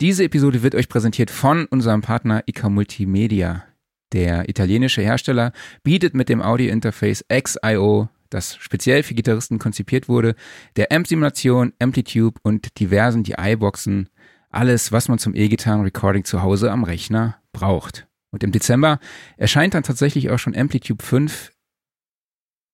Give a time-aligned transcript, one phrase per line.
[0.00, 3.64] Diese Episode wird euch präsentiert von unserem Partner ICA Multimedia.
[4.12, 10.36] Der italienische Hersteller bietet mit dem Audio-Interface XIO, das speziell für Gitarristen konzipiert wurde,
[10.76, 14.08] der Amp-Simulation, Amplitube und diversen DI-Boxen
[14.50, 18.06] alles, was man zum E-Gitarren-Recording zu Hause am Rechner braucht.
[18.30, 19.00] Und im Dezember
[19.36, 21.50] erscheint dann tatsächlich auch schon Amplitube 5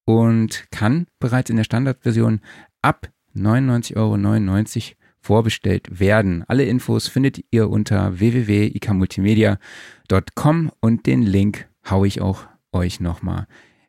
[0.05, 2.43] und kann bereits in der Standardversion
[2.83, 6.45] ab 99,99 Euro vorbestellt werden.
[6.49, 12.43] Alle Infos findet ihr unter www.ikamultimedia.com und den Link haue ich auch
[12.73, 13.47] euch nochmal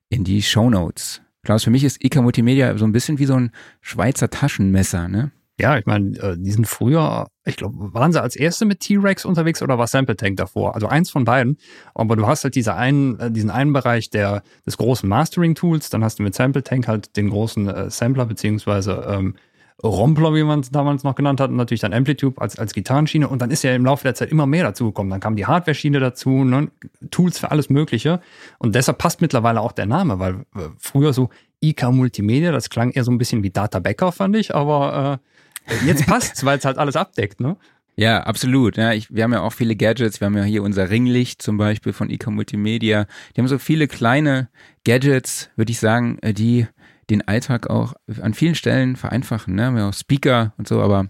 [0.07, 1.21] in die Show Notes.
[1.43, 5.31] Klaus, für mich ist IK Multimedia so ein bisschen wie so ein Schweizer Taschenmesser, ne?
[5.59, 9.23] Ja, ich meine, äh, die sind früher, ich glaube, waren sie als erste mit T-Rex
[9.23, 10.75] unterwegs oder war Sample Tank davor?
[10.75, 11.57] Also eins von beiden.
[11.93, 16.03] Aber du hast halt diese einen, äh, diesen einen Bereich der, des großen Mastering-Tools, dann
[16.03, 19.35] hast du mit Sample Tank halt den großen äh, Sampler beziehungsweise ähm,
[19.83, 23.27] Rompler, wie man es damals noch genannt hat, und natürlich dann Amplitude als, als Gitarrenschiene.
[23.27, 25.11] Und dann ist ja im Laufe der Zeit immer mehr dazugekommen.
[25.11, 26.69] Dann kam die Hardware-Schiene dazu, ne?
[27.11, 28.21] Tools für alles Mögliche.
[28.57, 31.29] Und deshalb passt mittlerweile auch der Name, weil äh, früher so
[31.61, 35.19] IK Multimedia, das klang eher so ein bisschen wie Data Backup, fand ich, aber
[35.67, 37.57] äh, jetzt passt's, weil es halt alles abdeckt, ne?
[37.97, 38.75] Ja, absolut.
[38.75, 40.19] Ja, ich, wir haben ja auch viele Gadgets.
[40.19, 43.07] Wir haben ja hier unser Ringlicht zum Beispiel von IK Multimedia.
[43.35, 44.49] Die haben so viele kleine
[44.83, 46.67] Gadgets, würde ich sagen, äh, die
[47.09, 49.55] den Alltag auch an vielen Stellen vereinfachen.
[49.55, 49.73] Ne?
[49.73, 51.09] Wir haben auch Speaker und so, aber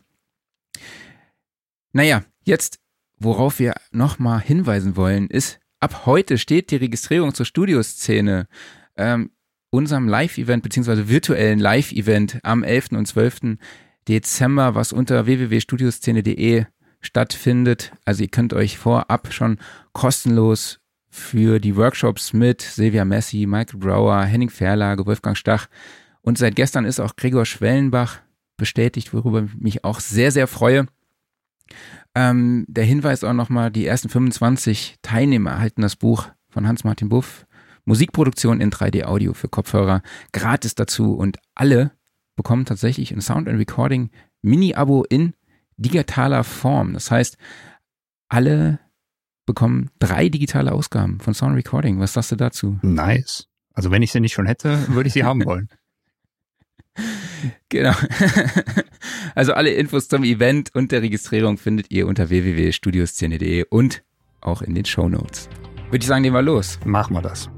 [1.93, 2.79] naja, jetzt,
[3.17, 8.47] worauf wir nochmal hinweisen wollen, ist, ab heute steht die Registrierung zur Studioszene,
[8.97, 9.31] ähm,
[9.69, 12.91] unserem Live-Event, beziehungsweise virtuellen Live-Event am 11.
[12.91, 13.57] und 12.
[14.07, 16.65] Dezember, was unter www.studioszene.de
[17.01, 17.91] stattfindet.
[18.03, 19.57] Also ihr könnt euch vorab schon
[19.93, 20.79] kostenlos
[21.15, 25.67] für die Workshops mit Silvia Messi, Michael Brower, Henning Verlage, Wolfgang Stach
[26.21, 28.19] und seit gestern ist auch Gregor Schwellenbach
[28.57, 30.87] bestätigt, worüber ich mich auch sehr, sehr freue.
[32.15, 37.45] Ähm, der Hinweis auch nochmal, die ersten 25 Teilnehmer erhalten das Buch von Hans-Martin Buff,
[37.85, 40.01] Musikproduktion in 3D-Audio für Kopfhörer,
[40.33, 41.91] gratis dazu und alle
[42.35, 44.09] bekommen tatsächlich ein Sound and Recording
[44.41, 45.33] Mini-Abo in
[45.77, 46.93] digitaler Form.
[46.93, 47.37] Das heißt,
[48.29, 48.79] alle
[49.45, 51.99] bekommen drei digitale Ausgaben von Sound Recording.
[51.99, 52.79] Was sagst du dazu?
[52.81, 53.47] Nice.
[53.73, 55.69] Also wenn ich sie nicht schon hätte, würde ich sie haben wollen.
[57.69, 57.93] Genau.
[59.35, 64.01] Also alle Infos zum Event und der Registrierung findet ihr unter www.studioszene.de und
[64.39, 65.49] auch in den Show Notes.
[65.87, 66.79] Würde ich sagen, nehmen wir los.
[66.85, 67.49] Machen wir das.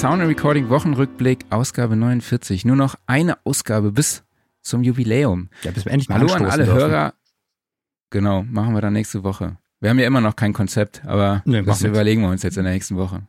[0.00, 2.64] Sound Recording Wochenrückblick, Ausgabe 49.
[2.64, 4.24] Nur noch eine Ausgabe bis
[4.62, 5.50] zum Jubiläum.
[5.62, 6.80] Ja, bis wir endlich mal Hallo an alle dürfen.
[6.80, 7.14] Hörer.
[8.08, 9.58] Genau, machen wir dann nächste Woche.
[9.78, 12.64] Wir haben ja immer noch kein Konzept, aber Nee, das überlegen wir uns jetzt in
[12.64, 13.28] der nächsten Woche.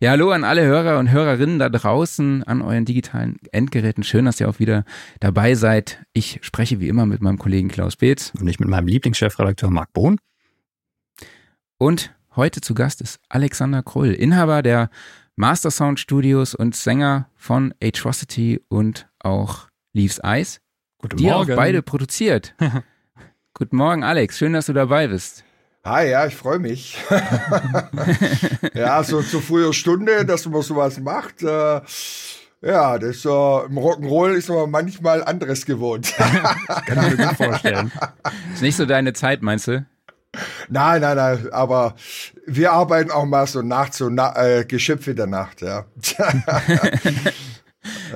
[0.00, 4.02] Ja, hallo an alle Hörer und Hörerinnen da draußen an euren digitalen Endgeräten.
[4.02, 4.86] Schön, dass ihr auch wieder
[5.20, 6.02] dabei seid.
[6.14, 8.32] Ich spreche wie immer mit meinem Kollegen Klaus Beetz.
[8.40, 10.18] Und ich mit meinem Lieblingschefredakteur Marc Bohn.
[11.76, 14.88] Und heute zu Gast ist Alexander Krull, Inhaber der
[15.38, 20.62] Master Sound Studios und Sänger von Atrocity und auch Leaves Eyes,
[20.98, 22.54] Guten die auch beide produziert.
[23.54, 24.38] Guten Morgen, Alex.
[24.38, 25.44] Schön, dass du dabei bist.
[25.84, 26.96] Hi, ja, ich freue mich.
[28.74, 31.42] ja, so zu früher Stunde, dass man sowas macht.
[31.42, 31.82] Äh,
[32.62, 36.14] ja, das äh, im Rock'n'Roll ist man manchmal anderes gewohnt.
[36.16, 37.92] Kann ich mir gut vorstellen.
[38.54, 39.84] Ist nicht so deine Zeit, meinst du?
[40.68, 41.94] Nein, nein, nein, aber
[42.46, 45.84] wir arbeiten auch mal so nachts, so na äh, Geschöpfe der Nacht, ja.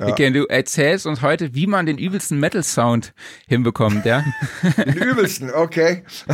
[0.01, 3.13] Okay, du erzählst uns heute, wie man den übelsten Metal-Sound
[3.47, 4.23] hinbekommt, ja?
[4.77, 6.03] Den übelsten, okay.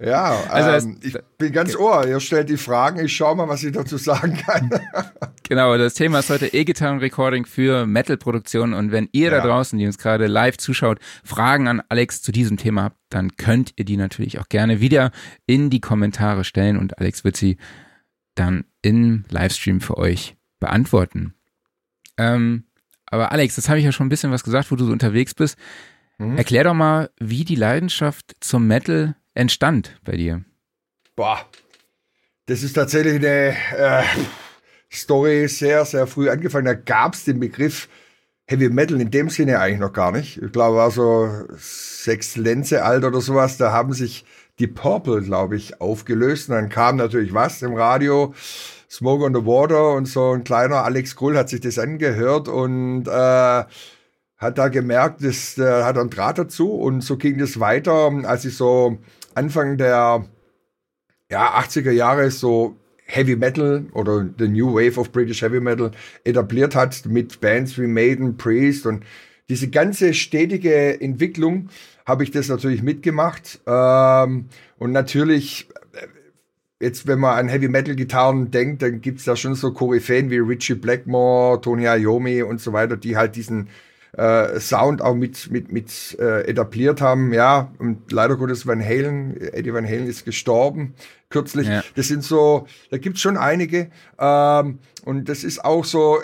[0.00, 2.06] ja, Also ähm, ich bin ganz ohr.
[2.06, 4.70] Ihr stellt die Fragen, ich schaue mal, was ich dazu sagen kann.
[5.46, 8.72] Genau, das Thema ist heute E-Gitarren-Recording für Metal-Produktionen.
[8.72, 9.46] Und wenn ihr da Ja.
[9.46, 13.74] draußen, die uns gerade live zuschaut, Fragen an Alex zu diesem Thema habt, dann könnt
[13.76, 15.10] ihr die natürlich auch gerne wieder
[15.44, 17.58] in die Kommentare stellen und Alex wird sie
[18.36, 21.34] dann im Livestream für euch beantworten.
[22.16, 22.64] Ähm,
[23.04, 25.34] aber Alex, das habe ich ja schon ein bisschen was gesagt, wo du so unterwegs
[25.34, 25.58] bist.
[26.16, 26.38] Mhm.
[26.38, 30.42] Erklär doch mal, wie die Leidenschaft zum Metal entstand bei dir.
[31.16, 31.38] Boah,
[32.46, 34.04] das ist tatsächlich eine äh,
[34.90, 36.64] Story sehr, sehr früh angefangen.
[36.64, 37.88] Da gab es den Begriff
[38.46, 40.40] Heavy Metal in dem Sinne eigentlich noch gar nicht.
[40.40, 43.58] Ich glaube, war so sechs Lenze alt oder sowas.
[43.58, 44.24] Da haben sich
[44.58, 46.48] die Purple, glaube ich, aufgelöst.
[46.48, 48.34] Und dann kam natürlich was im Radio.
[48.90, 53.06] Smoke on the Water und so ein kleiner Alex Krull hat sich das angehört und
[53.06, 53.64] äh,
[54.36, 58.44] hat da gemerkt, das äh, hat einen Draht dazu und so ging das weiter, als
[58.44, 58.98] ich so
[59.34, 60.24] Anfang der
[61.30, 62.76] ja, 80er Jahre so
[63.06, 65.90] Heavy Metal oder the New Wave of British Heavy Metal
[66.24, 69.04] etabliert hat mit Bands wie Maiden, Priest und
[69.48, 71.68] diese ganze stetige Entwicklung
[72.06, 73.60] habe ich das natürlich mitgemacht.
[73.66, 74.46] Ähm,
[74.78, 75.68] und natürlich,
[76.84, 80.38] jetzt wenn man an Heavy Metal Gitarren denkt, dann gibt's da schon so Koryphäen wie
[80.38, 83.68] Richie Blackmore, Tony Iommi und so weiter, die halt diesen
[84.12, 87.32] äh, Sound auch mit, mit, mit äh, etabliert haben.
[87.32, 90.94] Ja, und leider Gottes Van Halen, Eddie Van Halen ist gestorben
[91.30, 91.66] kürzlich.
[91.66, 91.82] Ja.
[91.96, 93.90] Das sind so, da gibt's schon einige.
[94.18, 96.18] Ähm, und das ist auch so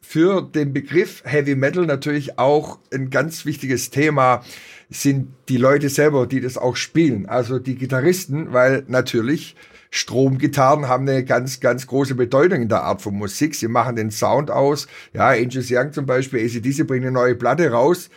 [0.00, 4.42] für den Begriff Heavy Metal natürlich auch ein ganz wichtiges Thema
[4.90, 7.26] sind die Leute selber, die das auch spielen.
[7.26, 9.54] Also die Gitarristen, weil natürlich
[9.90, 13.54] Stromgitarren haben eine ganz, ganz große Bedeutung in der Art von Musik.
[13.54, 14.86] Sie machen den Sound aus.
[15.12, 18.10] Ja, Angels Young zum Beispiel, ACDC bringen eine neue Platte raus.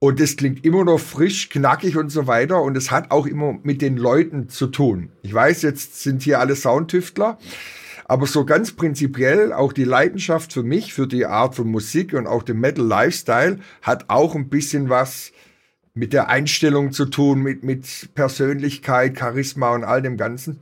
[0.00, 2.62] Und das klingt immer noch frisch, knackig und so weiter.
[2.62, 5.10] Und es hat auch immer mit den Leuten zu tun.
[5.22, 7.38] Ich weiß, jetzt sind hier alle Soundtüftler.
[8.04, 12.26] Aber so ganz prinzipiell auch die Leidenschaft für mich, für die Art von Musik und
[12.26, 15.32] auch den Metal Lifestyle hat auch ein bisschen was
[15.92, 20.60] mit der Einstellung zu tun, mit, mit Persönlichkeit, Charisma und all dem Ganzen.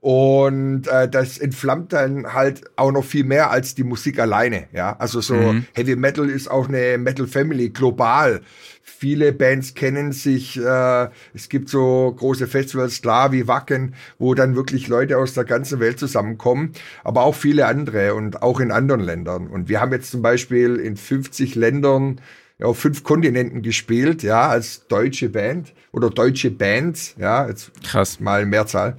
[0.00, 4.68] Und äh, das entflammt dann halt auch noch viel mehr als die Musik alleine.
[4.72, 5.66] Ja, also so mhm.
[5.74, 8.40] Heavy Metal ist auch eine Metal Family global.
[8.82, 10.56] Viele Bands kennen sich.
[10.56, 15.44] Äh, es gibt so große Festivals, klar wie Wacken, wo dann wirklich Leute aus der
[15.44, 16.72] ganzen Welt zusammenkommen,
[17.02, 19.48] aber auch viele andere und auch in anderen Ländern.
[19.48, 22.20] Und wir haben jetzt zum Beispiel in 50 Ländern
[22.62, 28.46] auf fünf Kontinenten gespielt, ja, als deutsche Band oder deutsche Bands, ja, jetzt krass mal
[28.46, 28.96] Mehrzahl.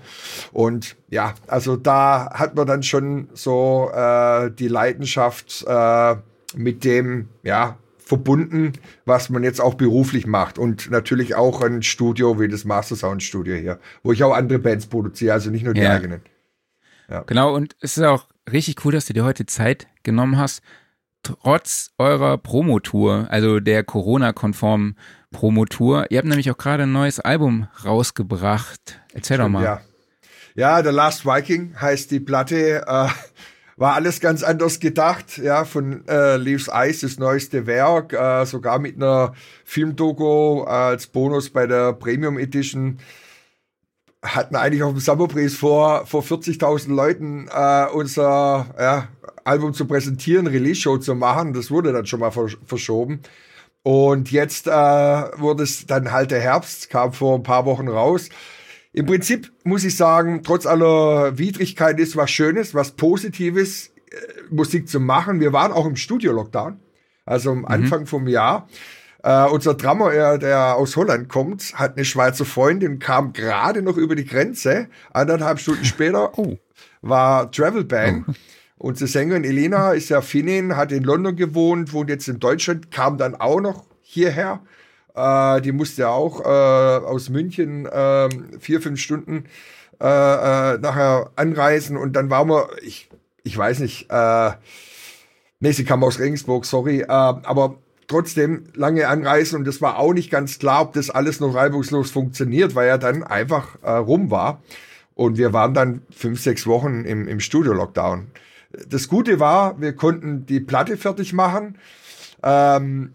[0.51, 6.15] Und ja, also da hat man dann schon so äh, die Leidenschaft äh,
[6.55, 8.73] mit dem, ja, verbunden,
[9.05, 13.21] was man jetzt auch beruflich macht und natürlich auch ein Studio wie das Master Sound
[13.21, 15.93] Studio hier, wo ich auch andere Bands produziere, also nicht nur die ja.
[15.93, 16.21] eigenen.
[17.07, 17.21] Ja.
[17.21, 20.63] Genau, und es ist auch richtig cool, dass du dir heute Zeit genommen hast,
[21.23, 24.95] trotz eurer Promotour, also der Corona-konformen
[25.31, 26.07] Promotour.
[26.09, 28.99] Ihr habt nämlich auch gerade ein neues Album rausgebracht.
[29.13, 29.63] Erzähl Stimmt, doch mal.
[29.63, 29.81] Ja.
[30.55, 32.83] ja, The Last Viking heißt die Platte.
[32.87, 33.07] Äh,
[33.77, 38.77] war alles ganz anders gedacht, ja, von äh, Leaves Ice, das neueste Werk, äh, sogar
[38.77, 39.33] mit einer
[39.63, 42.99] Filmdoku äh, als Bonus bei der Premium Edition
[44.21, 49.07] hatten eigentlich auf dem Summerpreis vor, vor 40.000 Leuten äh, unser ja,
[49.49, 51.53] Album zu präsentieren, Release-Show zu machen.
[51.53, 53.21] Das wurde dann schon mal verschoben.
[53.83, 58.29] Und jetzt äh, wurde es dann halt der Herbst, kam vor ein paar Wochen raus.
[58.91, 64.89] Im Prinzip muss ich sagen, trotz aller Widrigkeit ist was Schönes, was Positives, äh, Musik
[64.89, 65.39] zu machen.
[65.39, 66.79] Wir waren auch im Studio-Lockdown,
[67.25, 67.65] also am mhm.
[67.65, 68.67] Anfang vom Jahr.
[69.21, 73.97] Uh, unser Drummer, er, der aus Holland kommt, hat eine Schweizer Freundin, kam gerade noch
[73.97, 74.87] über die Grenze.
[75.11, 76.57] Anderthalb Stunden später oh.
[77.01, 78.23] war Travel Ban.
[78.29, 78.33] Oh.
[78.79, 83.17] Unsere Sängerin Elena ist ja Finnin, hat in London gewohnt, wohnt jetzt in Deutschland, kam
[83.17, 84.61] dann auch noch hierher.
[85.13, 88.29] Äh, die musste auch äh, aus München äh,
[88.61, 89.43] vier, fünf Stunden
[89.99, 93.09] äh, äh, nachher anreisen und dann waren wir, ich,
[93.43, 94.51] ich weiß nicht, äh,
[95.59, 97.75] nee, sie kam aus Regensburg, sorry, äh, aber
[98.07, 102.11] trotzdem lange anreisen und das war auch nicht ganz klar, ob das alles noch reibungslos
[102.11, 104.61] funktioniert, weil er dann einfach äh, rum war.
[105.15, 108.27] Und wir waren dann fünf, sechs Wochen im, im Studio-Lockdown.
[108.87, 111.77] Das Gute war, wir konnten die Platte fertig machen.
[112.43, 113.13] Ähm,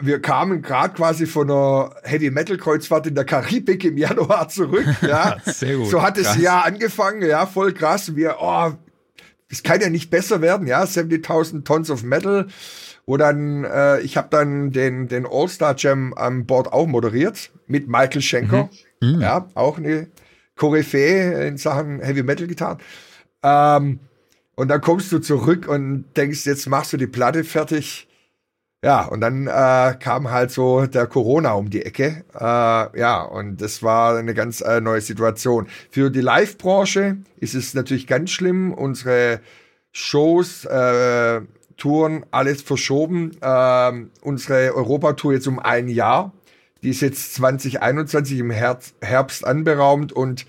[0.00, 4.86] wir kamen gerade quasi von einer Heavy Metal Kreuzfahrt in der Karibik im Januar zurück.
[5.02, 5.88] Ja, Sehr gut.
[5.88, 6.34] So hat krass.
[6.34, 7.22] das Jahr angefangen.
[7.22, 8.16] Ja, voll krass.
[8.16, 8.72] Wir, oh,
[9.48, 10.66] es kann ja nicht besser werden.
[10.66, 12.48] Ja, 70.000 Tons of Metal.
[13.08, 17.86] Wo dann, äh, ich habe dann den, den All-Star Jam an Bord auch moderiert mit
[17.88, 18.68] Michael Schenker.
[19.00, 19.14] Mhm.
[19.14, 19.20] Mhm.
[19.20, 20.08] Ja, auch eine
[20.56, 22.78] Koryphäe in Sachen Heavy Metal Gitarren.
[23.44, 24.00] Ähm,
[24.56, 28.08] und dann kommst du zurück und denkst, jetzt machst du die Platte fertig.
[28.82, 32.24] Ja, und dann äh, kam halt so der Corona um die Ecke.
[32.34, 35.66] Äh, ja, und das war eine ganz äh, neue Situation.
[35.90, 38.72] Für die Live-Branche ist es natürlich ganz schlimm.
[38.72, 39.40] Unsere
[39.92, 41.40] Shows, äh,
[41.76, 43.32] Touren, alles verschoben.
[43.40, 46.32] Äh, unsere Europatour jetzt um ein Jahr.
[46.82, 50.46] Die ist jetzt 2021 im Herbst anberaumt und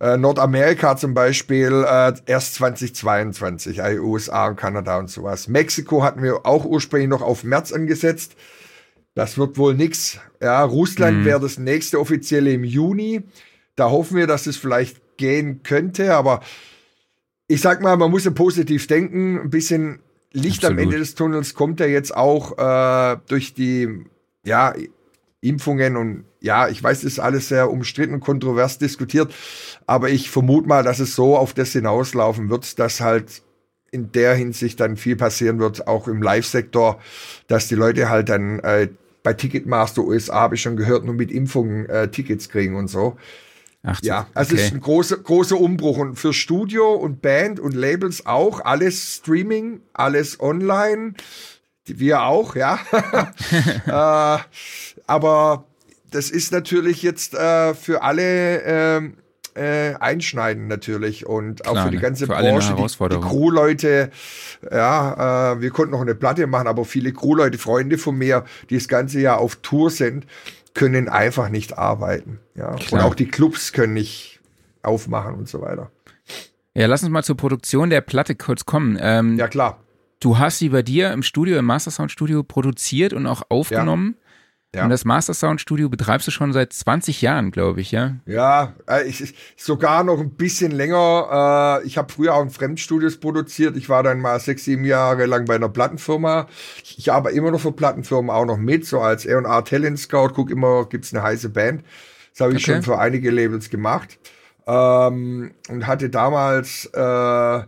[0.00, 5.46] äh, Nordamerika zum Beispiel äh, erst 2022, also USA und Kanada und sowas.
[5.46, 8.34] Mexiko hatten wir auch ursprünglich noch auf März angesetzt.
[9.14, 10.18] Das wird wohl nix.
[10.40, 11.24] Ja, Russland mhm.
[11.26, 13.22] wäre das nächste offizielle im Juni.
[13.76, 16.40] Da hoffen wir, dass es vielleicht gehen könnte, aber
[17.46, 19.38] ich sag mal, man muss ja positiv denken.
[19.38, 19.98] Ein bisschen
[20.32, 20.78] Licht Absolut.
[20.78, 24.04] am Ende des Tunnels kommt ja jetzt auch äh, durch die
[24.44, 24.72] ja,
[25.40, 29.32] Impfungen und ja, ich weiß, ist alles sehr umstritten und kontrovers diskutiert,
[29.86, 33.42] aber ich vermute mal, dass es so auf das hinauslaufen wird, dass halt
[33.92, 37.00] in der Hinsicht dann viel passieren wird, auch im Live-Sektor,
[37.48, 38.88] dass die Leute halt dann äh,
[39.22, 43.16] bei Ticketmaster USA habe ich schon gehört, nur mit Impfungen äh, Tickets kriegen und so.
[43.82, 44.60] Ach, ja, also okay.
[44.60, 49.16] es ist ein großer, großer Umbruch und für Studio und Band und Labels auch, alles
[49.16, 51.14] Streaming, alles online,
[51.86, 52.78] wir auch, ja.
[54.38, 54.42] äh,
[55.06, 55.64] aber
[56.10, 59.10] das ist natürlich jetzt äh, für alle äh,
[59.54, 64.10] äh, einschneiden natürlich und auch für die ganze für Branche, die, die Crew-Leute,
[64.70, 68.76] ja, äh, wir konnten noch eine Platte machen, aber viele Crew-Leute, Freunde von mir, die
[68.76, 70.26] das ganze Jahr auf Tour sind,
[70.74, 72.38] können einfach nicht arbeiten.
[72.54, 72.76] Ja.
[72.90, 74.40] Und auch die Clubs können nicht
[74.82, 75.90] aufmachen und so weiter.
[76.74, 78.96] Ja, lass uns mal zur Produktion der Platte kurz kommen.
[79.00, 79.80] Ähm, ja, klar.
[80.20, 84.16] Du hast sie bei dir im Studio, im Master Sound Studio produziert und auch aufgenommen.
[84.74, 84.84] Ja.
[84.84, 88.16] Und das Master Sound Studio betreibst du schon seit 20 Jahren, glaube ich, ja?
[88.24, 91.80] Ja, äh, ich, sogar noch ein bisschen länger.
[91.82, 93.76] Äh, ich habe früher auch in Fremdstudios produziert.
[93.76, 96.46] Ich war dann mal sechs, sieben Jahre lang bei einer Plattenfirma.
[96.84, 100.34] Ich arbeite immer noch für Plattenfirmen auch noch mit, so als R&R Talent Scout.
[100.34, 101.82] Guck immer, gibt's eine heiße Band.
[102.32, 102.74] Das habe ich okay.
[102.74, 104.20] schon für einige Labels gemacht.
[104.68, 107.62] Ähm, und hatte damals äh,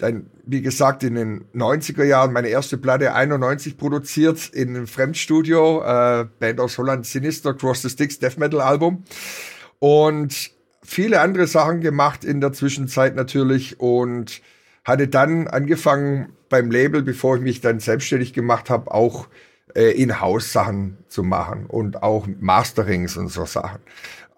[0.00, 5.82] dann, wie gesagt, in den 90er Jahren meine erste Platte 91 produziert in einem Fremdstudio,
[5.82, 9.04] äh, Band aus Holland, Sinister, Cross the Sticks, Death Metal Album.
[9.78, 10.50] Und
[10.82, 14.40] viele andere Sachen gemacht in der Zwischenzeit natürlich und
[14.84, 19.28] hatte dann angefangen beim Label, bevor ich mich dann selbstständig gemacht habe, auch
[19.74, 23.80] äh, In-House-Sachen zu machen und auch Masterings und so Sachen.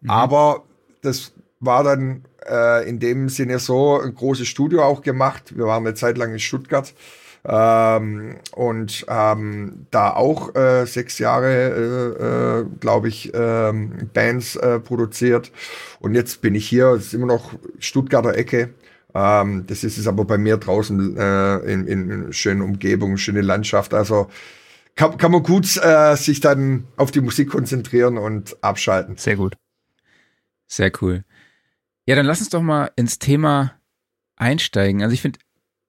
[0.00, 0.10] Mhm.
[0.10, 0.64] Aber
[1.02, 5.56] das war dann äh, in dem Sinne so ein großes Studio auch gemacht.
[5.56, 6.94] Wir waren eine Zeit lang in Stuttgart
[7.44, 13.72] ähm, und haben da auch äh, sechs Jahre, äh, äh, glaube ich, äh,
[14.14, 15.50] Bands äh, produziert.
[16.00, 18.74] Und jetzt bin ich hier, es ist immer noch Stuttgarter Ecke.
[19.14, 23.92] Ähm, das ist es aber bei mir draußen äh, in, in schönen Umgebung, schöne Landschaft.
[23.92, 24.28] Also
[24.94, 29.16] kann, kann man gut äh, sich dann auf die Musik konzentrieren und abschalten.
[29.16, 29.56] Sehr gut.
[30.66, 31.24] Sehr cool.
[32.06, 33.72] Ja, dann lass uns doch mal ins Thema
[34.36, 35.02] einsteigen.
[35.02, 35.38] Also ich finde,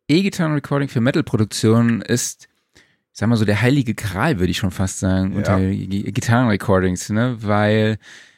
[0.07, 4.99] E-Gitarren-Recording für Metal-Produktionen ist, ich sag mal so, der heilige Gral, würde ich schon fast
[4.99, 5.37] sagen, ja.
[5.37, 7.37] unter Gitarren-Recordings, ne?
[7.39, 7.97] Weil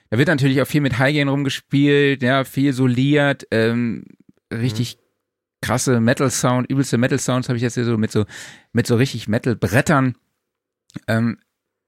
[0.10, 4.06] da wird natürlich auch viel mit Highgain rumgespielt, ja, viel soliert, ähm,
[4.54, 5.02] richtig mhm.
[5.62, 8.26] krasse Metal-Sound, übelste Metal-Sounds habe ich jetzt hier so mit so,
[8.72, 10.16] mit so richtig Metal-Brettern.
[11.08, 11.40] Ähm,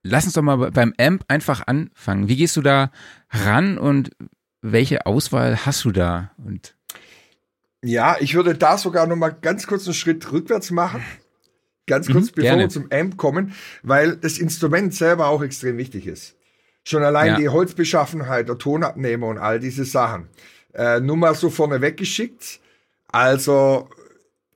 [0.03, 2.27] lass uns doch mal beim Amp einfach anfangen.
[2.27, 2.91] Wie gehst du da
[3.29, 4.11] ran und
[4.61, 6.31] welche Auswahl hast du da?
[6.37, 6.75] Und
[7.83, 11.03] ja, ich würde da sogar noch mal ganz kurz einen Schritt rückwärts machen.
[11.85, 12.61] Ganz kurz, mhm, bevor gerne.
[12.63, 16.35] wir zum Amp kommen, weil das Instrument selber auch extrem wichtig ist.
[16.83, 17.37] Schon allein ja.
[17.37, 20.27] die Holzbeschaffenheit, der Tonabnehmer und all diese Sachen.
[20.73, 22.59] Äh, nur mal so vorne weggeschickt.
[23.07, 23.89] Also,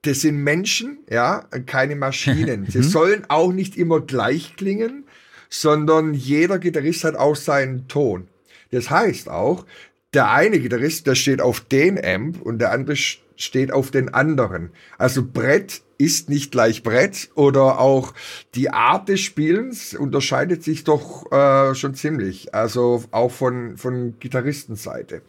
[0.01, 2.65] das sind Menschen, ja, keine Maschinen.
[2.69, 2.83] Sie mhm.
[2.83, 5.05] sollen auch nicht immer gleich klingen,
[5.49, 8.27] sondern jeder Gitarrist hat auch seinen Ton.
[8.71, 9.65] Das heißt auch,
[10.13, 14.71] der eine Gitarrist, der steht auf den Amp und der andere steht auf den anderen.
[14.97, 18.13] Also Brett ist nicht gleich Brett oder auch
[18.55, 22.53] die Art des Spielens unterscheidet sich doch äh, schon ziemlich.
[22.53, 25.21] Also auch von, von Gitarristenseite.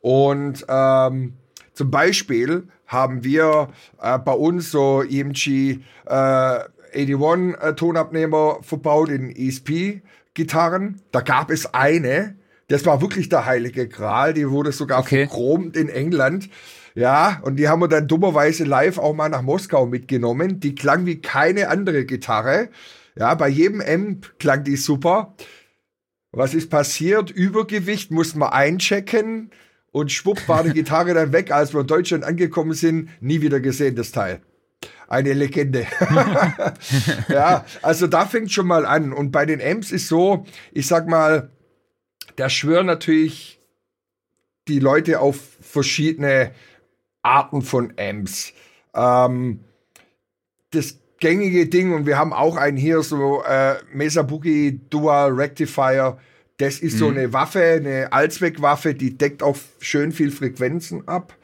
[0.00, 1.34] Und ähm,
[1.72, 3.68] zum Beispiel haben wir
[4.00, 6.60] äh, bei uns so EMG äh,
[6.92, 10.02] 81 äh, Tonabnehmer verbaut in ESP
[10.34, 11.00] Gitarren.
[11.12, 12.36] Da gab es eine,
[12.70, 14.32] das war wirklich der heilige Gral.
[14.32, 15.26] Die wurde sogar okay.
[15.26, 16.48] verchromt in England.
[16.94, 20.60] Ja, und die haben wir dann dummerweise live auch mal nach Moskau mitgenommen.
[20.60, 22.68] Die klang wie keine andere Gitarre.
[23.16, 25.34] Ja, bei jedem Amp klang die super.
[26.30, 27.30] Was ist passiert?
[27.30, 29.50] Übergewicht mussten wir einchecken
[29.90, 33.10] und schwupp war die Gitarre dann weg, als wir in Deutschland angekommen sind.
[33.20, 34.42] Nie wieder gesehen, das Teil.
[35.08, 35.86] Eine Legende.
[37.28, 39.12] ja, also da fängt schon mal an.
[39.12, 41.50] Und bei den Amps ist so, ich sag mal,
[42.40, 43.60] da schwören natürlich
[44.66, 46.52] die Leute auf verschiedene
[47.20, 48.54] Arten von Amps.
[48.94, 49.60] Ähm,
[50.70, 56.16] das gängige Ding, und wir haben auch einen hier, so äh, Mesa Boogie Dual Rectifier.
[56.56, 56.98] Das ist mhm.
[56.98, 61.36] so eine Waffe, eine Allzweckwaffe, die deckt auch schön viel Frequenzen ab.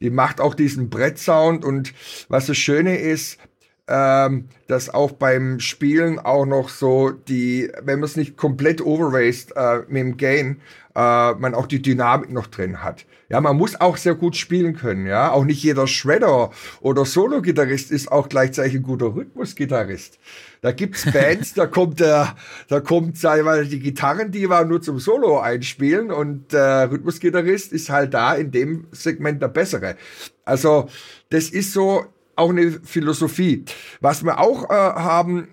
[0.00, 1.64] Die macht auch diesen Brettsound.
[1.64, 1.92] Und
[2.28, 3.40] was das Schöne ist,
[3.86, 9.52] ähm, dass auch beim Spielen auch noch so die, wenn man es nicht komplett overraced
[9.56, 10.60] äh, mit dem Gain,
[10.94, 13.04] äh, man auch die Dynamik noch drin hat.
[13.28, 15.32] Ja, man muss auch sehr gut spielen können, ja.
[15.32, 16.50] Auch nicht jeder Shredder
[16.80, 20.18] oder Solo-Gitarrist ist auch gleichzeitig ein guter Rhythmus-Gitarrist.
[20.60, 22.36] Da gibt's Bands, da kommt der,
[22.68, 26.90] da kommt, sag ich mal, die Gitarren, die war nur zum Solo einspielen und der
[26.90, 29.96] Rhythmusgitarrist ist halt da in dem Segment der bessere.
[30.44, 30.88] Also,
[31.30, 33.64] das ist so auch eine Philosophie.
[34.00, 35.48] Was wir auch äh, haben,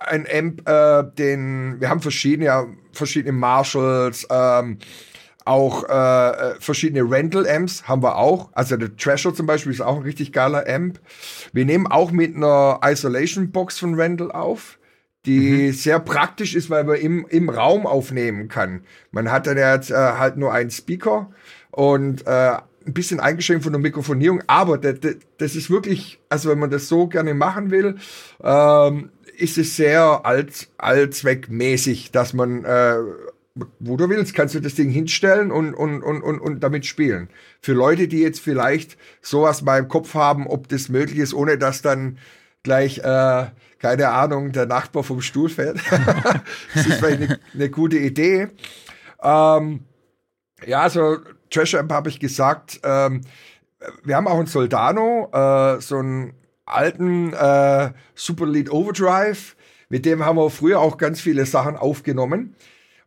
[0.00, 4.78] ein Amp, äh, den, wir haben verschiedene, ja, verschiedene Marshalls, ähm,
[5.48, 8.50] auch äh, äh, verschiedene Rental-Amps haben wir auch.
[8.52, 11.00] Also der Treasure zum Beispiel ist auch ein richtig geiler Amp.
[11.52, 14.78] Wir nehmen auch mit einer Isolation-Box von Rental auf,
[15.24, 15.72] die mhm.
[15.72, 18.82] sehr praktisch ist, weil man im, im Raum aufnehmen kann.
[19.10, 21.30] Man hat dann jetzt äh, halt nur einen Speaker
[21.70, 22.56] und äh,
[22.88, 26.88] ein bisschen eingeschränkt von der Mikrofonierung, aber das, das, ist wirklich, also wenn man das
[26.88, 27.96] so gerne machen will,
[28.42, 32.96] ähm, ist es sehr alt, allzweckmäßig, dass man äh,
[33.80, 37.28] wo du willst, kannst du das Ding hinstellen und, und, und, und, und damit spielen.
[37.60, 41.58] Für Leute, die jetzt vielleicht sowas mal im Kopf haben, ob das möglich ist, ohne
[41.58, 42.18] dass dann
[42.62, 43.46] gleich, äh,
[43.78, 45.80] keine Ahnung, der Nachbar vom Stuhl fällt.
[46.74, 48.48] das ist vielleicht eine, eine gute Idee.
[49.22, 49.80] Ähm,
[50.66, 51.18] ja, also
[51.50, 52.80] Treasure Amp habe ich gesagt.
[52.82, 53.22] Ähm,
[54.04, 59.56] wir haben auch einen Soldano, äh, so einen alten äh, Super Lead Overdrive.
[59.88, 62.54] Mit dem haben wir früher auch ganz viele Sachen aufgenommen.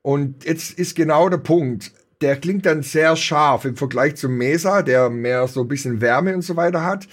[0.01, 1.91] Und jetzt ist genau der Punkt.
[2.21, 6.33] Der klingt dann sehr scharf im Vergleich zum Mesa, der mehr so ein bisschen Wärme
[6.35, 7.07] und so weiter hat.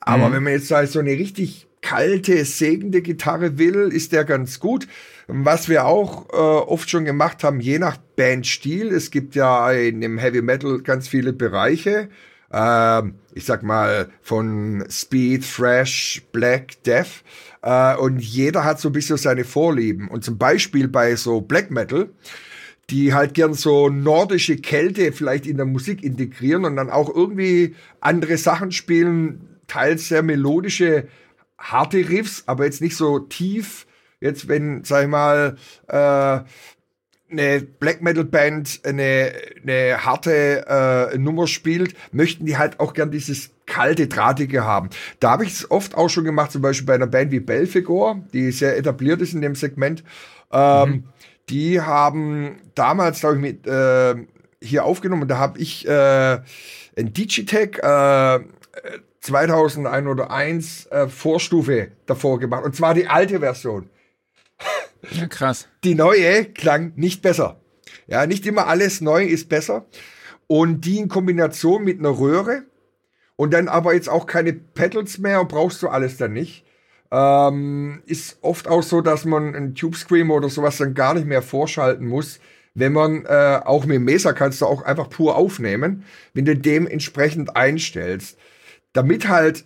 [0.00, 0.32] Aber mhm.
[0.34, 4.88] wenn man jetzt halt so eine richtig kalte, sägende Gitarre will, ist der ganz gut.
[5.28, 10.00] Was wir auch äh, oft schon gemacht haben, je nach Bandstil, es gibt ja in
[10.00, 12.08] dem Heavy Metal ganz viele Bereiche.
[12.52, 13.02] Äh,
[13.34, 17.24] ich sag mal von Speed, Thrash, Black, Death.
[17.62, 20.06] Äh, und jeder hat so ein bisschen seine Vorlieben.
[20.08, 22.08] Und zum Beispiel bei so Black Metal,
[22.90, 27.74] die halt gern so nordische Kälte vielleicht in der Musik integrieren und dann auch irgendwie
[28.00, 31.08] andere Sachen spielen, teils sehr melodische,
[31.58, 33.85] harte Riffs, aber jetzt nicht so tief.
[34.20, 35.56] Jetzt, wenn, sag ich mal,
[35.88, 36.40] äh,
[37.30, 39.32] eine Black Metal Band eine,
[39.62, 44.90] eine harte äh, Nummer spielt, möchten die halt auch gern dieses kalte, drahtige haben.
[45.18, 48.22] Da habe ich es oft auch schon gemacht, zum Beispiel bei einer Band wie Belfegor,
[48.32, 50.04] die sehr etabliert ist in dem Segment.
[50.52, 51.04] Ähm, mhm.
[51.48, 54.14] Die haben damals, glaube ich, mit äh,
[54.62, 55.28] hier aufgenommen.
[55.28, 56.38] Da habe ich äh,
[56.96, 58.40] ein Digitech äh,
[59.20, 62.64] 2001 oder 1 äh, Vorstufe davor gemacht.
[62.64, 63.90] Und zwar die alte Version.
[65.10, 65.68] Ja, krass.
[65.84, 67.60] Die neue klang nicht besser.
[68.06, 69.86] Ja, nicht immer alles neu ist besser.
[70.46, 72.62] Und die in Kombination mit einer Röhre
[73.36, 76.64] und dann aber jetzt auch keine Pedals mehr und brauchst du alles dann nicht.
[77.10, 81.26] Ähm, ist oft auch so, dass man einen Tube Screamer oder sowas dann gar nicht
[81.26, 82.40] mehr vorschalten muss.
[82.74, 86.56] Wenn man äh, auch mit dem Mesa kannst du auch einfach pur aufnehmen, wenn du
[86.56, 88.38] dementsprechend einstellst.
[88.92, 89.64] Damit halt,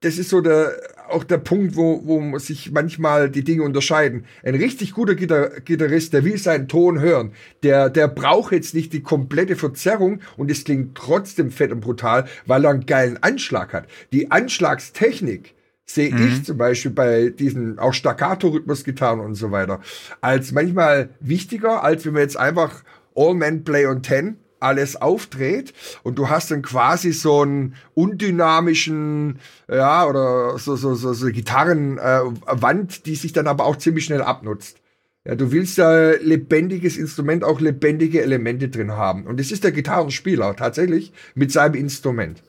[0.00, 0.72] das ist so der,
[1.10, 4.24] auch der Punkt, wo, wo sich manchmal die Dinge unterscheiden.
[4.42, 7.32] Ein richtig guter Gitar Gitarrist, der will seinen Ton hören.
[7.62, 12.26] Der, der braucht jetzt nicht die komplette Verzerrung und es klingt trotzdem fett und brutal,
[12.46, 13.86] weil er einen geilen Anschlag hat.
[14.12, 16.28] Die Anschlagstechnik sehe mhm.
[16.28, 19.80] ich zum Beispiel bei diesen auch Staccato-Rhythmus-Gitarren und so weiter
[20.20, 22.82] als manchmal wichtiger, als wenn wir jetzt einfach
[23.14, 29.38] All-Man-Play on 10 alles aufdreht und du hast dann quasi so einen undynamischen,
[29.70, 34.22] ja, oder so, so, so, so Gitarrenwand, äh, die sich dann aber auch ziemlich schnell
[34.22, 34.78] abnutzt.
[35.24, 39.26] Ja, du willst ja lebendiges Instrument, auch lebendige Elemente drin haben.
[39.26, 42.42] Und das ist der Gitarrenspieler tatsächlich mit seinem Instrument.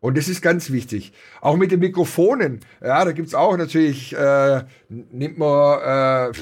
[0.00, 1.12] Und das ist ganz wichtig.
[1.40, 2.60] Auch mit den Mikrofonen.
[2.82, 6.32] Ja, da gibt's auch natürlich, äh, nimmt man, äh,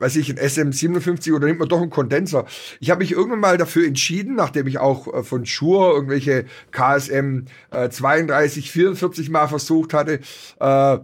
[0.00, 2.46] weiß ich, ein SM57 oder nimmt man doch einen Kondenser.
[2.80, 7.44] Ich habe mich irgendwann mal dafür entschieden, nachdem ich auch äh, von Shure irgendwelche KSM
[7.70, 10.20] äh, 32, 44 mal versucht hatte,
[10.60, 10.98] äh,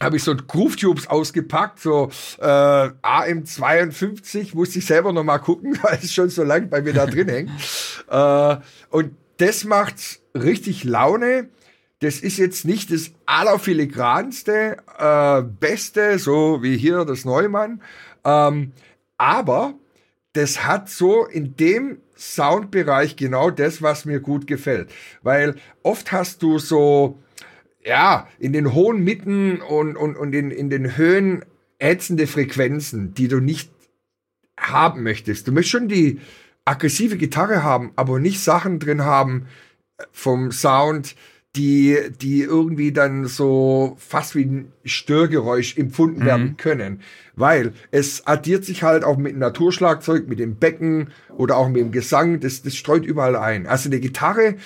[0.00, 5.78] habe ich so Groove Tubes ausgepackt, so äh, AM52, musste ich selber noch mal gucken,
[5.82, 7.50] weil es schon so lang bei mir da drin hängt.
[8.08, 8.56] äh,
[8.90, 11.48] und das macht richtig Laune.
[12.00, 17.82] Das ist jetzt nicht das allerfiligranste, äh, beste, so wie hier das Neumann.
[18.24, 18.72] Ähm,
[19.16, 19.74] aber
[20.32, 24.90] das hat so in dem Soundbereich genau das, was mir gut gefällt.
[25.22, 27.18] Weil oft hast du so,
[27.84, 31.44] ja, in den hohen Mitten und, und, und in, in den Höhen
[31.78, 33.70] ätzende Frequenzen, die du nicht
[34.58, 35.48] haben möchtest.
[35.48, 36.20] Du möchtest schon die
[36.64, 39.46] aggressive Gitarre haben, aber nicht Sachen drin haben,
[40.12, 41.14] vom Sound,
[41.56, 46.26] die, die irgendwie dann so fast wie ein Störgeräusch empfunden mhm.
[46.26, 47.02] werden können.
[47.34, 51.80] Weil es addiert sich halt auch mit dem Naturschlagzeug, mit dem Becken oder auch mit
[51.80, 53.66] dem Gesang, das, das streut überall ein.
[53.66, 54.56] Also eine Gitarre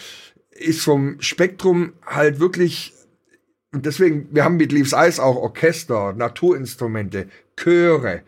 [0.50, 2.92] ist vom Spektrum halt wirklich,
[3.72, 8.22] und deswegen, wir haben mit Leaves Eyes auch Orchester, Naturinstrumente, Chöre,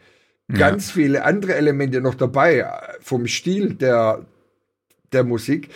[0.48, 0.58] ja.
[0.58, 2.66] ganz viele andere Elemente noch dabei,
[3.00, 4.24] vom Stil der,
[5.12, 5.68] der Musik.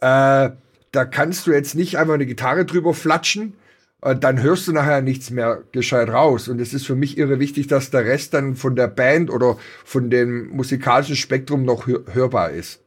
[0.00, 0.50] Äh,
[0.92, 3.54] da kannst du jetzt nicht einfach eine Gitarre drüber flatschen,
[4.00, 6.48] dann hörst du nachher nichts mehr gescheit raus.
[6.48, 9.56] Und es ist für mich irre wichtig, dass der Rest dann von der Band oder
[9.84, 12.80] von dem musikalischen Spektrum noch hör hörbar ist.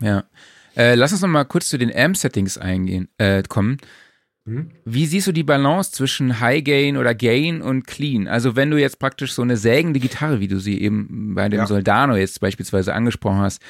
[0.00, 0.24] Ja.
[0.76, 3.78] Äh, lass uns noch mal kurz zu den Amp-Settings eingehen, äh, kommen.
[4.44, 4.70] Hm?
[4.84, 8.28] Wie siehst du die Balance zwischen High Gain oder Gain und Clean?
[8.28, 11.60] Also wenn du jetzt praktisch so eine sägende Gitarre, wie du sie eben bei dem
[11.60, 11.66] ja.
[11.66, 13.62] Soldano jetzt beispielsweise angesprochen hast,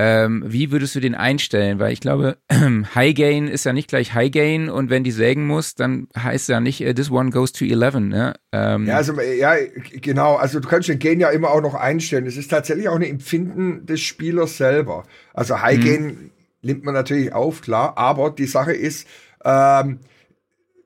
[0.00, 1.80] ähm, wie würdest du den einstellen?
[1.80, 2.38] Weil ich glaube,
[2.94, 6.48] High Gain ist ja nicht gleich High Gain und wenn die sägen muss, dann heißt
[6.48, 7.94] ja nicht, uh, this one goes to 11.
[7.96, 8.34] Ne?
[8.52, 9.54] Ähm, ja, also, ja,
[10.00, 10.36] genau.
[10.36, 12.26] Also du kannst den Gain ja immer auch noch einstellen.
[12.26, 15.02] Es ist tatsächlich auch ein Empfinden des Spielers selber.
[15.34, 15.84] Also High mhm.
[15.84, 16.30] Gain
[16.62, 17.98] nimmt man natürlich auf, klar.
[17.98, 19.08] Aber die Sache ist,
[19.44, 19.98] ähm,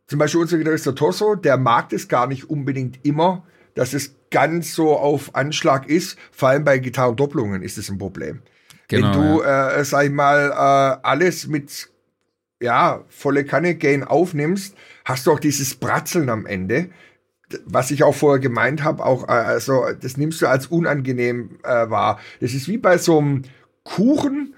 [0.06, 4.14] zum Beispiel unser Gitarrist der Tosso, der mag das gar nicht unbedingt immer, dass es
[4.30, 6.18] ganz so auf Anschlag ist.
[6.30, 8.40] Vor allem bei Gitarrendopplungen ist es ein Problem.
[8.92, 9.70] Genau, Wenn du, ja.
[9.70, 11.88] äh, sag ich mal, äh, alles mit
[12.60, 16.90] ja, volle Kanne Gain aufnimmst, hast du auch dieses Bratzeln am Ende.
[17.66, 21.90] Was ich auch vorher gemeint habe, auch, äh, also, das nimmst du als unangenehm äh,
[21.90, 22.20] wahr.
[22.40, 23.42] Das ist wie bei so einem
[23.82, 24.54] Kuchen,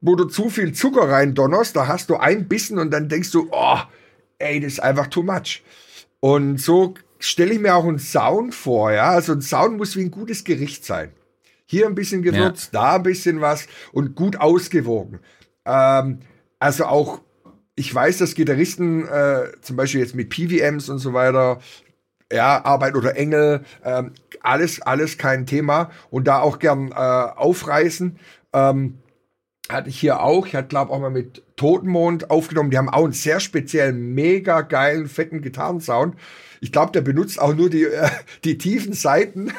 [0.00, 3.30] wo du zu viel Zucker rein donnerst, da hast du ein Bissen und dann denkst
[3.30, 3.78] du, oh,
[4.38, 5.62] ey, das ist einfach too much.
[6.20, 9.10] Und so stelle ich mir auch einen Sound vor, ja.
[9.10, 11.10] Also ein Sound muss wie ein gutes Gericht sein.
[11.70, 12.80] Hier ein bisschen gewürzt, ja.
[12.80, 15.20] da ein bisschen was und gut ausgewogen.
[15.64, 16.18] Ähm,
[16.58, 17.20] also auch,
[17.76, 21.60] ich weiß, dass Gitarristen, äh, zum Beispiel jetzt mit PVMs und so weiter,
[22.32, 28.18] ja, Arbeit oder Engel, ähm, alles, alles kein Thema und da auch gern äh, aufreißen.
[28.52, 28.98] Ähm,
[29.68, 30.48] hatte ich hier auch.
[30.48, 32.72] Ich hatte, glaube auch mal mit Totenmond aufgenommen.
[32.72, 36.16] Die haben auch einen sehr speziellen, mega geilen, fetten Gitarrensound.
[36.60, 38.10] Ich glaube, der benutzt auch nur die, äh,
[38.42, 39.52] die tiefen Seiten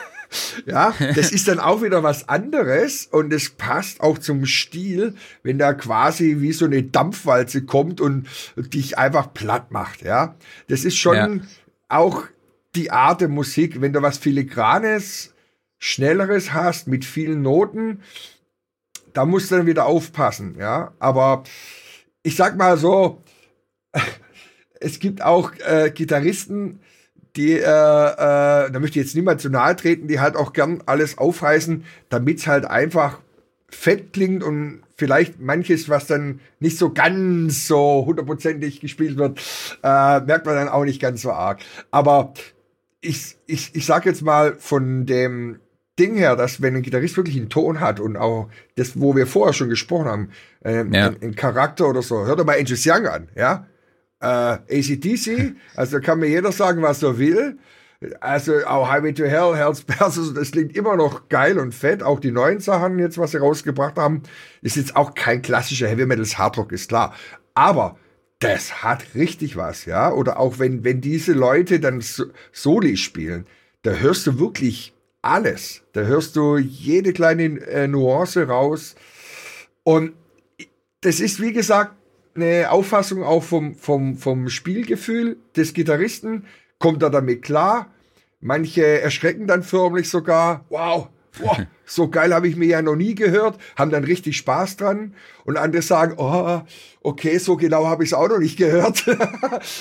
[0.65, 5.57] ja, das ist dann auch wieder was anderes und es passt auch zum Stil, wenn
[5.57, 10.35] da quasi wie so eine Dampfwalze kommt und dich einfach platt macht, ja.
[10.67, 11.41] Das ist schon ja.
[11.89, 12.23] auch
[12.75, 15.33] die Art der Musik, wenn du was filigranes,
[15.79, 18.01] schnelleres hast mit vielen Noten,
[19.13, 20.93] da musst du dann wieder aufpassen, ja.
[20.99, 21.43] Aber
[22.23, 23.21] ich sag mal so,
[24.79, 26.79] es gibt auch äh, Gitarristen,
[27.35, 30.83] die, äh, äh, da möchte ich jetzt niemand zu nahe treten, die halt auch gern
[30.85, 33.19] alles aufreißen, damit es halt einfach
[33.69, 39.39] fett klingt und vielleicht manches, was dann nicht so ganz so hundertprozentig gespielt wird,
[39.81, 41.61] äh, merkt man dann auch nicht ganz so arg.
[41.89, 42.33] Aber
[42.99, 45.59] ich, ich, ich sag jetzt mal von dem
[45.97, 49.27] Ding her, dass wenn ein Gitarrist wirklich einen Ton hat und auch das, wo wir
[49.27, 50.29] vorher schon gesprochen haben,
[50.63, 51.07] äh, ja.
[51.07, 53.67] ein, ein, Charakter oder so, hört doch mal Angus Young an, ja?
[54.21, 57.57] Äh, ACDC, also kann mir jeder sagen, was er will.
[58.19, 62.01] Also auch Highway to Hell, Hell's Bells, das klingt immer noch geil und fett.
[62.01, 64.23] Auch die neuen Sachen jetzt, was sie rausgebracht haben,
[64.63, 67.13] ist jetzt auch kein klassischer Heavy Metals Hardrock, ist klar.
[67.53, 67.97] Aber
[68.39, 70.11] das hat richtig was, ja.
[70.11, 73.45] Oder auch wenn, wenn diese Leute dann so Soli spielen,
[73.83, 75.83] da hörst du wirklich alles.
[75.93, 78.95] Da hörst du jede kleine äh, Nuance raus.
[79.83, 80.13] Und
[81.01, 81.93] das ist, wie gesagt,
[82.35, 86.45] eine Auffassung auch vom, vom, vom Spielgefühl des Gitarristen.
[86.79, 87.87] Kommt er damit klar?
[88.39, 90.65] Manche erschrecken dann förmlich sogar.
[90.69, 94.77] Wow, wow so geil habe ich mir ja noch nie gehört, haben dann richtig Spaß
[94.77, 95.13] dran.
[95.43, 96.61] Und andere sagen, oh,
[97.01, 99.05] okay, so genau habe ich es auch noch nicht gehört.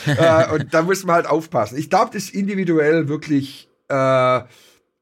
[0.07, 1.79] Äh, und da muss man halt aufpassen.
[1.79, 4.41] Ich glaube, das ist individuell wirklich äh,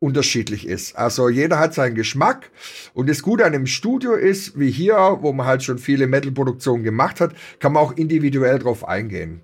[0.00, 0.96] unterschiedlich ist.
[0.96, 2.50] Also jeder hat seinen Geschmack
[2.94, 6.84] und das Gute an einem Studio ist, wie hier, wo man halt schon viele Metal-Produktionen
[6.84, 9.40] gemacht hat, kann man auch individuell drauf eingehen.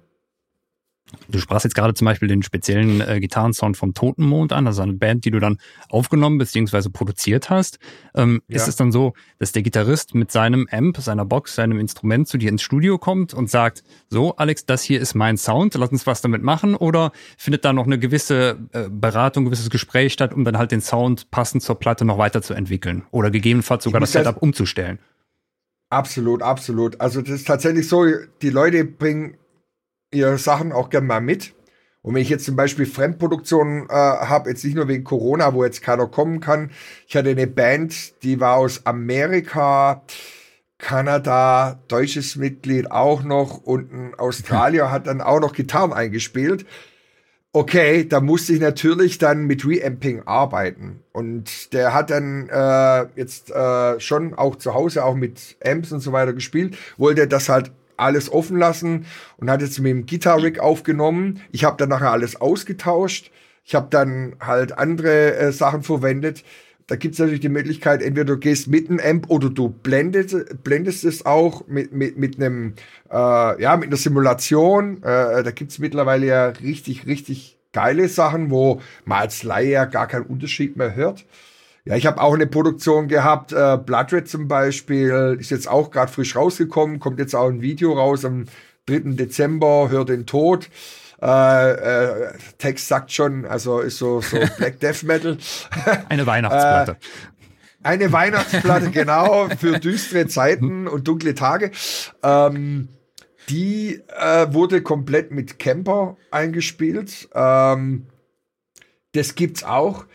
[1.28, 4.94] Du sprachst jetzt gerade zum Beispiel den speziellen äh, Gitarrensound vom Totenmond an, also eine
[4.94, 6.88] Band, die du dann aufgenommen bzw.
[6.90, 7.78] produziert hast.
[8.14, 8.56] Ähm, ja.
[8.56, 12.38] Ist es dann so, dass der Gitarrist mit seinem Amp, seiner Box, seinem Instrument zu
[12.38, 16.06] dir ins Studio kommt und sagt, so Alex, das hier ist mein Sound, lass uns
[16.06, 16.74] was damit machen?
[16.74, 20.72] Oder findet da noch eine gewisse äh, Beratung, ein gewisses Gespräch statt, um dann halt
[20.72, 23.04] den Sound passend zur Platte noch weiterzuentwickeln?
[23.10, 24.98] Oder gegebenenfalls sogar das Setup umzustellen?
[25.90, 27.00] Absolut, absolut.
[27.00, 28.04] Also das ist tatsächlich so,
[28.42, 29.36] die Leute bringen
[30.14, 31.54] ihre Sachen auch gerne mal mit.
[32.02, 35.64] Und wenn ich jetzt zum Beispiel Fremdproduktionen äh, habe, jetzt nicht nur wegen Corona, wo
[35.64, 36.70] jetzt keiner kommen kann.
[37.08, 40.02] Ich hatte eine Band, die war aus Amerika,
[40.76, 46.66] Kanada, deutsches Mitglied auch noch und ein Australier hat dann auch noch Gitarren eingespielt.
[47.52, 51.04] Okay, da musste ich natürlich dann mit Reamping arbeiten.
[51.12, 56.00] Und der hat dann äh, jetzt äh, schon auch zu Hause auch mit Amps und
[56.00, 60.42] so weiter gespielt, wollte das halt alles offen lassen und hat jetzt mit dem Guitar
[60.42, 61.40] Rig aufgenommen.
[61.52, 63.30] Ich habe dann nachher alles ausgetauscht.
[63.64, 66.44] Ich habe dann halt andere äh, Sachen verwendet.
[66.86, 70.62] Da gibt es natürlich die Möglichkeit, entweder du gehst mit einem Amp oder du blendest,
[70.62, 72.74] blendest es auch mit, mit, mit einem,
[73.10, 74.98] äh, ja, mit einer Simulation.
[74.98, 79.84] Äh, da gibt es mittlerweile ja richtig, richtig geile Sachen, wo man als Laie ja
[79.86, 81.24] gar keinen Unterschied mehr hört.
[81.86, 85.90] Ja, ich habe auch eine Produktion gehabt, äh, Blood Red zum Beispiel, ist jetzt auch
[85.90, 88.46] gerade frisch rausgekommen, kommt jetzt auch ein Video raus am
[88.86, 89.14] 3.
[89.16, 90.70] Dezember, Hör den Tod.
[91.20, 95.38] Äh, äh, Text sagt schon, also ist so, so Black Death Metal.
[96.08, 96.92] Eine Weihnachtsplatte.
[96.92, 96.96] Äh,
[97.82, 101.70] eine Weihnachtsplatte, genau, für düstere Zeiten und dunkle Tage.
[102.22, 102.88] Ähm,
[103.48, 107.28] die äh, wurde komplett mit Camper eingespielt.
[107.34, 108.06] Ähm,
[109.12, 110.06] das gibt's auch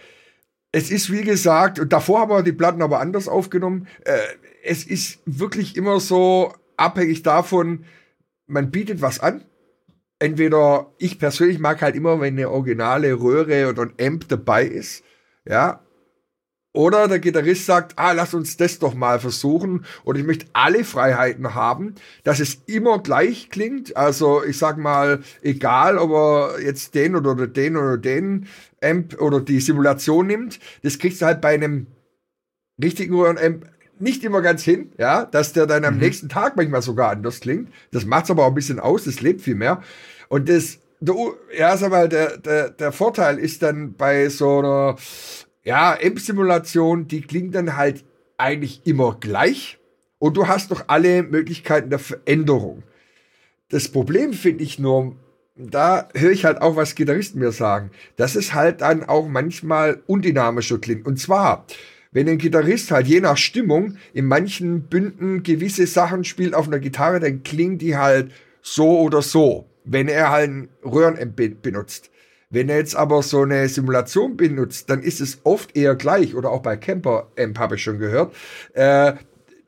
[0.71, 3.87] es ist wie gesagt, und davor haben wir die Platten aber anders aufgenommen.
[4.05, 4.19] Äh,
[4.63, 7.85] es ist wirklich immer so abhängig davon,
[8.47, 9.43] man bietet was an.
[10.19, 15.03] Entweder ich persönlich mag halt immer, wenn eine originale Röhre oder ein Amp dabei ist.
[15.45, 15.81] Ja,
[16.71, 19.85] oder der Gitarrist sagt, ah, lass uns das doch mal versuchen.
[20.03, 23.97] Oder ich möchte alle Freiheiten haben, dass es immer gleich klingt.
[23.97, 28.47] Also ich sag mal, egal ob er jetzt den oder den oder den
[28.83, 31.87] Amp oder die Simulation nimmt, das kriegst du halt bei einem
[32.81, 33.65] richtigen Röhren-Amp
[33.97, 35.99] nicht immer ganz hin, ja, dass der dann am mhm.
[35.99, 37.69] nächsten Tag manchmal sogar anders klingt.
[37.91, 39.81] Das macht's aber auch ein bisschen aus, das lebt viel mehr.
[40.29, 41.15] Und das, der,
[41.57, 44.95] ja, sag mal, der, der, der Vorteil ist dann bei so einer
[45.63, 48.03] ja, Amp-Simulation, die klingt dann halt
[48.37, 49.77] eigentlich immer gleich
[50.17, 52.83] und du hast noch alle Möglichkeiten der Veränderung.
[53.69, 55.15] Das Problem finde ich nur,
[55.55, 60.01] da höre ich halt auch, was Gitarristen mir sagen, dass es halt dann auch manchmal
[60.07, 61.05] undynamischer klingt.
[61.05, 61.65] Und zwar,
[62.11, 66.79] wenn ein Gitarrist halt je nach Stimmung in manchen Bünden gewisse Sachen spielt auf einer
[66.79, 72.09] Gitarre, dann klingt die halt so oder so, wenn er halt ein Röhrenamp benutzt.
[72.49, 76.49] Wenn er jetzt aber so eine Simulation benutzt, dann ist es oft eher gleich, oder
[76.49, 78.33] auch bei Camper Amp habe ich schon gehört,
[78.73, 79.13] äh,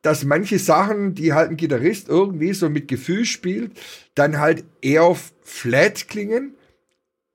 [0.01, 3.79] dass manche Sachen, die halt ein Gitarrist irgendwie so mit Gefühl spielt,
[4.15, 6.55] dann halt eher flat klingen.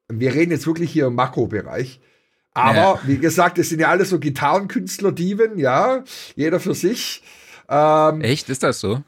[0.09, 2.01] Wir reden jetzt wirklich hier im Makrobereich.
[2.53, 3.01] Aber ja.
[3.05, 6.03] wie gesagt, es sind ja alle so Gitarrenkünstler-Diven, ja,
[6.35, 7.23] jeder für sich.
[7.69, 9.03] Ähm, Echt, ist das so?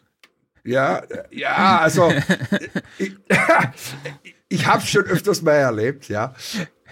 [0.64, 2.12] Ja, ja, also
[2.98, 3.16] ich,
[4.48, 6.34] ich habe schon öfters mal erlebt, ja.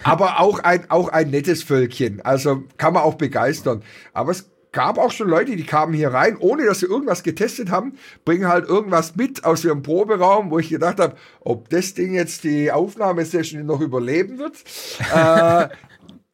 [0.03, 2.21] Aber auch ein, auch ein nettes Völkchen.
[2.21, 3.81] Also kann man auch begeistern.
[4.13, 7.71] Aber es gab auch schon Leute, die kamen hier rein, ohne dass sie irgendwas getestet
[7.71, 12.13] haben, bringen halt irgendwas mit aus ihrem Proberaum, wo ich gedacht habe, ob das Ding
[12.13, 14.63] jetzt die Aufnahmesession noch überleben wird.
[15.15, 15.69] äh,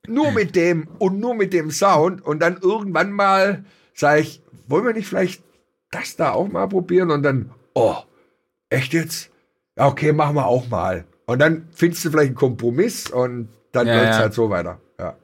[0.08, 2.22] nur mit dem und nur mit dem Sound.
[2.26, 5.44] Und dann irgendwann mal sage ich, wollen wir nicht vielleicht
[5.92, 7.12] das da auch mal probieren?
[7.12, 7.98] Und dann, oh,
[8.70, 9.32] echt jetzt?
[9.78, 11.06] Ja, okay, machen wir auch mal.
[11.26, 14.80] Und dann findest du vielleicht einen Kompromiss und dann ja, läuft es halt so weiter.
[15.00, 15.18] Ja.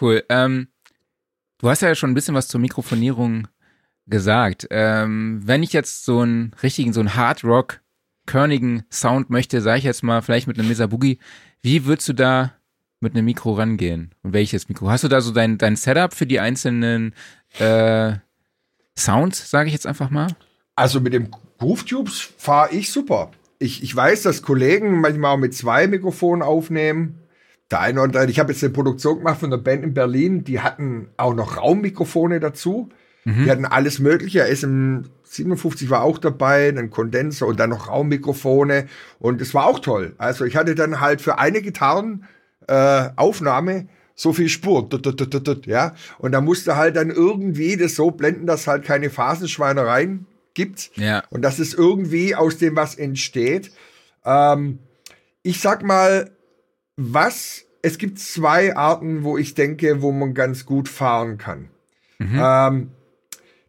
[0.00, 0.24] Cool.
[0.28, 0.68] Ähm,
[1.58, 3.48] du hast ja schon ein bisschen was zur Mikrofonierung
[4.06, 4.66] gesagt.
[4.70, 7.80] Ähm, wenn ich jetzt so einen richtigen, so einen Hard Rock,
[8.26, 11.18] körnigen Sound möchte, sage ich jetzt mal, vielleicht mit einem Mesa Boogie,
[11.62, 12.52] wie würdest du da
[13.00, 14.14] mit einem Mikro rangehen?
[14.22, 14.88] Und welches Mikro?
[14.88, 17.14] Hast du da so dein, dein Setup für die einzelnen
[17.58, 18.12] äh,
[18.96, 20.28] Sounds, sage ich jetzt einfach mal?
[20.76, 25.38] Also mit dem Groove Tubes fahre ich super ich, ich weiß, dass Kollegen manchmal auch
[25.38, 27.20] mit zwei Mikrofonen aufnehmen.
[27.70, 30.42] Der eine oder andere, ich habe jetzt eine Produktion gemacht von einer Band in Berlin,
[30.42, 32.88] die hatten auch noch Raummikrofone dazu.
[33.24, 33.44] Mhm.
[33.44, 34.44] Die hatten alles Mögliche.
[34.44, 38.86] SM57 war auch dabei, ein Kondenser und dann noch Raummikrofone.
[39.18, 40.14] Und es war auch toll.
[40.16, 44.88] Also ich hatte dann halt für eine Gitarrenaufnahme äh, so viel Spur.
[45.66, 45.94] Ja.
[46.18, 51.22] Und da musste halt dann irgendwie das so blenden, dass halt keine Phasenschweinereien gibt ja.
[51.30, 53.70] und dass es irgendwie aus dem was entsteht.
[54.24, 54.78] Ähm,
[55.42, 56.30] ich sag mal,
[56.96, 61.70] was, es gibt zwei Arten, wo ich denke, wo man ganz gut fahren kann.
[62.18, 62.40] Mhm.
[62.42, 62.90] Ähm,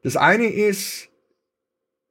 [0.04, 1.10] das eine ist,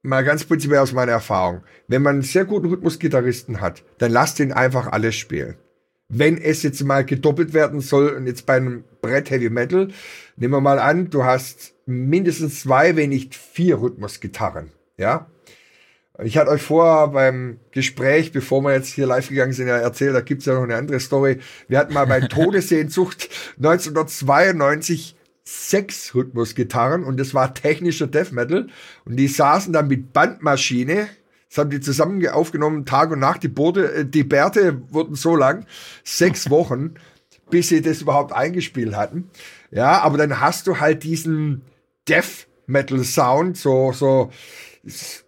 [0.01, 4.39] mal ganz prinzipiell aus meiner Erfahrung, wenn man einen sehr guten Rhythmusgitarristen hat, dann lasst
[4.39, 5.57] ihn einfach alles spielen.
[6.13, 9.87] Wenn es jetzt mal gedoppelt werden soll und jetzt bei einem Brett Heavy Metal,
[10.35, 14.71] nehmen wir mal an, du hast mindestens zwei, wenn nicht vier Rhythmusgitarren.
[14.97, 15.27] Ja.
[16.21, 20.13] Ich hatte euch vorher beim Gespräch, bevor wir jetzt hier live gegangen sind, ja erzählt,
[20.13, 21.39] da gibt's ja noch eine andere Story.
[21.69, 28.67] Wir hatten mal bei Todessehnsucht 1992 sechs Rhythmusgitarren und das war technischer Death Metal
[29.05, 31.07] und die saßen dann mit Bandmaschine
[31.51, 33.43] das haben die zusammen aufgenommen, Tag und Nacht.
[33.43, 35.65] Die, Boote, äh, die Bärte wurden so lang,
[36.05, 36.95] sechs Wochen,
[37.49, 39.29] bis sie das überhaupt eingespielt hatten.
[39.69, 41.63] Ja, aber dann hast du halt diesen
[42.07, 44.31] Death Metal Sound, so, so,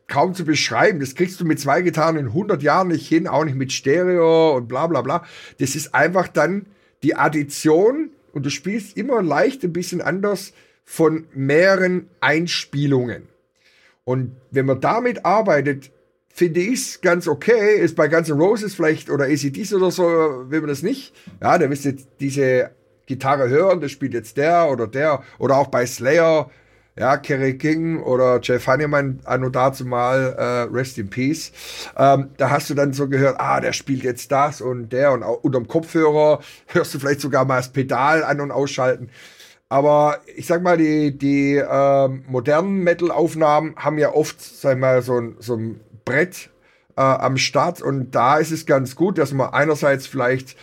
[0.07, 1.01] kaum zu beschreiben.
[1.01, 4.55] Das kriegst du mit zwei Gitarren in 100 Jahren nicht hin, auch nicht mit Stereo
[4.55, 5.25] und bla, bla, bla.
[5.59, 6.67] Das ist einfach dann
[7.03, 10.53] die Addition und du spielst immer leicht ein bisschen anders
[10.85, 13.27] von mehreren Einspielungen.
[14.05, 15.91] Und wenn man damit arbeitet,
[16.33, 17.77] finde ich ganz okay.
[17.79, 21.13] Ist bei Guns N' Roses vielleicht oder ACDs oder so, will man das nicht.
[21.41, 22.71] Ja, da wisst ihr diese
[23.05, 25.23] Gitarre hören, das spielt jetzt der oder der.
[25.37, 26.49] Oder auch bei Slayer,
[26.97, 31.51] ja, Kerry King oder Jeff Hanneman, anno dazu mal, äh, Rest in Peace.
[31.97, 35.21] Ähm, da hast du dann so gehört, ah, der spielt jetzt das und der und
[35.21, 39.09] auch unterm Kopfhörer hörst du vielleicht sogar mal das Pedal an- und ausschalten.
[39.69, 45.19] Aber ich sag mal, die, die ähm, modernen Metal-Aufnahmen haben ja oft, sag mal, so
[45.19, 46.49] ein, so ein Brett
[46.95, 50.57] äh, am Start und da ist es ganz gut, dass man einerseits vielleicht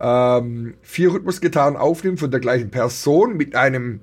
[0.00, 4.00] ähm, vier Rhythmusgitarren aufnimmt von der gleichen Person mit einem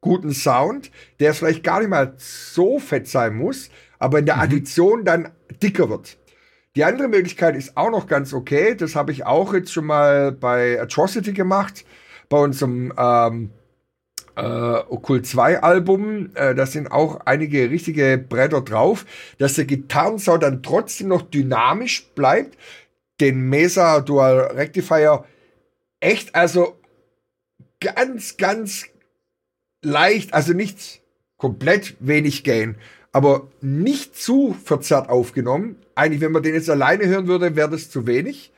[0.00, 4.42] guten Sound, der vielleicht gar nicht mal so fett sein muss, aber in der mhm.
[4.42, 6.18] Addition dann dicker wird.
[6.76, 8.74] Die andere Möglichkeit ist auch noch ganz okay.
[8.76, 11.84] Das habe ich auch jetzt schon mal bei Atrocity gemacht,
[12.28, 13.50] bei unserem ähm,
[14.38, 16.30] äh, Okkult 2 Album.
[16.34, 19.04] Äh, da sind auch einige richtige Bretter drauf,
[19.38, 22.56] dass der Gitarrensound dann trotzdem noch dynamisch bleibt.
[23.20, 25.24] Den Mesa Dual Rectifier
[26.00, 26.78] echt, also
[27.80, 28.86] ganz, ganz
[29.82, 31.02] leicht, also nicht
[31.36, 32.76] komplett wenig Gain,
[33.12, 35.76] aber nicht zu verzerrt aufgenommen.
[35.96, 38.52] Eigentlich, wenn man den jetzt alleine hören würde, wäre das zu wenig.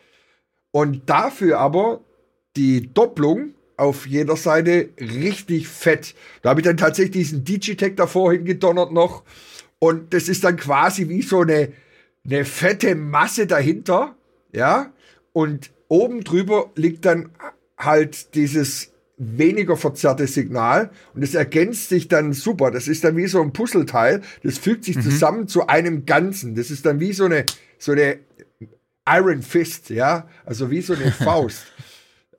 [0.72, 2.00] Und dafür aber
[2.56, 6.14] die Doppelung auf jeder Seite richtig fett.
[6.42, 9.24] Da habe ich dann tatsächlich diesen Digitech davor hingedonnert noch.
[9.78, 11.72] Und das ist dann quasi wie so eine,
[12.24, 14.14] eine fette Masse dahinter.
[14.52, 14.92] Ja.
[15.32, 17.30] Und oben drüber liegt dann
[17.78, 22.70] halt dieses weniger verzerrte Signal und es ergänzt sich dann super.
[22.70, 24.22] Das ist dann wie so ein Puzzleteil.
[24.42, 25.02] Das fügt sich mhm.
[25.02, 26.54] zusammen zu einem Ganzen.
[26.54, 27.44] Das ist dann wie so eine,
[27.78, 28.18] so eine
[29.06, 31.64] Iron Fist, ja, also wie so eine Faust.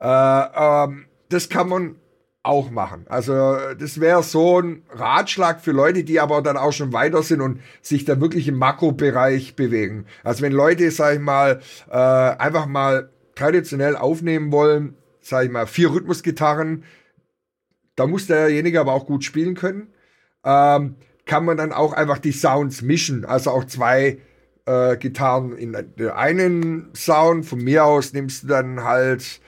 [0.00, 1.96] äh, ähm, das kann man
[2.42, 3.06] auch machen.
[3.08, 7.40] Also das wäre so ein Ratschlag für Leute, die aber dann auch schon weiter sind
[7.40, 10.06] und sich da wirklich im Makrobereich bewegen.
[10.24, 15.66] Also wenn Leute, sag ich mal, äh, einfach mal traditionell aufnehmen wollen, sag ich mal,
[15.66, 16.82] vier Rhythmusgitarren,
[17.94, 19.92] da muss derjenige aber auch gut spielen können,
[20.44, 23.24] ähm, kann man dann auch einfach die Sounds mischen.
[23.24, 24.18] Also auch zwei
[24.66, 25.76] äh, Gitarren in
[26.10, 27.46] einen Sound.
[27.46, 29.40] Von mir aus nimmst du dann halt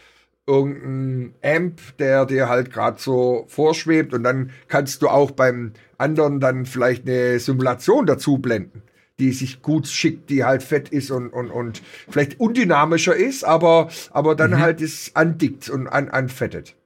[0.46, 6.40] irgendein Amp, der dir halt gerade so vorschwebt und dann kannst du auch beim anderen
[6.40, 8.82] dann vielleicht eine Simulation dazu blenden,
[9.18, 13.88] die sich gut schickt, die halt fett ist und, und, und vielleicht undynamischer ist, aber,
[14.10, 14.58] aber dann mhm.
[14.58, 16.76] halt es andickt und an, anfettet.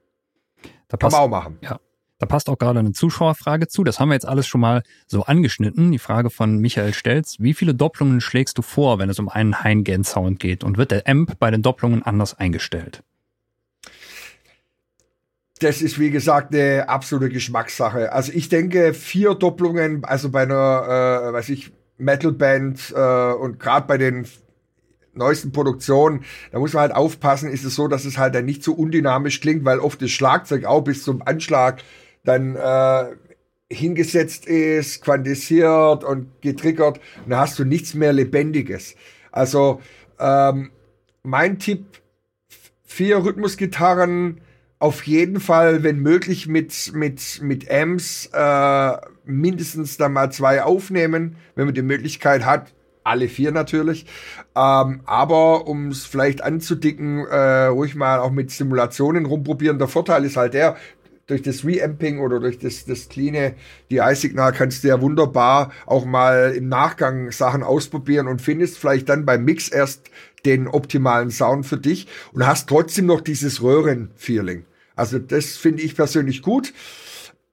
[0.87, 1.57] Da Kann man auch machen.
[1.61, 1.79] Ja.
[2.21, 3.85] Da passt auch gerade eine Zuschauerfrage zu.
[3.85, 5.89] Das haben wir jetzt alles schon mal so angeschnitten.
[5.93, 7.37] Die Frage von Michael Stelz.
[7.39, 10.65] Wie viele Doppelungen schlägst du vor, wenn es um einen Heingen-Sound geht?
[10.65, 13.03] Und wird der Amp bei den Doppelungen anders eingestellt?
[15.59, 18.11] Das ist wie gesagt eine absolute Geschmackssache.
[18.13, 23.85] Also ich denke, vier Doppelungen, also bei einer, äh, weiß ich, Metalband äh, und gerade
[23.85, 24.25] bei den
[25.13, 28.63] neuesten Produktionen, da muss man halt aufpassen, ist es so, dass es halt dann nicht
[28.63, 31.83] so undynamisch klingt, weil oft das Schlagzeug auch bis zum Anschlag
[32.23, 33.05] dann äh,
[33.69, 38.95] hingesetzt ist, quantisiert und getriggert und da hast du nichts mehr Lebendiges.
[39.31, 39.81] Also
[40.19, 40.71] ähm,
[41.23, 41.85] mein Tipp,
[42.85, 44.41] vier Rhythmusgitarren,
[44.79, 51.35] auf jeden Fall, wenn möglich, mit, mit, mit Amps äh, mindestens dann mal zwei aufnehmen,
[51.55, 52.73] wenn man die Möglichkeit hat.
[53.03, 54.05] Alle vier natürlich.
[54.55, 59.79] Ähm, aber um es vielleicht anzudicken, äh, ruhig mal auch mit Simulationen rumprobieren.
[59.79, 60.77] Der Vorteil ist halt der,
[61.29, 63.55] durch das Reamping oder durch das, das cleane
[63.91, 69.25] DI-Signal kannst du ja wunderbar auch mal im Nachgang Sachen ausprobieren und findest vielleicht dann
[69.25, 70.09] beim Mix erst
[70.45, 74.65] den optimalen Sound für dich und hast trotzdem noch dieses Röhren-Feeling.
[74.95, 76.73] Also das finde ich persönlich gut.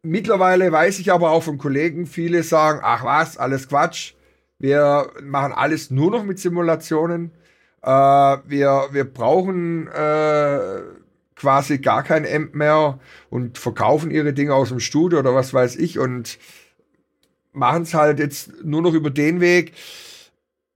[0.03, 4.14] Mittlerweile weiß ich aber auch von Kollegen, viele sagen, ach was, alles Quatsch.
[4.59, 7.33] Wir machen alles nur noch mit Simulationen.
[7.83, 10.81] Äh, wir, wir brauchen äh,
[11.37, 12.99] quasi gar kein Amp mehr
[13.30, 16.39] und verkaufen ihre Dinge aus dem Studio oder was weiß ich und
[17.53, 19.72] machen es halt jetzt nur noch über den Weg.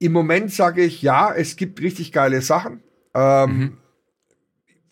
[0.01, 2.81] Im Moment sage ich, ja, es gibt richtig geile Sachen.
[3.13, 3.77] Ähm, mhm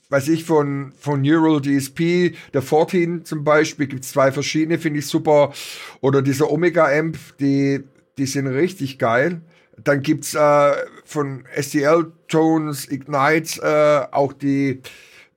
[0.10, 5.07] weiß ich, von, von Neural DSP, der 14 zum Beispiel, gibt's zwei verschiedene, finde ich
[5.07, 5.53] super.
[6.01, 7.84] Oder dieser Omega-Amp, die,
[8.18, 9.41] die sind richtig geil.
[9.78, 10.72] Dann gibt's äh,
[11.05, 14.82] von STL Tones, Ignite, äh, auch die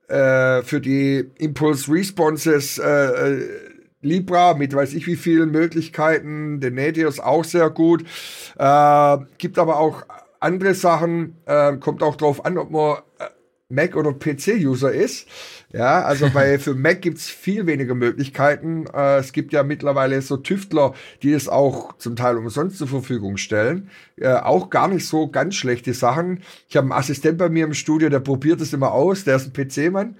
[0.07, 3.49] äh, für die Impulse Responses äh, äh,
[4.03, 6.59] Libra mit weiß ich wie vielen Möglichkeiten.
[6.59, 8.03] Der Nadir ist auch sehr gut.
[8.57, 10.03] Äh, gibt aber auch
[10.39, 11.37] andere Sachen.
[11.45, 13.25] Äh, kommt auch drauf an, ob man äh,
[13.69, 15.27] Mac oder PC-User ist.
[15.71, 18.85] Ja, also bei für Mac gibt's viel weniger Möglichkeiten.
[18.93, 20.93] Äh, es gibt ja mittlerweile so Tüftler,
[21.23, 23.89] die es auch zum Teil umsonst zur Verfügung stellen.
[24.17, 26.43] Äh, auch gar nicht so ganz schlechte Sachen.
[26.69, 29.23] Ich habe einen Assistent bei mir im Studio, der probiert es immer aus.
[29.23, 30.17] Der ist ein PC-Mann.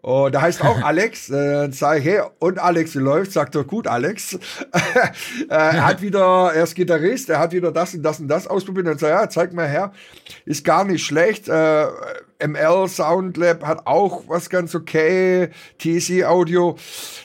[0.00, 1.30] Und da heißt auch Alex.
[1.38, 3.32] Äh, sage ich, hey, und Alex, wie läuft?
[3.32, 4.34] Sagt er, gut, Alex.
[4.34, 4.38] äh,
[5.48, 8.86] er hat wieder, er ist Gitarrist, er hat wieder das und das und das ausprobiert.
[8.86, 9.92] Und sagt, ja, zeig mal her.
[10.44, 11.48] Ist gar nicht schlecht.
[11.48, 11.86] Äh,
[12.40, 15.48] ML Soundlab hat auch was ganz okay.
[15.78, 16.76] TC Audio.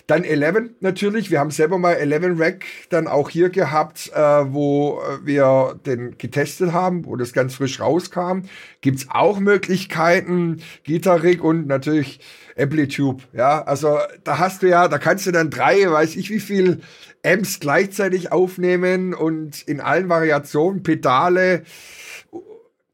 [0.07, 1.29] Dann 11 natürlich.
[1.29, 6.73] Wir haben selber mal 11 Rack dann auch hier gehabt, äh, wo wir den getestet
[6.73, 8.41] haben, wo das ganz frisch rauskam.
[8.81, 10.61] Gibt's auch Möglichkeiten.
[10.83, 12.19] Gitarrig und natürlich
[12.57, 13.23] Amplitude.
[13.33, 16.81] Ja, also da hast du ja, da kannst du dann drei, weiß ich wie viel
[17.25, 21.63] Amps gleichzeitig aufnehmen und in allen Variationen, Pedale.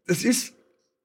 [0.05, 0.59] Es ist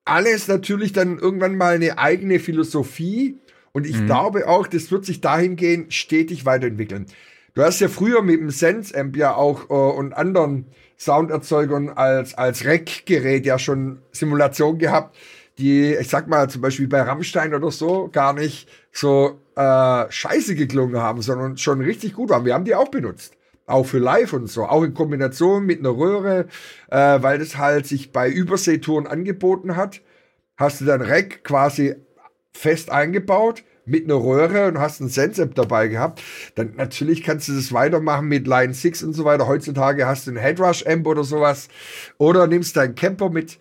[0.05, 3.39] alles natürlich dann irgendwann mal eine eigene Philosophie.
[3.73, 4.07] Und ich mhm.
[4.07, 7.07] glaube auch, das wird sich dahingehend stetig weiterentwickeln.
[7.55, 10.67] Du hast ja früher mit dem Sense Amp ja auch äh, und anderen
[10.99, 15.17] Sounderzeugern als, als Rack-Gerät ja schon Simulation gehabt
[15.59, 20.55] die, ich sag mal, zum Beispiel bei Rammstein oder so, gar nicht so äh, scheiße
[20.55, 22.45] geklungen haben, sondern schon richtig gut waren.
[22.45, 23.37] Wir haben die auch benutzt.
[23.67, 26.47] Auch für live und so, auch in Kombination mit einer Röhre,
[26.91, 30.03] äh, weil das halt sich bei Überseetouren angeboten hat.
[30.57, 31.95] Hast du dann Rack quasi
[32.53, 36.23] fest eingebaut mit einer Röhre und hast ein Sense-App dabei gehabt,
[36.55, 39.47] dann natürlich kannst du das weitermachen mit Line 6 und so weiter.
[39.47, 41.69] Heutzutage hast du ein Headrush-Amp oder sowas.
[42.19, 43.59] Oder nimmst deinen Camper mit.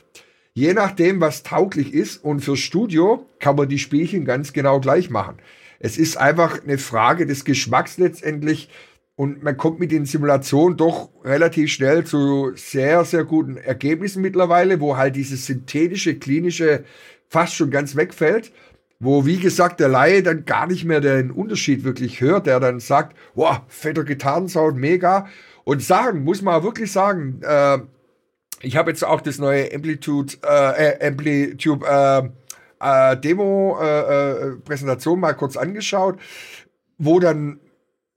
[0.54, 5.10] Je nachdem, was tauglich ist und fürs Studio kann man die Spielchen ganz genau gleich
[5.10, 5.38] machen.
[5.80, 8.70] Es ist einfach eine Frage des Geschmacks letztendlich
[9.16, 14.80] und man kommt mit den Simulationen doch relativ schnell zu sehr, sehr guten Ergebnissen mittlerweile,
[14.80, 16.84] wo halt dieses synthetische, klinische
[17.30, 18.52] fast schon ganz wegfällt
[19.04, 22.80] wo, wie gesagt, der Laie dann gar nicht mehr den Unterschied wirklich hört, der dann
[22.80, 25.28] sagt, wow, fetter Gitarrensound, mega.
[25.66, 27.80] Und sagen, muss man wirklich sagen, äh,
[28.62, 35.16] ich habe jetzt auch das neue Amplitude, äh, äh Amplitude äh, äh, Demo äh, äh,
[35.18, 36.20] mal kurz angeschaut,
[36.98, 37.60] wo dann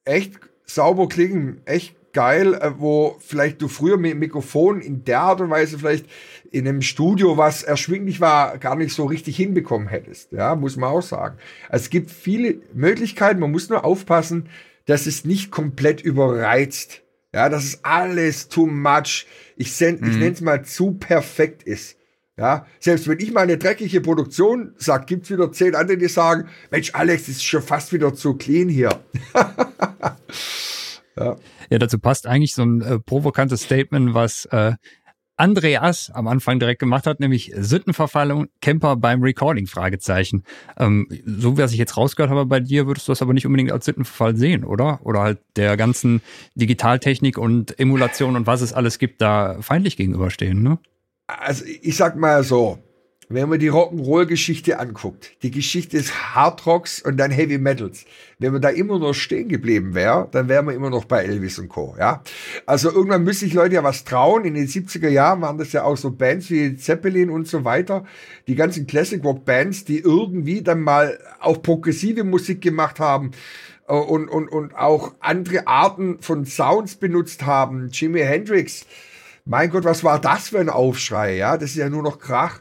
[0.04, 5.40] echt sauber klingen, echt geil, äh, wo vielleicht du früher mit Mikrofon in der Art
[5.40, 6.06] und Weise vielleicht
[6.50, 10.32] in einem Studio, was erschwinglich war, gar nicht so richtig hinbekommen hättest.
[10.32, 11.38] Ja, muss man auch sagen.
[11.68, 14.48] Es gibt viele Möglichkeiten, man muss nur aufpassen,
[14.86, 17.02] dass es nicht komplett überreizt
[17.36, 19.98] ja, dass es alles too much, ich, mhm.
[20.02, 21.95] ich nenne es mal zu perfekt ist.
[22.38, 26.48] Ja, selbst wenn ich mal eine dreckige Produktion sage, gibt's wieder zehn andere, die sagen,
[26.70, 28.90] Mensch, Alex, ist schon fast wieder zu clean hier.
[31.16, 31.36] ja.
[31.70, 34.74] ja, dazu passt eigentlich so ein äh, provokantes Statement, was äh,
[35.38, 40.44] Andreas am Anfang direkt gemacht hat, nämlich Sittenverfallung, Camper beim Recording, Fragezeichen.
[40.78, 43.72] Ähm, so wie ich jetzt rausgehört habe bei dir, würdest du das aber nicht unbedingt
[43.72, 45.00] als Sittenverfall sehen, oder?
[45.04, 46.20] Oder halt der ganzen
[46.54, 50.78] Digitaltechnik und Emulation und was es alles gibt, da feindlich gegenüberstehen, ne?
[51.26, 52.78] Also ich sag mal so,
[53.28, 58.04] wenn man die Rock'n'Roll-Geschichte anguckt, die Geschichte des Hardrocks und dann Heavy Metals,
[58.38, 61.58] wenn man da immer noch stehen geblieben wäre, dann wären wir immer noch bei Elvis
[61.58, 61.96] und Co.
[61.98, 62.22] Ja,
[62.66, 64.44] also irgendwann müsste sich Leute ja was trauen.
[64.44, 68.04] In den 70er Jahren waren das ja auch so Bands wie Zeppelin und so weiter,
[68.46, 73.32] die ganzen Classic Rock Bands, die irgendwie dann mal auch progressive Musik gemacht haben
[73.88, 77.88] äh, und und und auch andere Arten von Sounds benutzt haben.
[77.90, 78.86] Jimi Hendrix,
[79.46, 81.36] mein Gott, was war das für ein Aufschrei?
[81.36, 82.60] Ja, das ist ja nur noch Krach.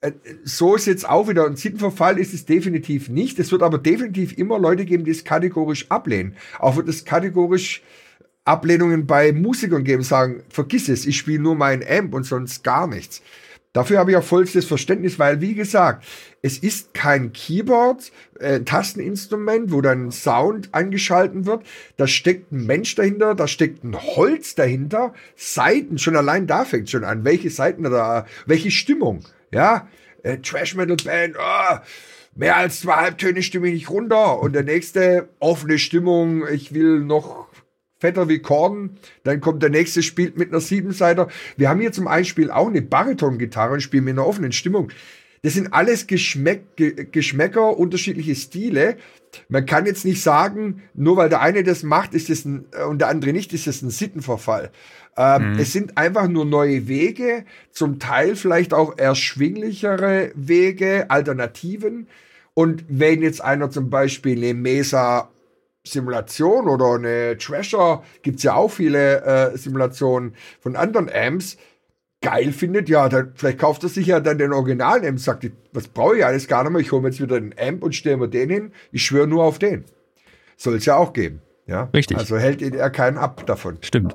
[0.00, 0.12] Äh,
[0.44, 3.38] so ist jetzt auch wieder ein Sittenverfall ist es definitiv nicht.
[3.38, 6.36] Es wird aber definitiv immer Leute geben, die es kategorisch ablehnen.
[6.58, 7.82] Auch wird es kategorisch
[8.44, 12.86] Ablehnungen bei Musikern geben, sagen, vergiss es, ich spiele nur meinen Amp und sonst gar
[12.86, 13.22] nichts.
[13.76, 16.02] Dafür habe ich auch vollstes Verständnis, weil, wie gesagt,
[16.40, 18.10] es ist kein Keyboard,
[18.40, 21.62] äh, Tasteninstrument, wo dann Sound angeschalten wird.
[21.98, 26.88] Da steckt ein Mensch dahinter, da steckt ein Holz dahinter, Seiten, schon allein da fängt
[26.88, 29.26] schon an, welche Seiten da, welche Stimmung.
[29.52, 29.86] Ja,
[30.22, 31.76] äh, Trash Metal Band, oh,
[32.34, 34.40] mehr als zwei Halbtöne stimme ich nicht runter.
[34.40, 37.45] Und der nächste, offene Stimmung, ich will noch
[37.98, 38.98] fetter wie Korn.
[39.24, 41.28] Dann kommt der nächste, spielt mit einer Siebenseiter.
[41.56, 44.90] Wir haben hier zum Beispiel auch eine Bariton-Gitarre und spielen mit einer offenen Stimmung.
[45.42, 48.96] Das sind alles Geschmäck, Ge Geschmäcker, unterschiedliche Stile.
[49.48, 52.84] Man kann jetzt nicht sagen, nur weil der eine das macht, ist das ein, äh,
[52.84, 54.70] und der andere nicht, ist das ein Sittenverfall.
[55.16, 55.58] Ähm, mhm.
[55.58, 62.08] Es sind einfach nur neue Wege, zum Teil vielleicht auch erschwinglichere Wege, Alternativen.
[62.54, 65.30] Und wenn jetzt einer zum Beispiel eine Mesa
[65.86, 71.56] Simulation oder eine Trasher, gibt's ja auch viele äh, Simulationen von anderen Amps,
[72.20, 75.88] geil findet, ja, dann vielleicht kauft er sich ja dann den originalen Amp, sagt, was
[75.88, 78.16] brauche ich alles gar nicht mehr, ich hole mir jetzt wieder den Amp und stelle
[78.16, 79.84] mir den hin, ich schwöre nur auf den.
[80.56, 81.42] Soll es ja auch geben.
[81.66, 82.16] Ja, richtig.
[82.16, 83.78] Also hält er keinen ab davon.
[83.80, 84.14] Stimmt.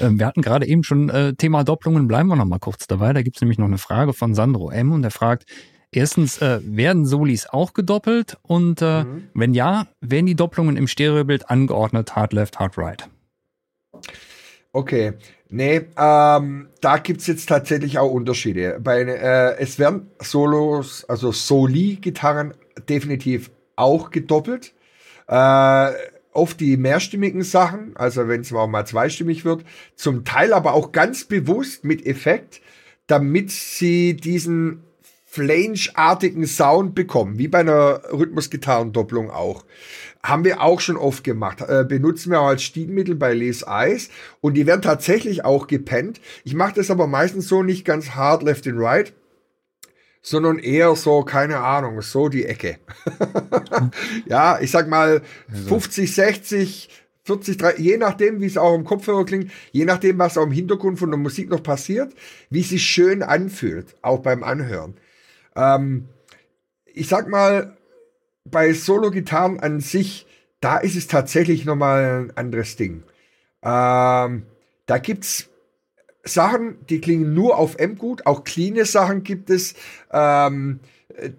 [0.00, 3.12] Ähm, wir hatten gerade eben schon äh, Thema Doppelungen, bleiben wir noch mal kurz dabei.
[3.12, 4.92] Da gibt es nämlich noch eine Frage von Sandro M.
[4.92, 5.44] und er fragt,
[5.92, 8.38] erstens, äh, werden Solis auch gedoppelt?
[8.42, 9.28] Und äh, mhm.
[9.34, 13.08] wenn ja, werden die Doppelungen im Stereobild angeordnet, Hard Left, Hard Right?
[14.72, 15.12] Okay,
[15.50, 18.80] nee, ähm, da gibt's jetzt tatsächlich auch Unterschiede.
[18.80, 22.54] Bei, äh, es werden Solos, also Soli-Gitarren
[22.88, 24.72] definitiv auch gedoppelt.
[25.28, 25.90] Äh,
[26.32, 29.64] oft die mehrstimmigen Sachen, also wenn es mal zweistimmig wird,
[29.94, 32.62] zum Teil aber auch ganz bewusst mit Effekt,
[33.06, 34.82] damit sie diesen
[35.32, 39.64] Flange-artigen Sound bekommen, wie bei einer Rhythmusgitarrendopplung auch.
[40.22, 41.62] Haben wir auch schon oft gemacht.
[41.62, 44.10] Äh, benutzen wir auch als Stilmittel bei Les Eyes.
[44.42, 46.20] Und die werden tatsächlich auch gepennt.
[46.44, 49.14] Ich mache das aber meistens so nicht ganz hard left and right,
[50.20, 52.76] sondern eher so, keine Ahnung, so die Ecke.
[54.26, 55.22] ja, ich sag mal
[55.66, 56.90] 50, 60,
[57.24, 60.52] 40, 30, je nachdem, wie es auch im Kopfhörer klingt, je nachdem, was auch im
[60.52, 62.12] Hintergrund von der Musik noch passiert,
[62.50, 64.94] wie es sich schön anfühlt, auch beim Anhören.
[65.56, 66.08] Ähm,
[66.86, 67.76] ich sag mal,
[68.44, 70.26] bei Solo-Gitarren an sich,
[70.60, 73.04] da ist es tatsächlich nochmal ein anderes Ding.
[73.62, 74.46] Ähm,
[74.86, 75.48] da gibt's
[76.24, 79.74] Sachen, die klingen nur auf M gut, auch cleane Sachen gibt es,
[80.12, 80.80] ähm,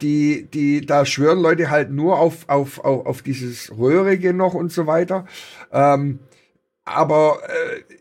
[0.01, 4.72] die, die, da schwören Leute halt nur auf, auf, auf, auf dieses Röhrige noch und
[4.72, 5.26] so weiter.
[5.72, 6.20] Ähm,
[6.86, 7.93] aber äh,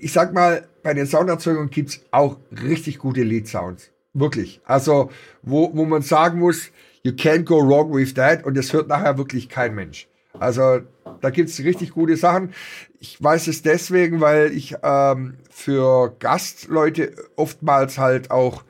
[0.00, 3.90] ich sag mal, bei den Sounderzeugungen gibt's auch richtig gute Lead-Sounds.
[4.14, 4.60] Wirklich.
[4.64, 5.10] Also,
[5.42, 6.70] wo, wo man sagen muss,
[7.02, 10.08] you can't go wrong with that und das hört nachher wirklich kein Mensch.
[10.38, 10.80] Also
[11.20, 12.52] da gibt's richtig gute Sachen.
[12.98, 18.64] Ich weiß es deswegen, weil ich ähm, für Gastleute oftmals halt auch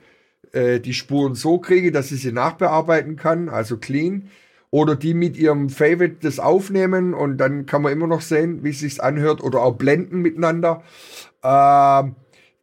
[0.51, 4.29] äh, die Spuren so kriege, dass ich sie nachbearbeiten kann, also clean.
[4.71, 8.71] Oder die mit ihrem Favorite das aufnehmen und dann kann man immer noch sehen, wie
[8.71, 10.83] es sich anhört oder auch blenden miteinander.
[11.43, 12.15] Ähm,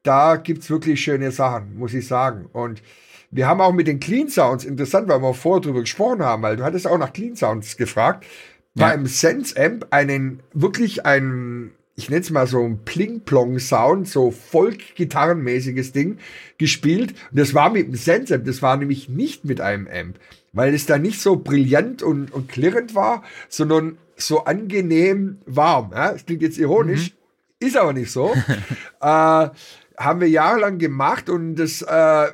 [0.03, 2.47] da gibt's wirklich schöne Sachen, muss ich sagen.
[2.53, 2.83] Und
[3.31, 6.57] wir haben auch mit den Clean Sounds, interessant, weil wir vorher drüber gesprochen haben, weil
[6.57, 8.27] du hattest auch nach Clean Sounds gefragt,
[8.75, 8.89] ja.
[8.89, 15.93] beim Sense Amp einen, wirklich ein, ich nenne es mal so ein Pling-Plong-Sound, so Folk-Gitarrenmäßiges
[15.93, 16.19] Ding
[16.59, 17.13] gespielt.
[17.31, 20.19] Und das war mit dem Sense Amp, das war nämlich nicht mit einem Amp,
[20.53, 25.93] weil es da nicht so brillant und, und klirrend war, sondern so angenehm warm.
[25.95, 26.13] Ja?
[26.13, 27.67] Das klingt jetzt ironisch, mhm.
[27.67, 28.35] ist aber nicht so.
[29.01, 29.49] äh,
[29.97, 32.27] haben wir jahrelang gemacht und das äh,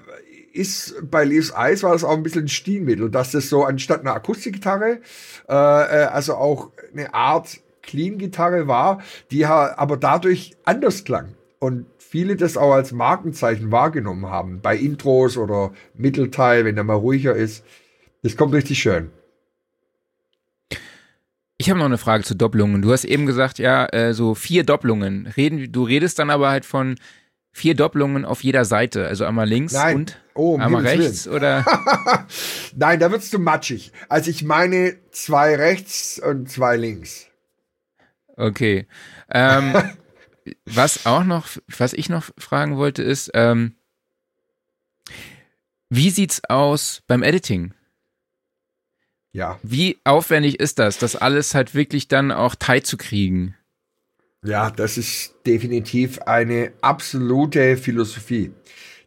[0.53, 4.01] ist bei Leaves Eyes war das auch ein bisschen ein Stilmittel, dass das so anstatt
[4.01, 5.01] einer Akustikgitarre,
[5.49, 9.01] äh, äh, also auch eine Art Clean-Gitarre war,
[9.31, 11.35] die aber dadurch anders klang.
[11.59, 14.61] Und viele das auch als Markenzeichen wahrgenommen haben.
[14.61, 17.65] Bei Intros oder Mittelteil, wenn der mal ruhiger ist.
[18.23, 19.11] Das kommt richtig schön.
[21.57, 22.83] Ich habe noch eine Frage zu Doppelungen.
[22.83, 25.27] Du hast eben gesagt, ja, äh, so vier Doppelungen.
[25.27, 26.97] Reden, du redest dann aber halt von
[27.59, 29.97] vier Doppelungen auf jeder Seite, also einmal links Nein.
[29.97, 31.37] und oh, um einmal rechts Willen.
[31.37, 31.65] oder?
[32.77, 33.93] Nein, da wird's zu matschig.
[34.09, 37.27] Also ich meine zwei rechts und zwei links.
[38.37, 38.87] Okay.
[39.31, 39.75] Ähm,
[40.65, 43.75] was auch noch, was ich noch fragen wollte, ist, ähm,
[45.91, 47.75] wie sieht's aus beim Editing?
[49.33, 49.59] Ja.
[49.63, 53.55] Wie aufwendig ist das, das alles halt wirklich dann auch tight zu kriegen?
[54.45, 58.53] Ja, das ist definitiv eine absolute Philosophie.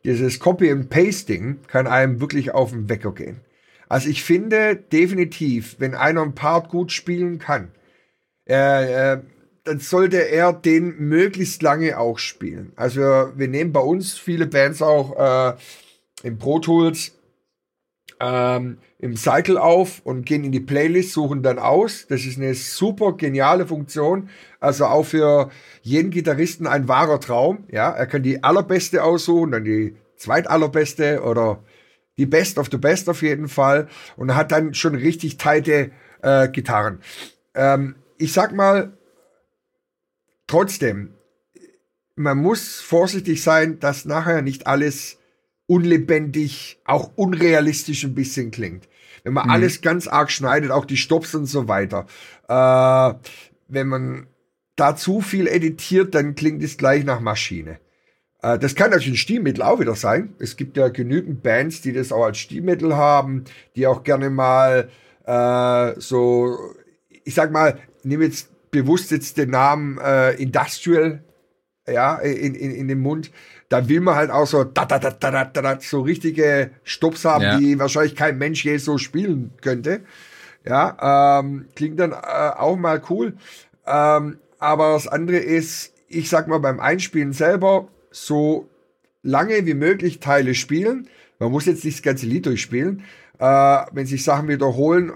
[0.04, 3.42] Dieses Copy and Pasting kann einem wirklich auf den Wecker gehen.
[3.88, 7.72] Also ich finde definitiv, wenn einer ein Part gut spielen kann,
[8.48, 9.22] äh, äh,
[9.64, 12.74] dann sollte er den möglichst lange auch spielen.
[12.76, 15.58] Also wir nehmen bei uns viele Bands auch äh,
[16.24, 17.14] im Pro Tools
[18.20, 22.06] ähm, im Cycle auf und gehen in die Playlist, suchen dann aus.
[22.08, 24.30] Das ist eine super geniale Funktion.
[24.60, 25.50] Also auch für
[25.82, 27.66] jeden Gitarristen ein wahrer Traum.
[27.72, 31.64] Ja, er kann die allerbeste aussuchen, dann die zweitallerbeste oder
[32.18, 33.88] die Best of the Best auf jeden Fall
[34.18, 35.92] und hat dann schon richtig teite
[36.22, 37.00] äh, Gitarren.
[37.56, 38.96] Ähm, ich sag mal,
[40.46, 41.16] trotzdem,
[42.16, 45.18] man muss vorsichtig sein, dass nachher nicht alles
[45.66, 48.88] unlebendig, auch unrealistisch ein bisschen klingt.
[49.24, 49.52] Wenn man mhm.
[49.52, 52.06] alles ganz arg schneidet, auch die Stops und so weiter.
[52.48, 53.14] Äh,
[53.68, 54.28] wenn man
[54.76, 57.80] da zu viel editiert, dann klingt es gleich nach Maschine.
[58.42, 60.36] Äh, das kann natürlich ein Stilmittel auch wieder sein.
[60.40, 63.46] Es gibt ja genügend Bands, die das auch als Stilmittel haben,
[63.76, 64.90] die auch gerne mal
[65.26, 66.58] äh, so,
[67.24, 71.24] ich sag mal, nehme jetzt bewusst jetzt den Namen äh, Industrial
[71.88, 73.32] ja, in, in, in den Mund.
[73.72, 77.24] Da will man halt auch so, da, da, da, da, da, da, so richtige Stops
[77.24, 77.58] haben, ja.
[77.58, 80.02] die wahrscheinlich kein Mensch je so spielen könnte.
[80.66, 83.38] Ja, ähm, klingt dann äh, auch mal cool.
[83.88, 88.70] Ähm, aber das andere ist, ich sag mal, beim Einspielen selber so
[89.24, 91.08] lange wie möglich Teile spielen.
[91.40, 93.04] Man muss jetzt nicht das ganze Lied durchspielen.
[93.40, 95.14] Äh, wenn sich Sachen wiederholen,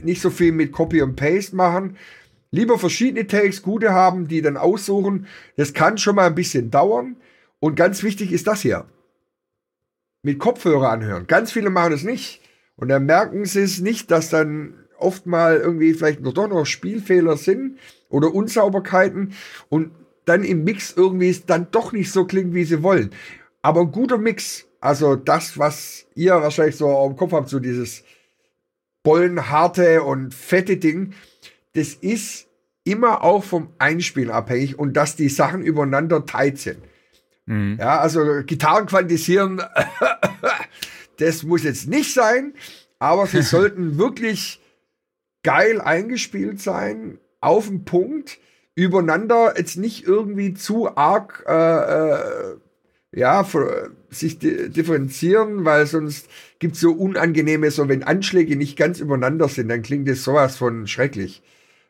[0.00, 1.98] nicht so viel mit Copy und Paste machen.
[2.50, 5.26] Lieber verschiedene Takes, gute haben, die dann aussuchen.
[5.58, 7.16] Das kann schon mal ein bisschen dauern.
[7.64, 8.84] Und ganz wichtig ist das hier.
[10.22, 11.26] Mit Kopfhörer anhören.
[11.26, 12.42] Ganz viele machen es nicht.
[12.76, 16.66] Und dann merken sie es nicht, dass dann oft mal irgendwie vielleicht noch doch noch
[16.66, 17.78] Spielfehler sind
[18.10, 19.32] oder Unsauberkeiten
[19.70, 19.92] und
[20.26, 23.12] dann im Mix irgendwie es dann doch nicht so klingt, wie sie wollen.
[23.62, 28.04] Aber ein guter Mix, also das, was ihr wahrscheinlich so im Kopf habt, so dieses
[29.02, 31.14] bollenharte und fette Ding,
[31.72, 32.46] das ist
[32.84, 36.80] immer auch vom Einspielen abhängig und dass die Sachen übereinander tight sind.
[37.46, 37.76] Mhm.
[37.78, 39.62] Ja, also Gitarren quantisieren,
[41.18, 42.54] das muss jetzt nicht sein,
[42.98, 44.60] aber sie sollten wirklich
[45.42, 48.38] geil eingespielt sein, auf den Punkt,
[48.74, 52.56] übereinander jetzt nicht irgendwie zu arg äh, äh,
[53.14, 53.46] ja,
[54.10, 56.28] sich differenzieren, weil sonst
[56.58, 60.56] gibt es so unangenehme, so wenn Anschläge nicht ganz übereinander sind, dann klingt das sowas
[60.56, 61.42] von schrecklich.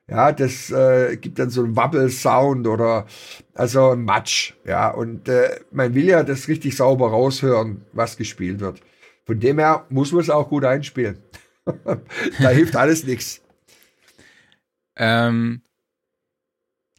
[0.09, 3.07] Ja, das äh, gibt dann so einen Wabble-Sound oder
[3.55, 4.53] also ein Matsch.
[4.67, 8.81] Ja, und äh, man will ja das richtig sauber raushören, was gespielt wird.
[9.25, 11.19] Von dem her muss man es auch gut einspielen.
[12.41, 13.41] da hilft alles nichts.
[14.97, 15.63] Ähm,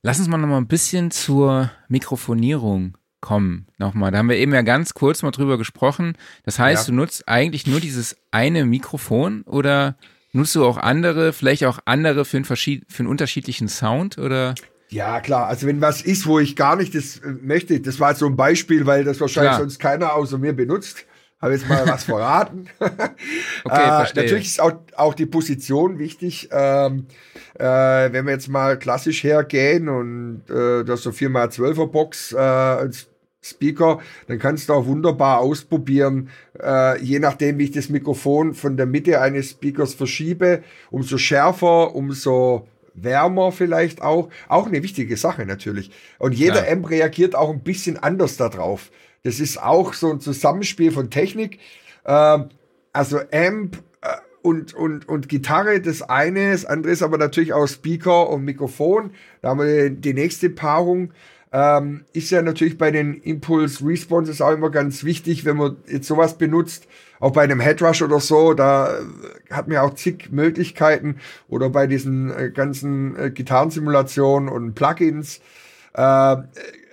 [0.01, 3.67] lass uns mal noch mal ein bisschen zur Mikrofonierung kommen.
[3.77, 6.17] Nochmal, da haben wir eben ja ganz kurz mal drüber gesprochen.
[6.43, 6.91] Das heißt, ja.
[6.91, 9.95] du nutzt eigentlich nur dieses eine Mikrofon oder
[10.35, 14.55] nutzt du auch andere, vielleicht auch andere für einen, für einen unterschiedlichen Sound oder?
[14.89, 15.47] Ja, klar.
[15.47, 18.27] Also wenn was ist, wo ich gar nicht das äh, möchte, das war jetzt so
[18.27, 19.61] ein Beispiel, weil das wahrscheinlich klar.
[19.61, 21.05] sonst keiner außer mir benutzt.
[21.41, 22.67] Habe jetzt mal was verraten.
[22.79, 22.93] okay,
[23.65, 26.49] äh, natürlich ist auch, auch die Position wichtig.
[26.51, 27.07] Ähm,
[27.55, 32.89] äh, wenn wir jetzt mal klassisch hergehen und äh, das so 4x12er Box äh,
[33.45, 36.29] Speaker, dann kannst du auch wunderbar ausprobieren,
[36.61, 41.95] äh, je nachdem, wie ich das Mikrofon von der Mitte eines Speakers verschiebe, umso schärfer,
[41.95, 44.29] umso wärmer vielleicht auch.
[44.47, 45.91] Auch eine wichtige Sache natürlich.
[46.17, 46.71] Und jeder ja.
[46.71, 48.91] Amp reagiert auch ein bisschen anders darauf.
[49.23, 51.59] Das ist auch so ein Zusammenspiel von Technik.
[52.05, 52.49] Ähm,
[52.93, 54.07] also Amp äh,
[54.41, 59.11] und, und, und Gitarre, das eine, das andere ist aber natürlich auch Speaker und Mikrofon.
[59.41, 61.11] Da haben wir die nächste Paarung.
[61.57, 66.05] Ähm, ist ja natürlich bei den Impulse Responses auch immer ganz wichtig, wenn man jetzt
[66.05, 66.85] sowas benutzt.
[67.21, 68.99] Auch bei einem Headrush oder so, da
[69.49, 71.15] hat man ja auch zig Möglichkeiten.
[71.47, 75.39] Oder bei diesen äh, ganzen äh, Gitarrensimulationen und Plugins.
[75.93, 76.01] Äh,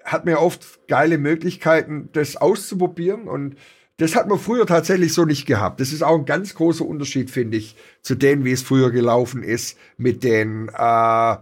[0.04, 3.56] hat man ja oft geile Möglichkeiten, das auszuprobieren und
[3.96, 5.80] das hat man früher tatsächlich so nicht gehabt.
[5.80, 9.42] Das ist auch ein ganz großer Unterschied, finde ich, zu dem, wie es früher gelaufen
[9.42, 11.36] ist mit den äh,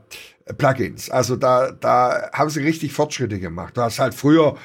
[0.56, 1.10] Plugins.
[1.10, 3.76] Also da, da haben sie richtig Fortschritte gemacht.
[3.76, 4.56] Du hast halt früher,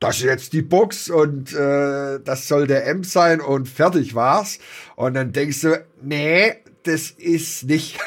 [0.00, 4.58] das ist jetzt die Box und äh, das soll der Amp sein und fertig war's.
[4.96, 7.98] Und dann denkst du, nee, das ist nicht.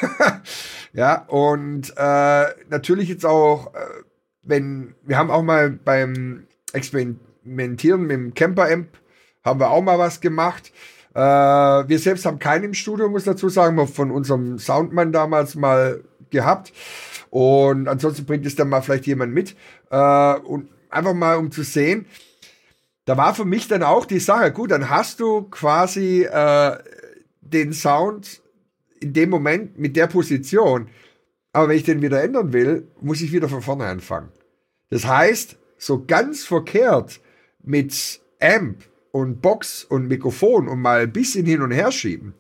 [0.93, 3.73] ja, und äh, natürlich jetzt auch.
[3.73, 4.03] Äh,
[4.43, 8.87] wenn, wir haben auch mal beim Experimentieren mit dem Camper-Amp,
[9.43, 10.71] haben wir auch mal was gemacht.
[11.13, 15.55] Äh, wir selbst haben keinen im Studio, muss dazu sagen, wir von unserem Soundmann damals
[15.55, 16.73] mal gehabt.
[17.29, 19.55] Und ansonsten bringt es dann mal vielleicht jemand mit.
[19.89, 22.05] Äh, und einfach mal, um zu sehen,
[23.05, 26.77] da war für mich dann auch die Sache, gut, dann hast du quasi äh,
[27.41, 28.41] den Sound
[28.99, 30.89] in dem Moment mit der Position.
[31.53, 34.29] Aber wenn ich den wieder ändern will, muss ich wieder von vorne anfangen.
[34.89, 37.19] Das heißt, so ganz verkehrt
[37.63, 42.33] mit Amp und Box und Mikrofon und mal ein bisschen hin und her schieben,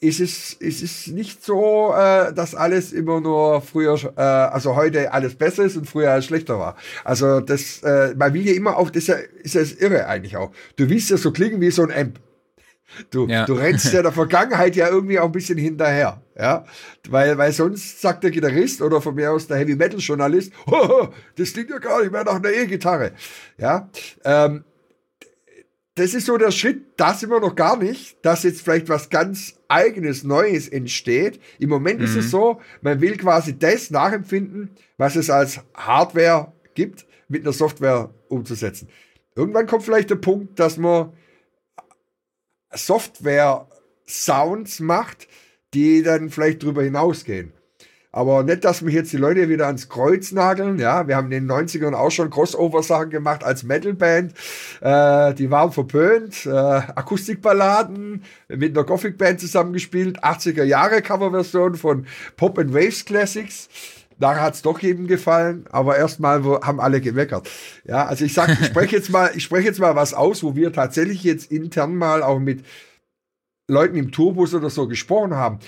[0.00, 5.12] ist es, ist es nicht so, äh, dass alles immer nur früher, äh, also heute
[5.12, 6.76] alles besser ist und früher alles schlechter war.
[7.04, 10.06] Also das, äh, man will ja immer auf, das ist ja, ist ja das irre
[10.06, 10.52] eigentlich auch.
[10.76, 12.18] Du willst ja so klingen wie so ein Amp.
[13.10, 13.44] Du, ja.
[13.44, 16.64] du rennst ja der Vergangenheit ja irgendwie auch ein bisschen hinterher, ja,
[17.08, 21.06] weil, weil sonst sagt der Gitarrist oder von mir aus der Heavy Metal Journalist, oh,
[21.36, 23.12] das klingt ja gar nicht mehr nach einer E-Gitarre,
[23.58, 23.88] ja.
[24.24, 24.64] Ähm,
[25.94, 29.08] das ist so der Schritt, da sind wir noch gar nicht, dass jetzt vielleicht was
[29.08, 31.40] ganz eigenes, Neues entsteht.
[31.58, 32.04] Im Moment mhm.
[32.04, 32.30] ist es mhm.
[32.30, 38.88] so, man will quasi das nachempfinden, was es als Hardware gibt, mit einer Software umzusetzen.
[39.34, 41.12] Irgendwann kommt vielleicht der Punkt, dass man
[42.72, 45.28] Software-Sounds macht,
[45.72, 47.52] die dann vielleicht darüber hinausgehen.
[48.12, 50.80] Aber nicht, dass mich jetzt die Leute wieder ans Kreuz nageln.
[50.80, 54.34] Ja, wir haben in den 90ern auch schon Crossover-Sachen gemacht als Metalband.
[54.80, 56.44] Äh, die waren verpönt.
[56.44, 60.24] Äh, Akustikballaden mit einer Gothic-Band zusammengespielt.
[60.24, 62.06] 80er Jahre Coverversion von
[62.36, 63.68] Pop and Waves Classics.
[64.18, 67.48] Nachher hat's doch jedem gefallen, aber erstmal haben alle gemeckert.
[67.84, 70.56] Ja, also ich sag, ich spreche jetzt mal, ich spreche jetzt mal was aus, wo
[70.56, 72.64] wir tatsächlich jetzt intern mal auch mit
[73.68, 75.60] Leuten im Tourbus oder so gesprochen haben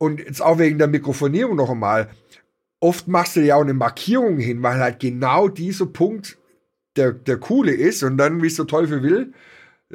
[0.00, 2.08] und jetzt auch wegen der Mikrofonierung noch einmal,
[2.80, 6.38] oft machst du ja auch eine Markierung hin, weil halt genau dieser Punkt
[6.96, 9.34] der, der coole ist und dann, wie es der Teufel will,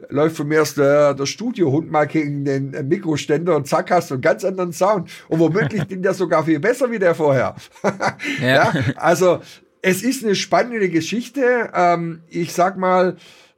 [0.10, 4.16] läuft von mir erst der, der Studiohund mal gegen den Mikroständer und zack hast du
[4.16, 5.10] einen ganz anderen Sound.
[5.28, 7.56] Und womöglich klingt der sogar viel besser wie der vorher.
[8.40, 8.46] ja.
[8.46, 8.74] ja.
[8.98, 9.42] Also
[9.82, 11.72] es ist eine spannende Geschichte.
[11.74, 13.16] Ähm, ich sag mal,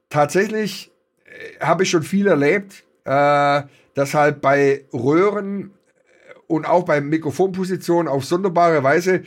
[0.09, 0.91] tatsächlich
[1.25, 3.63] äh, habe ich schon viel erlebt, äh,
[3.95, 5.73] dass halt bei Röhren
[6.47, 9.23] und auch bei Mikrofonpositionen auf sonderbare Weise,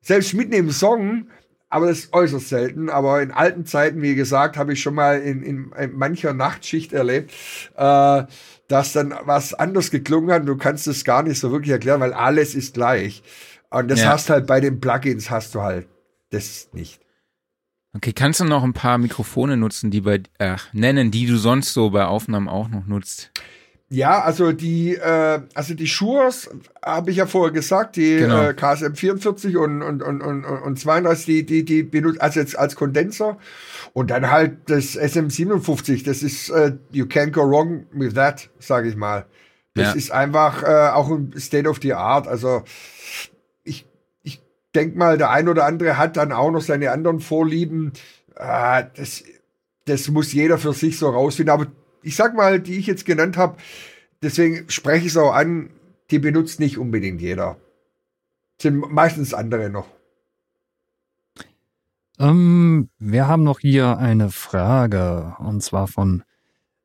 [0.00, 1.28] selbst mitten im Song,
[1.70, 2.88] aber das ist äußerst selten.
[2.88, 6.92] Aber in alten Zeiten, wie gesagt, habe ich schon mal in, in, in mancher Nachtschicht
[6.92, 7.32] erlebt,
[7.76, 8.24] äh,
[8.68, 10.48] dass dann was anders geklungen hat.
[10.48, 13.22] Du kannst es gar nicht so wirklich erklären, weil alles ist gleich.
[13.70, 14.08] Und das ja.
[14.08, 15.86] hast halt bei den Plugins hast du halt
[16.30, 17.00] das nicht.
[17.94, 21.72] Okay, kannst du noch ein paar Mikrofone nutzen, die bei äh, nennen, die du sonst
[21.72, 23.30] so bei Aufnahmen auch noch nutzt?
[23.90, 26.50] Ja, also die, äh, also die Schurs
[26.84, 28.48] habe ich ja vorher gesagt, die genau.
[28.48, 32.58] äh, KSM 44 und, und, und, und, und 32, die, die, die benutzt, also jetzt
[32.58, 33.38] als Kondenser.
[33.94, 38.50] Und dann halt das SM 57, das ist, äh, you can't go wrong with that,
[38.58, 39.24] sage ich mal.
[39.74, 39.92] Das ja.
[39.94, 42.28] ist einfach äh, auch ein State of the Art.
[42.28, 42.64] Also
[43.64, 43.86] ich,
[44.22, 44.42] ich
[44.74, 47.92] denke mal, der ein oder andere hat dann auch noch seine anderen Vorlieben.
[48.36, 49.24] Äh, das,
[49.86, 51.54] das muss jeder für sich so rausfinden.
[51.54, 51.68] Aber
[52.08, 53.58] ich sag mal, die ich jetzt genannt habe,
[54.22, 55.68] deswegen spreche ich es auch an,
[56.10, 57.58] die benutzt nicht unbedingt jeder.
[58.60, 59.86] Sind meistens andere noch.
[62.18, 66.24] Ähm, wir haben noch hier eine Frage und zwar von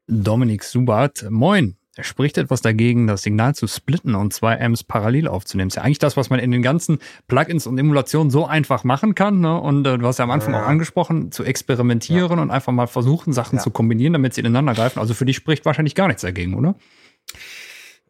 [0.08, 1.26] Dominik Subat.
[1.30, 5.70] Moin, er spricht etwas dagegen, das Signal zu splitten und zwei Amps parallel aufzunehmen.
[5.70, 8.84] Das ist ja eigentlich das, was man in den ganzen Plugins und Emulationen so einfach
[8.84, 9.42] machen kann.
[9.42, 9.60] Ne?
[9.60, 10.64] Und äh, du hast ja am Anfang ja.
[10.64, 12.42] auch angesprochen, zu experimentieren ja.
[12.42, 13.62] und einfach mal versuchen, Sachen ja.
[13.62, 15.00] zu kombinieren, damit sie ineinander greifen.
[15.00, 16.74] Also für dich spricht wahrscheinlich gar nichts dagegen, oder?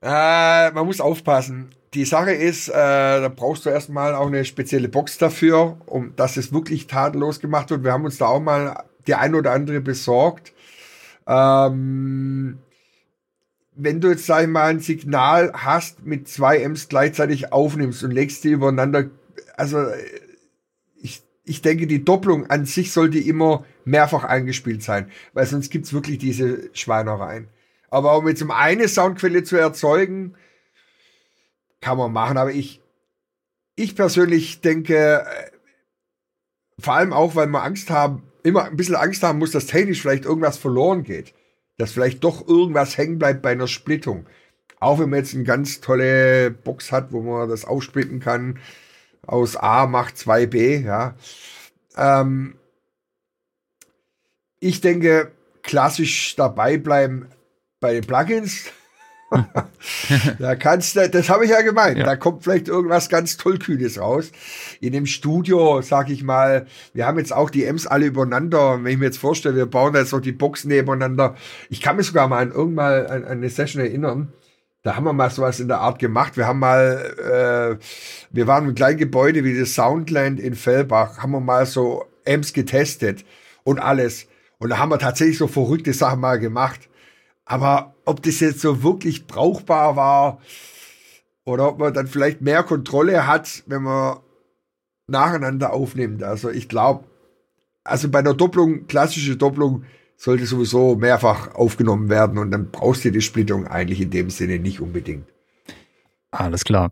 [0.02, 1.72] Äh, man muss aufpassen.
[1.94, 6.38] Die Sache ist, äh, da brauchst du erstmal auch eine spezielle Box dafür, um dass
[6.38, 7.84] es wirklich tadellos gemacht wird.
[7.84, 10.54] Wir haben uns da auch mal die ein oder andere besorgt.
[11.28, 12.60] Ähm,
[13.76, 18.12] wenn du jetzt, sag ich mal, ein Signal hast, mit zwei Amps gleichzeitig aufnimmst und
[18.12, 19.10] legst die übereinander,
[19.56, 19.88] also
[20.96, 25.94] ich, ich denke, die Doppelung an sich sollte immer mehrfach eingespielt sein, weil sonst gibt's
[25.94, 27.48] wirklich diese Schweinereien.
[27.90, 30.36] Aber um jetzt um eine Soundquelle zu erzeugen,
[31.82, 32.82] kann man machen, aber ich,
[33.76, 35.26] ich persönlich denke,
[36.80, 40.02] vor allem auch, weil wir Angst haben, immer ein bisschen Angst haben muss, dass technisch
[40.02, 41.34] vielleicht irgendwas verloren geht
[41.78, 44.28] dass vielleicht doch irgendwas hängen bleibt bei einer Splittung.
[44.80, 48.60] Auch wenn man jetzt eine ganz tolle Box hat, wo man das aufsplitten kann,
[49.26, 51.16] aus A macht 2B, ja.
[51.96, 52.56] Ähm,
[54.60, 57.28] ich denke, klassisch dabei bleiben
[57.80, 58.72] bei den Plugins.
[60.40, 62.06] da kannst du, das habe ich ja gemeint, ja.
[62.06, 64.32] da kommt vielleicht irgendwas ganz Tollkühnes raus.
[64.80, 68.84] In dem Studio, sag ich mal, wir haben jetzt auch die Ems alle übereinander.
[68.84, 71.36] Wenn ich mir jetzt vorstelle, wir bauen jetzt noch die Boxen nebeneinander.
[71.70, 74.34] Ich kann mich sogar mal an irgendwann an, an eine Session erinnern.
[74.84, 76.36] Da haben wir mal sowas in der Art gemacht.
[76.36, 77.84] Wir haben mal, äh,
[78.32, 82.52] wir waren im kleinen Gebäude wie das Soundland in Fellbach, haben wir mal so Ems
[82.52, 83.24] getestet
[83.64, 84.28] und alles.
[84.60, 86.90] Und da haben wir tatsächlich so verrückte Sachen mal gemacht.
[87.46, 90.42] Aber ob das jetzt so wirklich brauchbar war
[91.46, 94.20] oder ob man dann vielleicht mehr Kontrolle hat, wenn man
[95.08, 96.24] nacheinander aufnimmt.
[96.24, 97.06] Also ich glaube,
[97.84, 99.84] also bei einer Doppelung, klassische Doppelung,
[100.16, 104.60] sollte sowieso mehrfach aufgenommen werden und dann brauchst du die Splittung eigentlich in dem Sinne
[104.60, 105.28] nicht unbedingt.
[106.32, 106.92] Alles klar.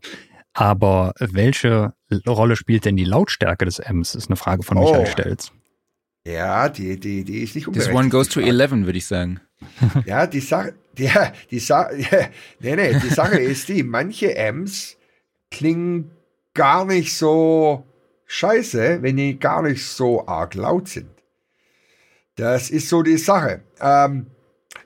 [0.52, 1.94] Aber welche
[2.26, 4.14] Rolle spielt denn die Lautstärke des Ms?
[4.14, 5.10] Ist eine Frage von Michael oh.
[5.10, 5.52] Stelz.
[6.26, 7.96] Ja, die, die, die ist nicht unberechtigt.
[7.96, 9.40] This one goes to 11, würde ich sagen.
[10.06, 11.10] Ja, die Sache, die,
[11.50, 11.96] die Sache,
[12.60, 14.96] nee, nee, die Sache ist die, manche Amps
[15.50, 16.10] klingen
[16.54, 17.84] gar nicht so
[18.26, 21.10] scheiße, wenn die gar nicht so arg laut sind.
[22.36, 23.62] Das ist so die Sache.
[23.80, 24.26] Ähm,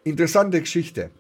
[0.05, 1.11] interessante Geschichte.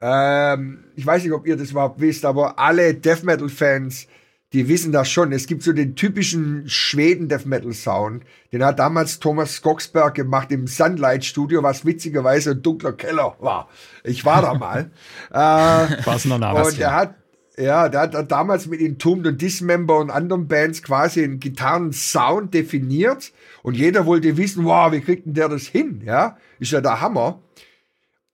[0.00, 4.06] Ähm, ich weiß nicht, ob ihr das überhaupt wisst, aber alle Death Metal Fans,
[4.52, 5.32] die wissen das schon.
[5.32, 8.24] Es gibt so den typischen Schweden Death Metal Sound.
[8.52, 13.68] Den hat damals Thomas Skogsberg gemacht im Sunlight Studio, was witzigerweise ein dunkler Keller war.
[14.04, 14.90] Ich war da mal.
[15.32, 17.14] äh, noch und der hat,
[17.56, 23.32] ja, der hat damals mit Entombed und Dismember und anderen Bands quasi einen Gitarren-Sound definiert.
[23.62, 26.02] Und jeder wollte wissen, wow, wie kriegt denn der das hin?
[26.04, 27.40] Ja, ist ja der Hammer.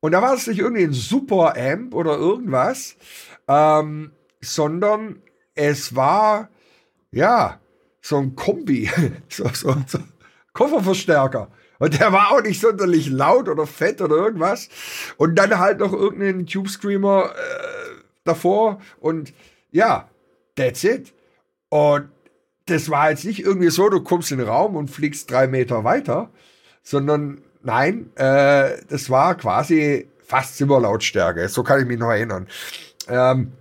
[0.01, 2.97] Und da war es nicht irgendwie ein Super Amp oder irgendwas,
[3.49, 5.21] ähm, sondern
[5.59, 6.49] es war,
[7.11, 7.61] ja,
[8.01, 8.91] so ein Kombi,
[9.29, 9.99] so, so, so
[10.53, 11.51] Kofferverstärker.
[11.81, 14.69] Und der war auch nicht sonderlich laut oder fett oder irgendwas.
[15.17, 18.81] Und dann halt noch irgendeinen Tube Screamer äh, davor.
[19.01, 19.33] Und
[19.71, 20.09] ja,
[20.57, 21.13] that's it.
[21.69, 22.09] Und
[22.67, 25.85] das war jetzt nicht irgendwie so, du kommst in den Raum und fliegst drei Meter
[25.85, 26.31] weiter,
[26.83, 31.49] sondern nein, äh, das war quasi fast Zimmerlautstärke.
[31.49, 32.49] So kann ich mich noch erinnern.
[33.09, 33.53] Ähm,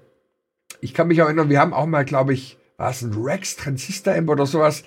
[0.82, 3.56] ich kann mich auch erinnern, wir haben auch mal, glaube ich, war es ein Rex
[3.56, 4.84] Transistor Amp oder sowas,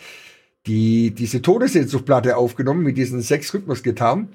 [0.66, 4.28] die, diese Todessehnsuchtplatte aufgenommen mit diesen sechs Rhythmusgitarren.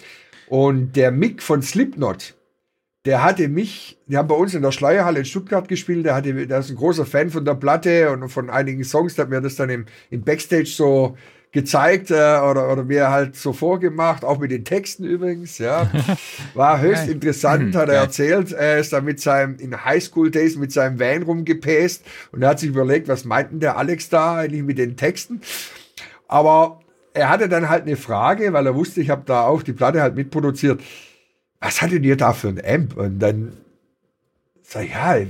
[0.48, 2.36] Und der Mick von Slipknot,
[3.06, 6.48] der hatte mich, die haben bei uns in der Schleierhalle in Stuttgart gespielt, der hatte,
[6.48, 9.42] der ist ein großer Fan von der Platte und von einigen Songs, der hat mir
[9.42, 11.16] das dann im, im Backstage so
[11.56, 15.90] gezeigt äh, oder, oder mir halt so vorgemacht, auch mit den Texten übrigens, ja.
[16.54, 18.52] War höchst interessant, hat er erzählt.
[18.52, 22.04] Er ist da mit seinem, in Highschool Days mit seinem Van rumgepäst
[22.34, 25.40] und er hat sich überlegt, was meint denn der Alex da eigentlich mit den Texten?
[26.28, 26.82] Aber
[27.14, 30.02] er hatte dann halt eine Frage, weil er wusste, ich habe da auch die Platte
[30.02, 30.82] halt mitproduziert.
[31.62, 32.98] Was hattet ihr da für ein Amp?
[32.98, 33.54] Und dann
[34.62, 35.28] sag ich, ja, äh,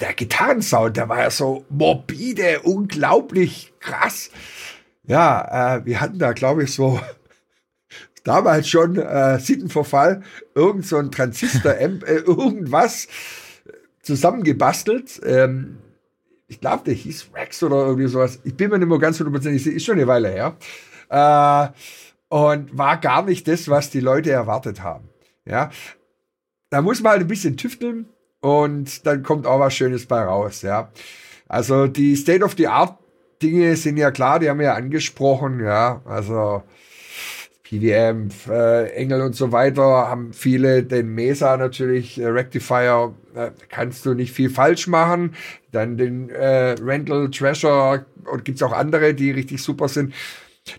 [0.00, 4.30] der Gitarrensound, der war ja so morbide, unglaublich krass.
[5.06, 7.00] Ja, äh, wir hatten da, glaube ich, so
[8.24, 10.22] damals schon äh, Sittenverfall,
[10.54, 13.08] irgend so ein Transistor-Amp, äh, irgendwas
[14.02, 15.20] zusammengebastelt.
[15.24, 15.78] Ähm,
[16.48, 18.40] ich glaube, der hieß Rex oder irgendwie sowas.
[18.44, 20.56] Ich bin mir nicht mehr ganz hundertprozentig sicher, ist schon eine Weile her.
[21.08, 21.68] Äh,
[22.28, 25.08] und war gar nicht das, was die Leute erwartet haben.
[25.44, 25.70] Ja,
[26.70, 28.08] da muss man halt ein bisschen tüfteln
[28.40, 30.62] und dann kommt auch was Schönes bei raus.
[30.62, 30.90] Ja,
[31.48, 32.98] also die State of the Art
[33.42, 35.60] Dinge sind ja klar, die haben wir ja angesprochen.
[35.60, 36.62] Ja, also
[37.68, 44.06] PWM, äh, Engel und so weiter haben viele den Mesa natürlich, äh, Rectifier, äh, kannst
[44.06, 45.34] du nicht viel falsch machen.
[45.72, 50.14] Dann den äh, Rental Treasure und gibt's auch andere, die richtig super sind.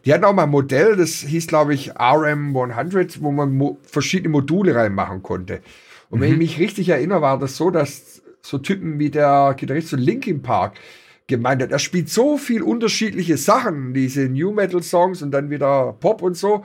[0.06, 4.30] Die hatten auch mal ein Modell, das hieß, glaube ich, RM100, wo man mo verschiedene
[4.30, 5.62] Module reinmachen konnte.
[6.10, 9.90] Und wenn ich mich richtig erinnere, war das so, dass so Typen wie der Gitarrist
[9.90, 10.76] von Linkin Park
[11.28, 15.94] gemeint hat, er spielt so viel unterschiedliche Sachen, diese New Metal Songs und dann wieder
[16.00, 16.64] Pop und so.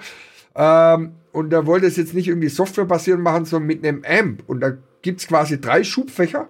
[0.54, 4.44] Ähm, und er wollte es jetzt nicht irgendwie softwarebasiert machen, sondern mit einem Amp.
[4.46, 6.48] Und da gibt's quasi drei Schubfächer,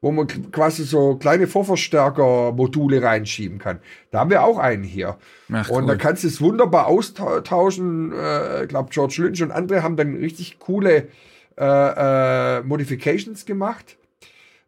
[0.00, 3.78] wo man quasi so kleine Vorverstärker-Module reinschieben kann.
[4.10, 5.16] Da haben wir auch einen hier.
[5.50, 5.88] Ach, und cool.
[5.88, 8.12] da kannst du es wunderbar austauschen.
[8.12, 11.08] Äh, ich glaube, George Lynch und andere haben dann richtig coole
[11.56, 13.96] äh, äh, Modifications gemacht.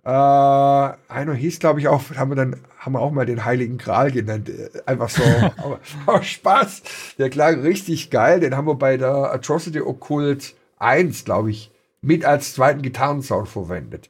[0.06, 3.76] Äh, einer hieß, glaube ich, auch, haben wir dann, haben wir auch mal den Heiligen
[3.76, 4.48] Gral genannt.
[4.48, 5.20] Äh, Einfach so,
[5.56, 6.82] aber, aber Spaß.
[7.18, 8.38] Der klang richtig geil.
[8.38, 14.08] Den haben wir bei der Atrocity Occult 1, glaube ich, mit als zweiten Gitarrensound verwendet.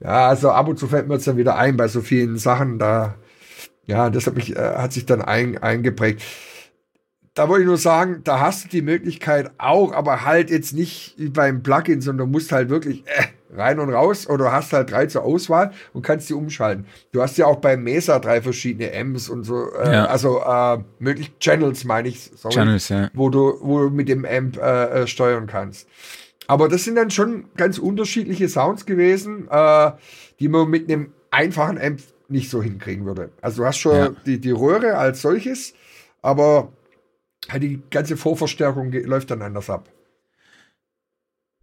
[0.00, 2.78] Ja, also ab und zu fällt mir jetzt dann wieder ein bei so vielen Sachen.
[2.78, 3.14] Da,
[3.86, 6.22] ja, das hat mich, äh, hat sich dann ein, eingeprägt.
[7.32, 11.14] Da wollte ich nur sagen, da hast du die Möglichkeit auch, aber halt jetzt nicht
[11.16, 14.90] wie beim Plugin, sondern du musst halt wirklich äh, rein und raus oder hast halt
[14.90, 16.86] drei zur Auswahl und kannst die umschalten.
[17.12, 20.04] Du hast ja auch beim Mesa drei verschiedene Amps und so, äh, Ja.
[20.06, 23.10] also äh, möglich Channels meine ich, sorry, Channels, ja.
[23.14, 25.88] wo du, wo du mit dem Amp äh, äh, steuern kannst.
[26.46, 29.92] Aber das sind dann schon ganz unterschiedliche Sounds gewesen, äh,
[30.40, 33.30] die man mit einem einfachen Amp nicht so hinkriegen würde.
[33.40, 34.10] Also du hast schon Ja.
[34.26, 35.74] die, die Röhre als solches,
[36.22, 36.72] aber
[37.50, 39.88] halt die ganze Vorverstärkung läuft dann anders ab.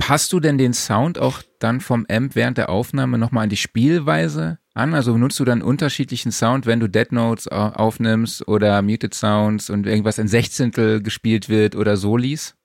[0.10, 3.58] Passt du denn den Sound auch dann vom Amp während der Aufnahme nochmal an die
[3.58, 4.96] Spielweise an?
[4.96, 9.70] Also nutzt du dann unterschiedlichen Sound, wenn du Dead Notes au- aufnimmst oder Muted Sounds
[9.70, 12.56] und irgendwas in Sechzehntel gespielt wird oder Solis?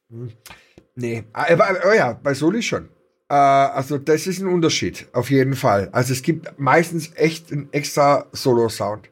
[0.94, 2.88] Nee, aber, aber oh ja, bei Soli schon.
[3.28, 5.90] Äh, also das ist ein Unterschied, auf jeden Fall.
[5.92, 9.10] Also es gibt meistens echt einen extra Solo-Sound.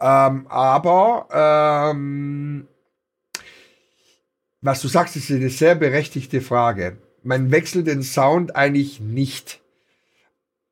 [0.00, 2.68] Ähm, aber ähm,
[4.60, 6.98] was du sagst, ist eine sehr berechtigte Frage.
[7.24, 9.60] Man wechselt den Sound eigentlich nicht.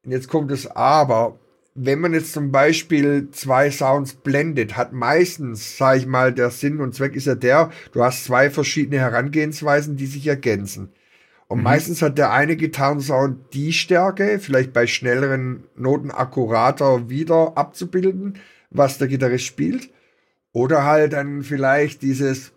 [0.04, 1.38] Und jetzt kommt das Aber.
[1.74, 6.80] wenn man jetzt zum Beispiel zwei Sounds blendet, hat meistens, sage ich mal, der Sinn
[6.80, 10.90] und Zweck ist ja der, du hast zwei verschiedene Herangehensweisen, die sich ergänzen.
[11.48, 11.64] Und mhm.
[11.64, 18.38] meistens hat der eine Gitarrensound die Stärke, vielleicht bei schnelleren Noten akkurater wieder abzubilden,
[18.70, 19.90] was der Gitarrist spielt.
[20.52, 22.52] Oder halt dann vielleicht dieses,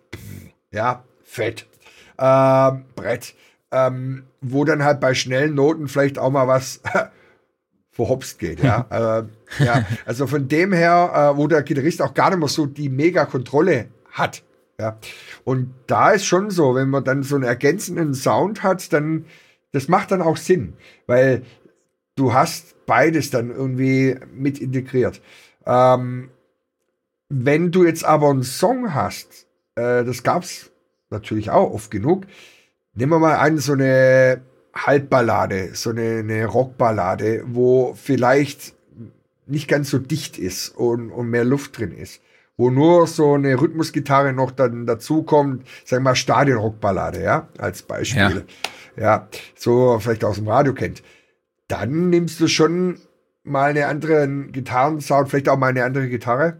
[0.70, 1.66] ja, Fett,
[2.18, 3.34] äh, Brett,
[3.76, 6.80] ähm, wo dann halt bei schnellen Noten vielleicht auch mal was
[7.90, 8.62] verhopst geht.
[8.62, 8.86] Ja?
[9.60, 9.86] äh, ja.
[10.06, 13.88] Also von dem her, äh, wo der Gitarrist auch gar nicht mehr so die Mega-Kontrolle
[14.12, 14.42] hat.
[14.80, 14.98] Ja.
[15.44, 19.26] Und da ist schon so, wenn man dann so einen ergänzenden Sound hat, dann,
[19.72, 20.74] das macht dann auch Sinn,
[21.06, 21.42] weil
[22.14, 25.20] du hast beides dann irgendwie mit integriert.
[25.66, 26.30] Ähm,
[27.28, 30.70] wenn du jetzt aber einen Song hast, äh, das gab's
[31.10, 32.26] natürlich auch oft genug,
[32.96, 34.40] nehmen wir mal an, so eine
[34.74, 38.74] Halbballade, so eine, eine Rockballade, wo vielleicht
[39.46, 42.20] nicht ganz so dicht ist und, und mehr Luft drin ist.
[42.56, 48.46] Wo nur so eine Rhythmusgitarre noch dann dazukommt, sagen wir mal Stadionrockballade, ja, als Beispiel.
[48.96, 49.02] Ja.
[49.02, 51.02] ja, so vielleicht aus dem Radio kennt.
[51.68, 52.98] Dann nimmst du schon
[53.44, 56.56] mal eine andere Gitarrensound, vielleicht auch mal eine andere Gitarre,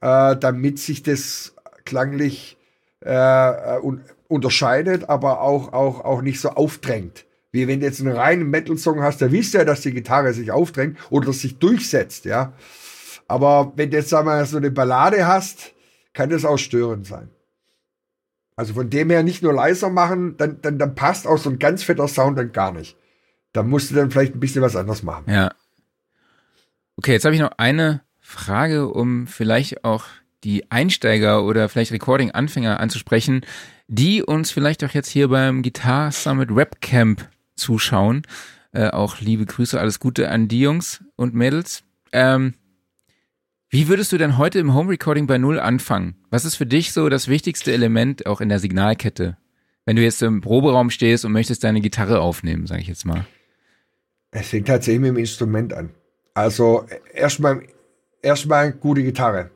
[0.00, 1.54] äh, damit sich das
[1.84, 2.56] klanglich
[3.04, 7.26] äh, äh un unterscheidet, aber auch, auch, auch nicht so aufdrängt.
[7.52, 10.50] Wie wenn du jetzt einen reinen Metal-Song hast, da wisst ja, dass die Gitarre sich
[10.50, 12.52] aufdrängt oder sich durchsetzt, ja.
[13.28, 15.72] Aber wenn du jetzt, sag mal, so eine Ballade hast,
[16.12, 17.30] kann das auch störend sein.
[18.56, 21.58] Also von dem her nicht nur leiser machen, dann, dann, dann passt auch so ein
[21.58, 22.96] ganz fetter Sound dann gar nicht.
[23.52, 25.24] Da musst du dann vielleicht ein bisschen was anderes machen.
[25.28, 25.52] Ja.
[26.96, 30.04] Okay, jetzt habe ich noch eine Frage, um vielleicht auch
[30.42, 33.42] die Einsteiger oder vielleicht Recording-Anfänger anzusprechen,
[33.88, 38.22] die uns vielleicht auch jetzt hier beim Guitar Summit Webcamp zuschauen.
[38.72, 41.84] Äh, auch liebe Grüße, alles Gute an die Jungs und Mädels.
[42.12, 42.54] Ähm,
[43.70, 46.16] wie würdest du denn heute im Home Recording bei Null anfangen?
[46.30, 49.36] Was ist für dich so das wichtigste Element auch in der Signalkette?
[49.84, 53.26] Wenn du jetzt im Proberaum stehst und möchtest deine Gitarre aufnehmen, sage ich jetzt mal.
[54.30, 55.90] Es fängt tatsächlich mit dem Instrument an.
[56.34, 57.62] Also erstmal
[58.20, 59.50] erstmal gute Gitarre,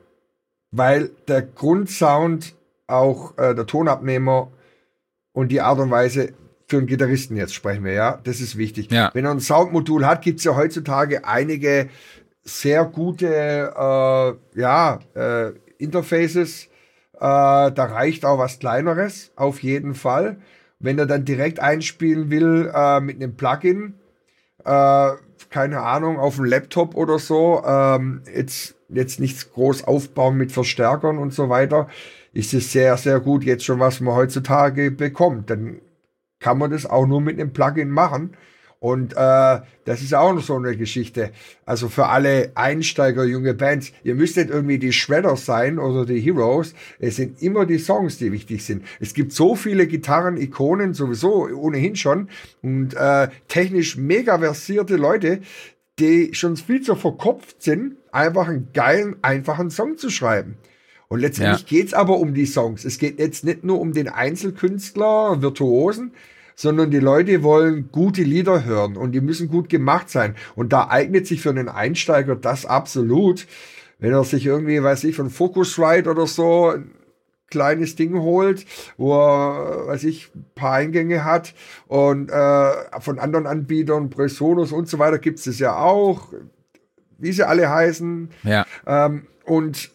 [0.71, 2.55] weil der Grundsound
[2.91, 4.51] auch äh, der Tonabnehmer
[5.33, 6.33] und die Art und Weise,
[6.67, 8.19] für einen Gitarristen jetzt sprechen wir, ja.
[8.23, 8.91] Das ist wichtig.
[8.91, 9.11] Ja.
[9.13, 11.89] Wenn er ein Soundmodul hat, gibt es ja heutzutage einige
[12.43, 16.65] sehr gute äh, ja, äh, Interfaces.
[17.15, 20.37] Äh, da reicht auch was Kleineres, auf jeden Fall.
[20.79, 23.95] Wenn er dann direkt einspielen will äh, mit einem Plugin,
[24.63, 25.09] äh,
[25.49, 31.17] keine Ahnung, auf dem Laptop oder so, ähm, jetzt, jetzt nichts groß aufbauen mit Verstärkern
[31.17, 31.89] und so weiter,
[32.33, 35.49] ist es sehr, sehr gut jetzt schon, was man heutzutage bekommt.
[35.49, 35.81] Dann
[36.39, 38.35] kann man das auch nur mit einem Plugin machen.
[38.79, 41.31] Und äh, das ist auch noch so eine Geschichte.
[41.65, 46.19] Also für alle Einsteiger, junge Bands, ihr müsst nicht irgendwie die Shredders sein oder die
[46.19, 46.73] Heroes.
[46.97, 48.83] Es sind immer die Songs, die wichtig sind.
[48.99, 52.29] Es gibt so viele Gitarren-Ikonen sowieso ohnehin schon
[52.63, 55.41] und äh, technisch mega versierte Leute,
[55.99, 60.57] die schon viel zu verkopft sind, einfach einen geilen, einfachen Song zu schreiben.
[61.11, 61.67] Und letztendlich ja.
[61.67, 62.85] geht's aber um die Songs.
[62.85, 66.13] Es geht jetzt nicht nur um den Einzelkünstler, Virtuosen,
[66.55, 70.35] sondern die Leute wollen gute Lieder hören und die müssen gut gemacht sein.
[70.55, 73.45] Und da eignet sich für einen Einsteiger das absolut.
[73.99, 76.91] Wenn er sich irgendwie, weiß ich, von Focusrite oder so ein
[77.49, 81.53] kleines Ding holt, wo er, weiß ich, ein paar Eingänge hat
[81.89, 86.31] und äh, von anderen Anbietern, Presonus und so weiter gibt's es ja auch,
[87.17, 88.29] wie sie alle heißen.
[88.43, 88.65] Ja.
[88.87, 89.91] Ähm, und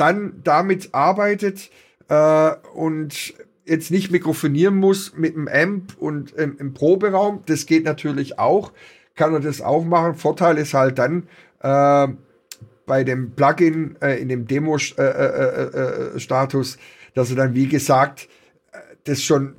[0.00, 1.70] dann damit arbeitet
[2.08, 3.34] äh, und
[3.64, 8.72] jetzt nicht mikrofonieren muss mit dem Amp und ähm, im Proberaum, das geht natürlich auch,
[9.14, 10.14] kann er das auch machen.
[10.14, 11.28] Vorteil ist halt dann
[11.60, 12.08] äh,
[12.86, 18.28] bei dem Plugin äh, in dem Demo-Status, äh, äh, äh, dass er dann, wie gesagt,
[19.04, 19.54] das schon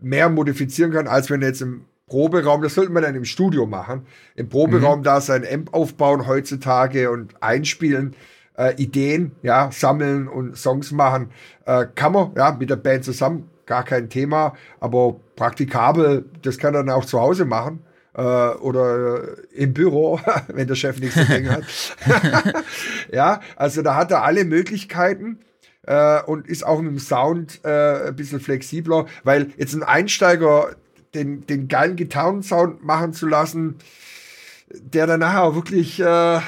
[0.00, 3.66] mehr modifizieren kann, als wenn er jetzt im Proberaum, das sollte man dann im Studio
[3.66, 5.04] machen, im Proberaum mhm.
[5.04, 8.16] da sein Amp aufbauen heutzutage und einspielen
[8.58, 11.30] äh, Ideen, ja, sammeln und Songs machen.
[11.64, 16.74] Äh, kann man, ja, mit der Band zusammen, gar kein Thema, aber praktikabel, das kann
[16.74, 17.80] er dann auch zu Hause machen
[18.14, 21.64] äh, oder im Büro, wenn der Chef nichts dagegen hat.
[23.12, 25.38] ja, also da hat er alle Möglichkeiten
[25.82, 30.74] äh, und ist auch mit dem Sound äh, ein bisschen flexibler, weil jetzt ein Einsteiger
[31.14, 33.76] den, den geilen Gitarrensound machen zu lassen,
[34.70, 36.40] der dann nachher auch wirklich äh,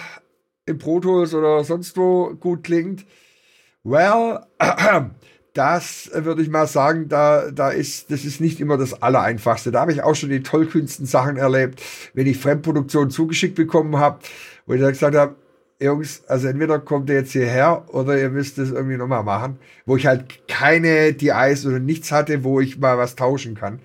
[0.66, 3.06] im Pro Tools oder sonst wo gut klingt.
[3.82, 4.40] Well,
[5.54, 9.72] das würde ich mal sagen, da, da ist, das ist nicht immer das Allereinfachste.
[9.72, 11.82] Da habe ich auch schon die tollkühnsten Sachen erlebt,
[12.14, 14.20] wenn ich Fremdproduktion zugeschickt bekommen habe,
[14.66, 15.36] wo ich dann gesagt habe,
[15.82, 19.96] Jungs, also entweder kommt ihr jetzt hierher oder ihr müsst es irgendwie nochmal machen, wo
[19.96, 23.80] ich halt keine DIs oder nichts hatte, wo ich mal was tauschen kann.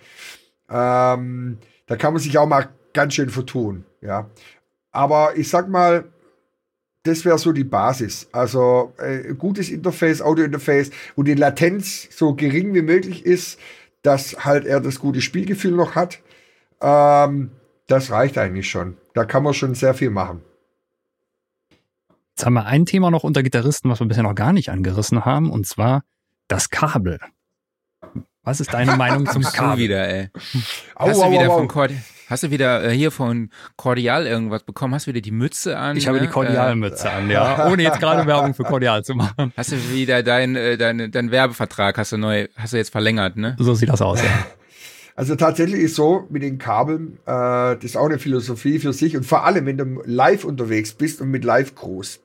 [0.69, 1.57] Ähm,
[1.87, 4.29] da kann man sich auch mal ganz schön vertun, ja.
[4.91, 6.05] Aber ich sag mal,
[7.05, 8.27] das wäre so die Basis.
[8.31, 13.59] Also äh, gutes Interface, Audio-Interface, wo die Latenz so gering wie möglich ist,
[14.01, 16.19] dass halt er das gute Spielgefühl noch hat.
[16.81, 17.51] Ähm,
[17.87, 18.97] das reicht eigentlich schon.
[19.13, 20.41] Da kann man schon sehr viel machen.
[22.31, 25.23] Jetzt haben wir ein Thema noch unter Gitarristen, was wir bisher noch gar nicht angerissen
[25.23, 26.03] haben, und zwar
[26.47, 27.19] das Kabel.
[28.43, 29.83] Was ist deine Meinung zum Kabel?
[29.83, 30.29] wieder, ey.
[30.95, 31.97] Hast au, du wieder au, von Cordi
[32.27, 34.95] Hast du wieder äh, hier von Cordial irgendwas bekommen?
[34.95, 35.95] Hast du wieder die Mütze an?
[35.95, 37.67] Ich habe die Cordial-Mütze äh, an, ja.
[37.71, 39.53] Ohne jetzt gerade Werbung für Cordial zu machen.
[39.55, 43.37] Hast du wieder dein, äh, dein, dein Werbevertrag hast du neu, hast du jetzt verlängert,
[43.37, 43.55] ne?
[43.59, 44.29] So sieht das aus, ja.
[45.17, 49.15] Also tatsächlich ist so mit den Kabeln, äh, das ist auch eine Philosophie für sich
[49.15, 52.19] und vor allem, wenn du live unterwegs bist und mit Live-Crews,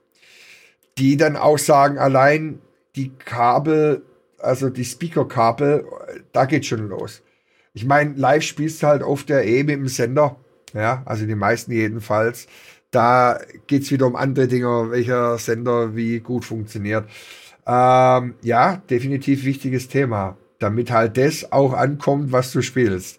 [0.98, 2.58] die dann auch sagen, allein
[2.96, 4.02] die Kabel,
[4.38, 5.84] also die Speaker-Kabel,
[6.32, 7.22] da geht schon los.
[7.72, 10.36] Ich meine, live spielst du halt oft ja eh mit dem Sender,
[10.74, 12.46] ja, also die meisten jedenfalls.
[12.90, 17.08] Da geht's wieder um andere Dinge, welcher Sender wie gut funktioniert.
[17.66, 23.18] Ähm, ja, definitiv wichtiges Thema damit halt das auch ankommt, was du spielst.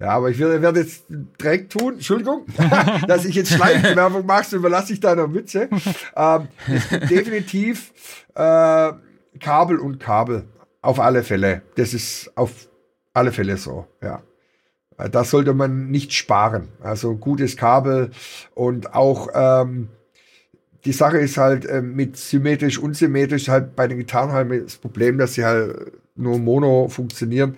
[0.00, 2.44] Ja, aber ich werde, werde jetzt direkt tun, Entschuldigung,
[3.06, 5.70] dass ich jetzt Schleichwerbung mache, so überlasse ich deiner Mütze.
[6.16, 6.48] Ähm,
[7.08, 7.92] definitiv
[8.34, 8.92] äh,
[9.40, 10.44] Kabel und Kabel,
[10.82, 11.62] auf alle Fälle.
[11.76, 12.68] Das ist auf
[13.14, 14.22] alle Fälle so, ja.
[14.96, 16.68] Da sollte man nicht sparen.
[16.80, 18.10] Also gutes Kabel
[18.54, 19.88] und auch ähm,
[20.84, 25.18] die Sache ist halt äh, mit symmetrisch, unsymmetrisch halt bei den Gitarren halt das Problem,
[25.18, 27.56] dass sie halt nur Mono funktionieren.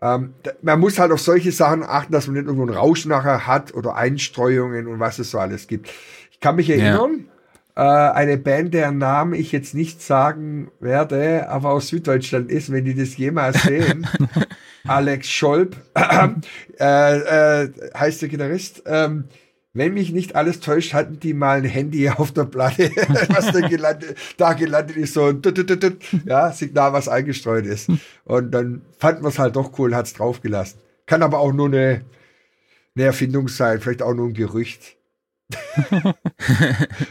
[0.00, 3.46] Ähm, man muss halt auf solche Sachen achten, dass man nicht irgendwo einen Rausch nachher
[3.46, 5.90] hat oder Einstreuungen und was es so alles gibt.
[6.30, 7.26] Ich kann mich erinnern,
[7.76, 8.08] ja.
[8.08, 12.84] äh, eine Band, deren Namen ich jetzt nicht sagen werde, aber aus Süddeutschland ist, wenn
[12.84, 14.06] die das jemals sehen,
[14.88, 15.76] Alex Scholb,
[16.80, 19.24] äh, äh, heißt der Gitarrist, ähm,
[19.74, 22.90] wenn mich nicht alles täuscht, hatten die mal ein Handy auf der Platte,
[23.28, 25.42] was da gelandet, da gelandet ist, so ein
[26.24, 27.90] ja, Signal, was eingestreut ist.
[28.24, 30.80] Und dann fand man es halt doch cool, hat es draufgelassen.
[31.06, 32.02] Kann aber auch nur eine,
[32.94, 34.96] eine Erfindung sein, vielleicht auch nur ein Gerücht.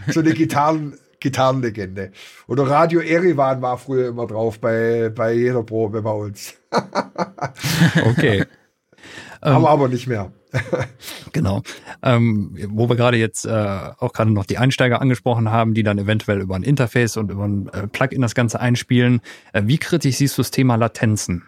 [0.09, 2.11] so eine Gitarren, Gitarrenlegende.
[2.47, 6.55] Oder Radio Erivan war früher immer drauf bei, bei jeder Probe bei uns.
[8.05, 8.45] okay.
[9.41, 10.31] aber, ähm, aber nicht mehr.
[11.33, 11.61] genau.
[12.03, 15.97] Ähm, wo wir gerade jetzt äh, auch gerade noch die Einsteiger angesprochen haben, die dann
[15.97, 19.21] eventuell über ein Interface und über ein äh, Plugin das Ganze einspielen.
[19.53, 21.43] Äh, wie kritisch siehst du das Thema Latenzen?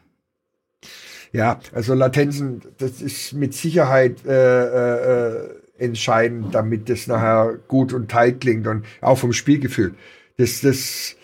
[1.31, 5.49] Ja, also Latenzen, das ist mit Sicherheit äh, äh,
[5.79, 9.95] entscheidend, damit das nachher gut und tight klingt und auch vom Spielgefühl.
[10.37, 11.15] Das, das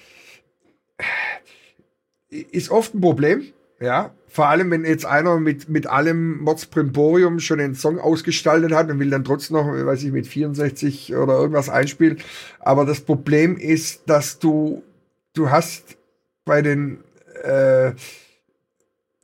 [2.30, 3.46] ist oft ein Problem,
[3.80, 8.92] ja, vor allem, wenn jetzt einer mit, mit allem Mordsprimborium schon einen Song ausgestaltet hat
[8.92, 12.18] und will dann trotzdem noch, weiß ich, mit 64 oder irgendwas einspielen.
[12.60, 14.84] Aber das Problem ist, dass du,
[15.34, 15.96] du hast
[16.44, 16.98] bei den
[17.44, 17.94] äh,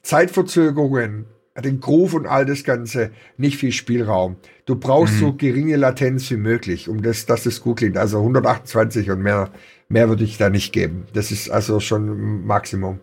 [0.01, 1.25] Zeitverzögerungen,
[1.61, 4.37] den Groove und all das Ganze nicht viel Spielraum.
[4.65, 5.19] Du brauchst mhm.
[5.19, 7.97] so geringe Latenz wie möglich, um das, dass es gut klingt.
[7.97, 9.49] Also 128 und mehr,
[9.89, 11.05] mehr würde ich da nicht geben.
[11.13, 12.99] Das ist also schon Maximum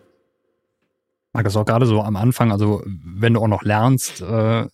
[1.31, 4.67] mag das auch gerade so am Anfang, also wenn du auch noch lernst, äh,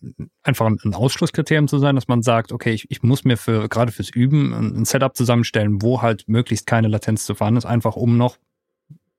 [0.44, 3.68] einfach ein, ein Ausschlusskriterium zu sein, dass man sagt, okay, ich, ich muss mir für
[3.68, 7.66] gerade fürs Üben ein, ein, Setup zusammenstellen, wo halt möglichst keine Latenz zu fahren ist,
[7.66, 8.38] einfach um noch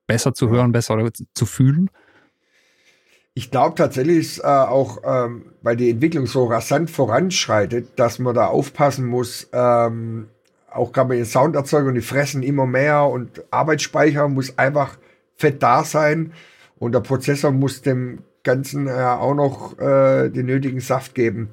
[0.07, 1.89] besser zu hören, besser zu fühlen.
[3.37, 8.33] Ich glaube tatsächlich ist äh, auch, ähm, weil die Entwicklung so rasant voranschreitet, dass man
[8.33, 10.29] da aufpassen muss, ähm,
[10.71, 14.97] auch gerade bei den Sounderzeugern, die fressen immer mehr und Arbeitsspeicher muss einfach
[15.35, 16.33] fett da sein
[16.79, 21.49] und der Prozessor muss dem Ganzen äh, auch noch äh, den nötigen Saft geben.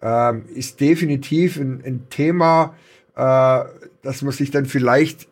[0.00, 2.74] Ähm, ist definitiv ein, ein Thema,
[3.16, 3.64] äh,
[4.00, 5.28] dass man sich dann vielleicht,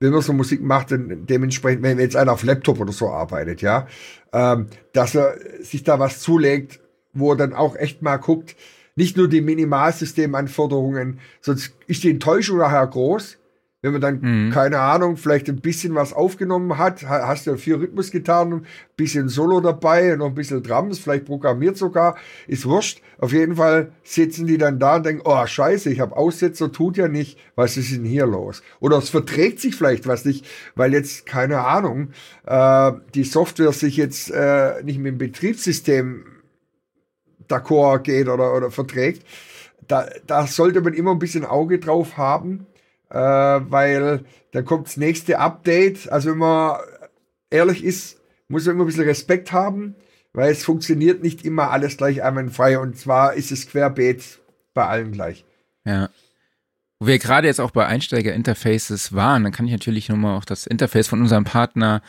[0.00, 3.60] wenn man so Musik macht, dann dementsprechend, wenn jetzt einer auf Laptop oder so arbeitet,
[3.60, 3.86] ja,
[4.32, 6.80] ähm, dass er sich da was zulegt,
[7.12, 8.56] wo er dann auch echt mal guckt,
[8.96, 13.38] nicht nur die Minimalsystemanforderungen, sonst ist die Enttäuschung nachher groß,
[13.82, 14.50] wenn man dann, mhm.
[14.50, 18.66] keine Ahnung, vielleicht ein bisschen was aufgenommen hat, hast du vier Rhythmusgitarren, ein
[18.96, 22.16] bisschen Solo dabei, noch ein bisschen Drums, vielleicht programmiert sogar,
[22.46, 23.00] ist wurscht.
[23.18, 26.96] Auf jeden Fall sitzen die dann da und denken, oh scheiße, ich habe Aussetzer, tut
[26.96, 28.62] ja nicht, was ist denn hier los?
[28.80, 32.10] Oder es verträgt sich vielleicht was nicht, weil jetzt, keine Ahnung,
[32.46, 36.24] äh, die Software sich jetzt äh, nicht mit dem Betriebssystem
[37.48, 39.24] d'accord geht oder, oder verträgt
[39.90, 42.66] da, da sollte man immer ein bisschen Auge drauf haben,
[43.10, 46.10] äh, weil da kommt das nächste Update.
[46.10, 46.78] Also wenn man
[47.50, 48.18] ehrlich ist,
[48.48, 49.94] muss man immer ein bisschen Respekt haben,
[50.32, 54.40] weil es funktioniert nicht immer alles gleich einwandfrei und zwar ist es querbeet
[54.74, 55.44] bei allen gleich.
[55.84, 56.08] Ja.
[56.98, 60.66] Wo wir gerade jetzt auch bei Einsteiger-Interfaces waren, dann kann ich natürlich nochmal auch das
[60.66, 62.02] Interface von unserem Partner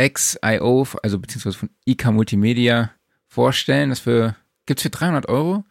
[0.00, 2.92] XIO, also beziehungsweise von IK Multimedia
[3.28, 3.90] vorstellen.
[3.90, 5.64] Das für, gibt's für 300 Euro.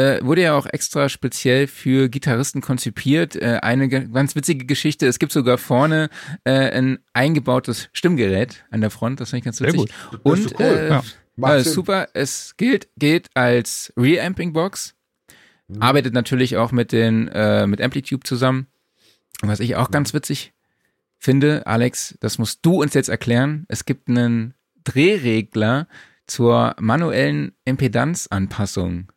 [0.00, 3.36] Äh, wurde ja auch extra speziell für Gitarristen konzipiert.
[3.36, 5.06] Äh, eine ganz witzige Geschichte.
[5.06, 6.08] Es gibt sogar vorne
[6.44, 9.20] äh, ein eingebautes Stimmgerät an der Front.
[9.20, 9.92] Das finde ich ganz witzig.
[10.22, 10.64] Und cool.
[10.64, 11.60] äh, ja.
[11.64, 12.08] super.
[12.14, 14.94] Es gilt, gilt als Reamping-Box.
[15.68, 15.82] Mhm.
[15.82, 18.68] Arbeitet natürlich auch mit den äh, mit Amplitude zusammen.
[19.42, 20.54] Was ich auch ganz witzig
[21.18, 23.66] finde, Alex, das musst du uns jetzt erklären.
[23.68, 24.54] Es gibt einen
[24.84, 25.88] Drehregler
[26.26, 29.10] zur manuellen Impedanzanpassung.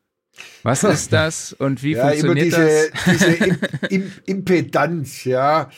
[0.64, 3.06] Was ist das und wie ja, funktioniert immer diese, das?
[3.06, 3.34] Diese
[3.90, 5.70] Im, Im, Impedanz, ja.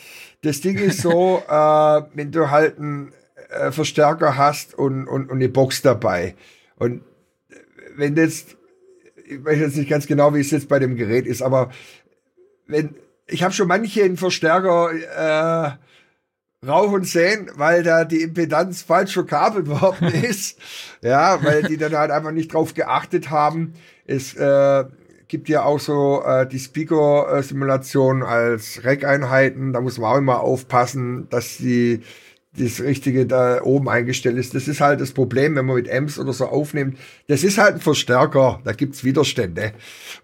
[0.42, 3.14] Das Ding ist so, äh, wenn du halt einen
[3.50, 6.36] äh, Verstärker hast und, und, und eine Box dabei.
[6.78, 7.02] Und
[7.96, 8.58] wenn jetzt,
[9.26, 11.72] ich weiß jetzt nicht ganz genau, wie es jetzt bei dem Gerät ist, aber
[12.68, 12.96] wenn,
[13.28, 15.86] ich habe schon manche einen Verstärker äh,
[16.68, 20.58] rauchen sehen, weil da die Impedanz falsch verkabelt worden ist.
[21.02, 23.74] ja, weil die dann halt einfach nicht drauf geachtet haben.
[24.06, 24.86] Es äh,
[25.28, 29.74] gibt ja auch so äh, die Speaker-Simulation als Rack-Einheiten.
[29.74, 32.02] Da muss man auch immer aufpassen, dass die
[32.58, 34.56] das Richtige da oben eingestellt ist.
[34.56, 36.98] Das ist halt das Problem, wenn man mit Amps oder so aufnimmt.
[37.28, 39.74] Das ist halt ein Verstärker, da gibt's Widerstände.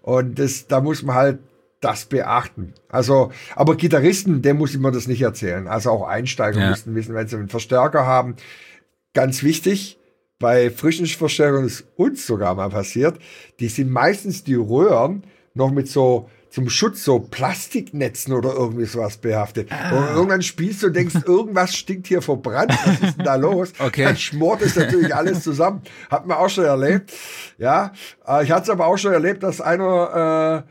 [0.00, 1.38] Und das, da muss man halt
[1.82, 2.72] das beachten.
[2.88, 5.68] Also, aber Gitarristen, dem muss ich mir das nicht erzählen.
[5.68, 6.70] Also auch Einsteiger ja.
[6.70, 8.36] müssen wissen, wenn sie einen Verstärker haben.
[9.12, 9.98] Ganz wichtig,
[10.38, 13.18] bei frischen Verstärkern ist uns sogar mal passiert,
[13.60, 19.16] die sind meistens die Röhren noch mit so zum Schutz so Plastiknetzen oder irgendwie sowas
[19.16, 19.70] behaftet.
[19.72, 19.96] Ah.
[19.96, 22.72] Und irgendwann spielst du und denkst, irgendwas stinkt hier verbrannt.
[22.84, 23.72] Was ist denn da los?
[23.78, 24.04] Okay.
[24.04, 25.82] Dann schmort es natürlich alles zusammen.
[26.10, 27.12] Hat man auch schon erlebt.
[27.58, 27.92] Ja,
[28.26, 30.70] äh, ich hatte es aber auch schon erlebt, dass einer äh,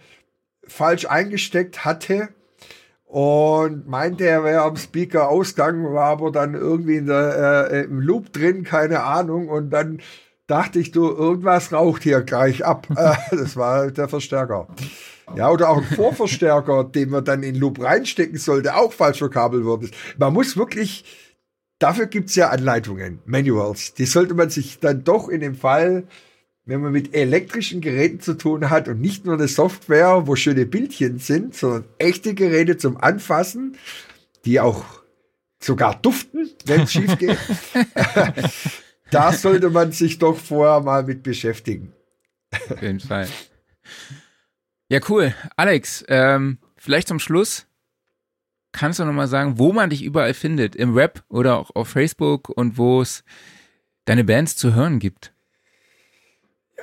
[0.71, 2.29] falsch eingesteckt hatte
[3.05, 8.31] und meinte, er wäre am Speaker ausgegangen, war aber dann irgendwie der, äh, im Loop
[8.31, 9.49] drin, keine Ahnung.
[9.49, 9.99] Und dann
[10.47, 12.87] dachte ich, du, irgendwas raucht hier gleich ab.
[12.95, 14.67] Äh, das war der Verstärker.
[15.35, 19.65] Ja, oder auch ein Vorverstärker, den man dann in Loop reinstecken sollte, auch falsch verkabelt
[19.65, 19.89] wurde.
[20.17, 21.03] Man muss wirklich,
[21.79, 23.93] dafür gibt's ja Anleitungen, Manuals.
[23.93, 26.05] Die sollte man sich dann doch in dem Fall
[26.65, 30.65] wenn man mit elektrischen Geräten zu tun hat und nicht nur eine Software, wo schöne
[30.65, 33.77] Bildchen sind, sondern echte Geräte zum Anfassen,
[34.45, 34.85] die auch
[35.59, 37.37] sogar duften, wenn es schief geht,
[39.11, 41.93] da sollte man sich doch vorher mal mit beschäftigen.
[42.69, 43.27] Auf jeden Fall.
[44.89, 45.33] Ja, cool.
[45.55, 47.65] Alex, ähm, vielleicht zum Schluss
[48.71, 51.89] kannst du noch mal sagen, wo man dich überall findet, im Web oder auch auf
[51.89, 53.23] Facebook und wo es
[54.05, 55.33] deine Bands zu hören gibt.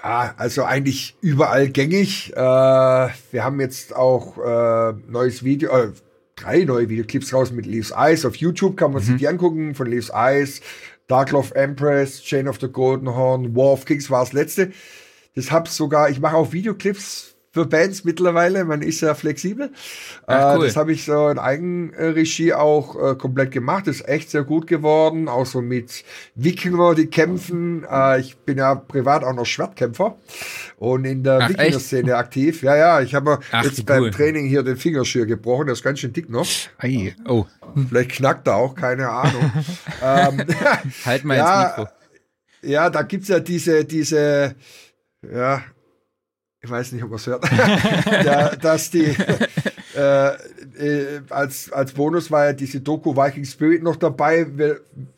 [0.03, 2.33] Ja, also eigentlich überall gängig.
[2.35, 5.93] Äh, wir haben jetzt auch äh, neues Video, äh,
[6.37, 8.25] drei neue Videoclips raus mit Leaves Eyes.
[8.25, 9.07] Auf YouTube kann man mhm.
[9.07, 10.61] sich die angucken von Leaves Eyes,
[11.09, 14.73] Dark Love Empress, Chain of the Golden Horn, War of Kings war das letzte.
[15.35, 18.65] Das hab's sogar, ich mache auch Videoclips für Bands mittlerweile.
[18.65, 19.71] Man ist ja flexibel.
[20.27, 20.67] Ach, äh, cool.
[20.67, 23.87] das habe ich so in Eigenregie auch äh, komplett gemacht.
[23.87, 25.29] Das ist echt sehr gut geworden.
[25.29, 26.05] Auch so mit
[26.35, 27.85] Wikinger, die kämpfen.
[27.91, 30.17] Äh, ich bin ja privat auch noch Schwertkämpfer
[30.77, 32.63] und in der Wikinger-Szene aktiv.
[32.63, 34.11] Ja, ja, ich habe jetzt beim cool.
[34.11, 35.69] Training hier den Fingerschür gebrochen.
[35.69, 36.47] Das ist ganz schön dick noch.
[36.79, 37.15] Ei.
[37.27, 37.47] Oh.
[37.89, 39.53] Vielleicht knackt er auch, keine Ahnung.
[40.03, 40.45] ähm,
[41.05, 41.93] halt mal ja, ins Mikro.
[42.63, 44.55] Ja, da gibt's ja diese, diese,
[45.23, 45.63] ja,
[46.61, 47.45] ich weiß nicht, ob man es hört,
[48.25, 49.15] ja, dass die
[49.95, 50.33] äh,
[50.79, 54.47] äh, als, als Bonus war ja diese Doku Viking Spirit noch dabei.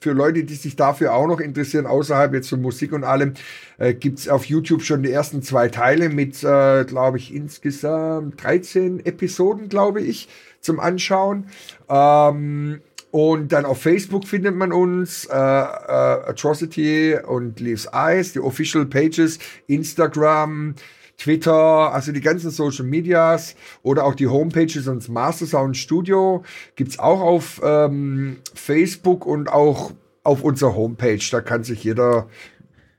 [0.00, 3.34] Für Leute, die sich dafür auch noch interessieren, außerhalb jetzt von Musik und allem,
[3.78, 9.04] äh, es auf YouTube schon die ersten zwei Teile mit, äh, glaube ich, insgesamt 13
[9.04, 10.28] Episoden, glaube ich,
[10.60, 11.46] zum Anschauen.
[11.88, 12.80] Ähm,
[13.10, 18.86] und dann auf Facebook findet man uns, äh, äh, Atrocity und Leaves Eyes, die Official
[18.86, 20.74] Pages, Instagram,
[21.20, 26.42] Twitter, also die ganzen Social Medias oder auch die Homepages und das Master Sound Studio
[26.76, 29.92] gibt's auch auf ähm, Facebook und auch
[30.24, 31.20] auf unserer Homepage.
[31.30, 32.28] Da kann sich jeder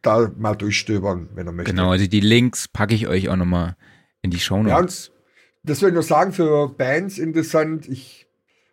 [0.03, 1.71] da mal durchstöbern, wenn er möchte.
[1.71, 3.75] Genau, also die Links packe ich euch auch nochmal
[4.21, 5.07] in die Show Notes.
[5.07, 5.21] Ja,
[5.63, 7.89] das will ich nur sagen, für Bands interessant.
[7.89, 8.27] Ich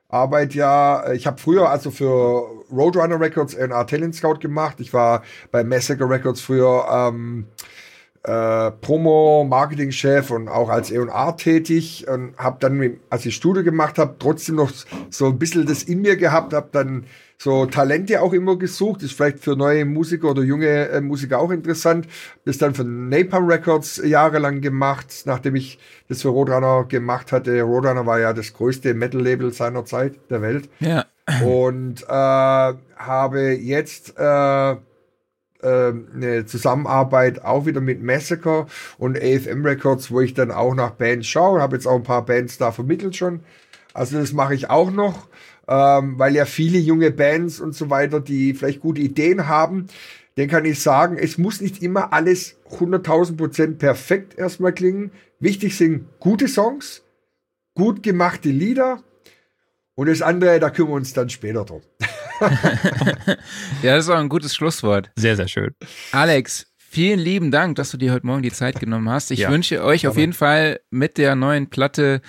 [0.08, 4.80] arbeite ja, ich habe früher also für Roadrunner Records Art Talent Scout gemacht.
[4.80, 7.46] Ich war bei Massacre Records früher ähm,
[8.28, 14.16] äh, Promo-Marketing-Chef und auch als E&R tätig und habe dann, als ich Studio gemacht habe,
[14.18, 14.70] trotzdem noch
[15.08, 17.04] so ein bisschen das in mir gehabt, habe dann
[17.38, 21.50] so Talente auch immer gesucht, ist vielleicht für neue Musiker oder junge äh, Musiker auch
[21.52, 22.06] interessant.
[22.44, 25.78] Bis dann für Napalm Records jahrelang gemacht, nachdem ich
[26.08, 27.62] das für Roadrunner gemacht hatte.
[27.62, 30.68] Roadrunner war ja das größte Metal-Label seiner Zeit der Welt.
[30.80, 31.06] Ja.
[31.44, 34.76] Und äh, habe jetzt äh,
[35.62, 38.66] eine Zusammenarbeit auch wieder mit Massacre
[38.98, 41.60] und AFM Records, wo ich dann auch nach Bands schaue.
[41.60, 43.40] Habe jetzt auch ein paar Bands da vermittelt schon.
[43.94, 45.28] Also das mache ich auch noch,
[45.66, 49.88] ähm, weil ja viele junge Bands und so weiter, die vielleicht gute Ideen haben,
[50.36, 55.10] den kann ich sagen, es muss nicht immer alles 100.000 Prozent perfekt erstmal klingen.
[55.40, 57.02] Wichtig sind gute Songs,
[57.74, 59.02] gut gemachte Lieder
[59.96, 61.82] und das andere, da kümmern wir uns dann später drum.
[63.82, 65.10] ja, das ist auch ein gutes Schlusswort.
[65.16, 65.74] Sehr, sehr schön.
[66.12, 69.30] Alex, vielen lieben Dank, dass du dir heute Morgen die Zeit genommen hast.
[69.30, 72.20] Ich ja, wünsche euch auf jeden Fall mit der neuen Platte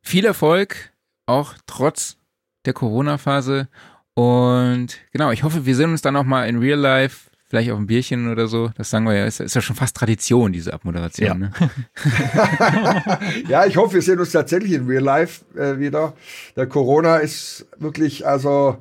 [0.00, 0.92] viel Erfolg,
[1.26, 2.16] auch trotz
[2.64, 3.68] der Corona-Phase.
[4.14, 7.78] Und genau, ich hoffe, wir sehen uns dann auch mal in Real Life, vielleicht auf
[7.78, 8.70] ein Bierchen oder so.
[8.76, 11.26] Das sagen wir ja, ist, ist ja schon fast Tradition, diese Abmoderation.
[11.26, 11.34] Ja.
[11.34, 11.50] Ne?
[13.48, 16.14] ja, ich hoffe, wir sehen uns tatsächlich in Real Life äh, wieder.
[16.56, 18.78] Der Corona ist wirklich, also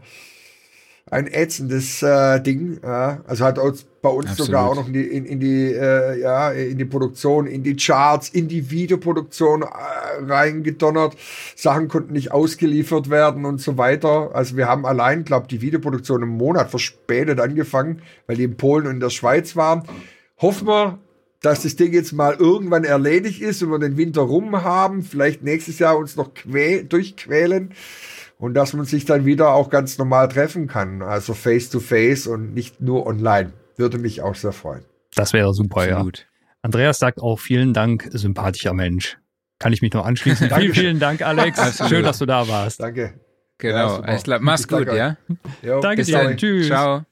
[1.11, 2.80] ein ätzendes äh, Ding.
[2.82, 3.22] Ja.
[3.27, 4.48] Also hat uns bei uns Absolut.
[4.48, 7.76] sogar auch noch in die, in, in die, äh, ja, in die Produktion, in die
[7.76, 9.65] Charts, in die Videoproduktion äh,
[10.27, 11.15] reingedonnert.
[11.56, 14.32] Sachen konnten nicht ausgeliefert werden und so weiter.
[14.34, 18.88] Also wir haben allein, glaube die Videoproduktion im Monat verspätet angefangen, weil die in Polen
[18.88, 19.84] und in der Schweiz waren.
[20.40, 20.99] Hoffen wir,
[21.41, 25.44] dass das Ding jetzt mal irgendwann erledigt ist und wir den Winter rum haben, vielleicht
[25.44, 27.73] nächstes Jahr uns noch durchquälen
[28.37, 32.27] und dass man sich dann wieder auch ganz normal treffen kann, also face to face
[32.27, 33.53] und nicht nur online.
[33.77, 34.85] Würde mich auch sehr freuen.
[35.15, 36.19] Das wäre super, Absolut.
[36.19, 36.25] ja.
[36.61, 39.17] Andreas sagt auch vielen Dank, sympathischer Mensch.
[39.59, 40.49] Kann ich mich nur anschließen.
[40.57, 41.59] vielen, vielen Dank, Alex.
[41.59, 41.89] Absolut.
[41.89, 42.79] Schön, dass du da warst.
[42.79, 43.13] Danke.
[43.57, 44.01] Genau.
[44.01, 45.17] Ja, ich glaub, mach's gut, ja?
[45.61, 46.23] Jo, Danke dir.
[46.23, 46.37] Dann.
[46.37, 46.67] Tschüss.
[46.67, 47.03] Ciao.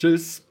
[0.00, 0.42] Tschüss.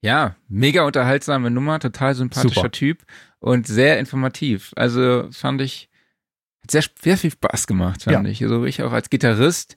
[0.00, 2.70] Ja, mega unterhaltsame Nummer, total sympathischer Super.
[2.70, 2.98] Typ
[3.40, 4.72] und sehr informativ.
[4.76, 5.87] Also fand ich
[6.70, 8.30] sehr, sehr viel Spaß gemacht, fand ja.
[8.30, 8.42] ich.
[8.42, 9.76] Also ich auch als Gitarrist,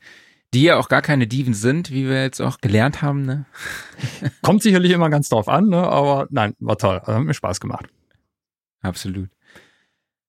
[0.53, 3.25] die ja auch gar keine Diven sind, wie wir jetzt auch gelernt haben.
[3.25, 3.45] Ne?
[4.41, 5.77] Kommt sicherlich immer ganz drauf an, ne?
[5.77, 6.99] aber nein, war toll.
[6.99, 7.87] Also, hat mir Spaß gemacht.
[8.81, 9.29] Absolut.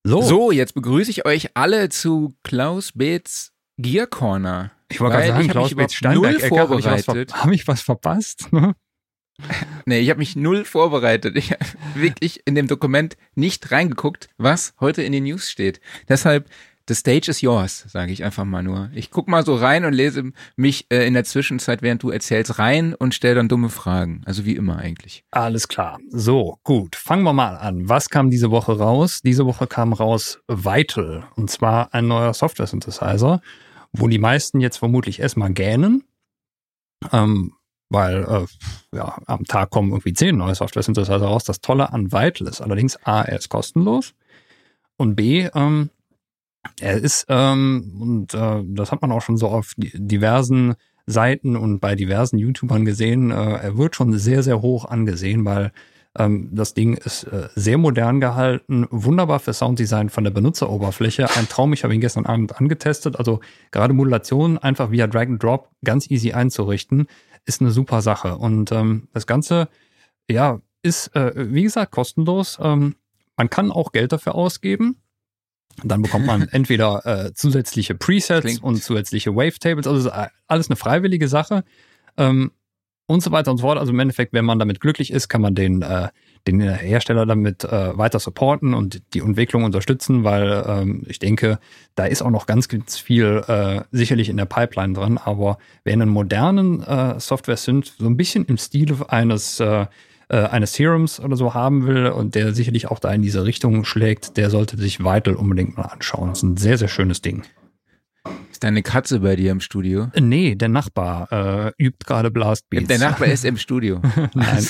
[0.04, 0.20] So.
[0.20, 4.72] so, jetzt begrüße ich euch alle zu Klaus Beetz Gear Corner.
[4.90, 8.48] Ich wollte gerade sagen, Klaus Beetz Steinberg, habe ich, was, hab ich was verpasst?
[9.86, 11.36] nee, ich habe mich null vorbereitet.
[11.36, 11.64] Ich habe
[11.94, 15.80] wirklich in dem Dokument nicht reingeguckt, was heute in den News steht.
[16.08, 16.48] Deshalb,
[16.88, 18.90] the stage is yours, sage ich einfach mal nur.
[18.94, 22.58] Ich guck mal so rein und lese mich äh, in der Zwischenzeit, während du erzählst,
[22.58, 24.22] rein und stelle dann dumme Fragen.
[24.24, 25.24] Also wie immer eigentlich.
[25.30, 25.98] Alles klar.
[26.10, 26.96] So, gut.
[26.96, 27.88] Fangen wir mal an.
[27.88, 29.20] Was kam diese Woche raus?
[29.22, 31.24] Diese Woche kam raus Vital.
[31.36, 33.40] Und zwar ein neuer Software-Synthesizer,
[33.92, 36.04] wo die meisten jetzt vermutlich erstmal gähnen.
[37.12, 37.52] Ähm,
[37.92, 41.44] weil äh, ja, am Tag kommen irgendwie zehn neue Software-Synthesizer raus.
[41.44, 44.14] Das Tolle an Vital ist allerdings A, er ist kostenlos
[44.96, 45.90] und B, ähm,
[46.80, 50.74] er ist, ähm, und äh, das hat man auch schon so auf diversen
[51.06, 55.72] Seiten und bei diversen YouTubern gesehen, äh, er wird schon sehr, sehr hoch angesehen, weil
[56.18, 61.28] ähm, das Ding ist äh, sehr modern gehalten, wunderbar für Sounddesign von der Benutzeroberfläche.
[61.36, 63.16] Ein Traum, ich habe ihn gestern Abend angetestet.
[63.16, 63.40] Also
[63.70, 67.06] gerade Modulation einfach via Drag and Drop ganz easy einzurichten
[67.44, 68.36] ist eine super Sache.
[68.36, 69.68] Und ähm, das Ganze,
[70.30, 72.58] ja, ist, äh, wie gesagt, kostenlos.
[72.60, 72.96] Ähm,
[73.36, 74.96] man kann auch Geld dafür ausgeben.
[75.82, 78.62] Dann bekommt man entweder äh, zusätzliche Presets Klingt.
[78.62, 79.86] und zusätzliche Wavetables.
[79.86, 80.10] Also
[80.46, 81.64] alles eine freiwillige Sache.
[82.16, 82.52] Ähm,
[83.06, 83.78] und so weiter und so fort.
[83.78, 86.08] Also im Endeffekt, wenn man damit glücklich ist, kann man den äh,
[86.46, 91.58] den Hersteller damit äh, weiter supporten und die Entwicklung unterstützen, weil ähm, ich denke,
[91.94, 95.18] da ist auch noch ganz, ganz viel äh, sicherlich in der Pipeline dran.
[95.18, 99.86] Aber wer einen modernen äh, Software-Synth so ein bisschen im Stil eines äh,
[100.28, 103.84] äh, eines Serums oder so haben will und der sicherlich auch da in diese Richtung
[103.84, 106.30] schlägt, der sollte sich Vital unbedingt mal anschauen.
[106.30, 107.44] Das ist ein sehr, sehr schönes Ding.
[108.62, 110.06] Ist deine Katze bei dir im Studio?
[110.20, 112.86] Nee, der Nachbar äh, übt gerade Blastbeats.
[112.86, 114.00] Der Nachbar ist im Studio.
[114.34, 114.68] Nein.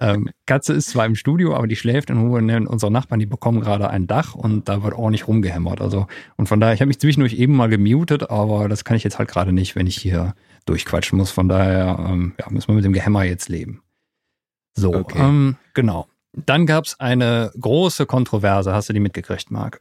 [0.00, 2.40] Ähm, Katze ist zwar im Studio, aber die schläft in Ruhe.
[2.40, 5.80] Unsere Nachbarn, die bekommen gerade ein Dach und da wird ordentlich rumgehämmert.
[5.80, 9.04] Also, und von daher, ich habe mich zwischendurch eben mal gemutet, aber das kann ich
[9.04, 10.34] jetzt halt gerade nicht, wenn ich hier
[10.66, 11.30] durchquatschen muss.
[11.30, 13.82] Von daher ähm, ja, müssen wir mit dem Gehämmer jetzt leben.
[14.74, 15.20] So, okay.
[15.20, 16.08] ähm, genau.
[16.32, 18.74] Dann gab es eine große Kontroverse.
[18.74, 19.80] Hast du die mitgekriegt, Marc?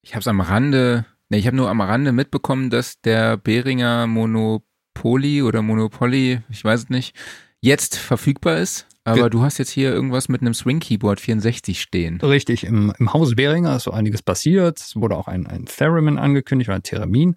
[0.00, 4.06] Ich habe es am Rande Nee, ich habe nur am Rande mitbekommen, dass der Beringer
[4.06, 7.14] Monopoly oder Monopoly, ich weiß es nicht,
[7.60, 8.86] jetzt verfügbar ist.
[9.04, 12.20] Aber du hast jetzt hier irgendwas mit einem Swing Keyboard 64 stehen.
[12.20, 14.78] Richtig, im, im Haus Behringer ist so einiges passiert.
[14.78, 17.36] Es wurde auch ein, ein Theremin angekündigt oder ein Theremin.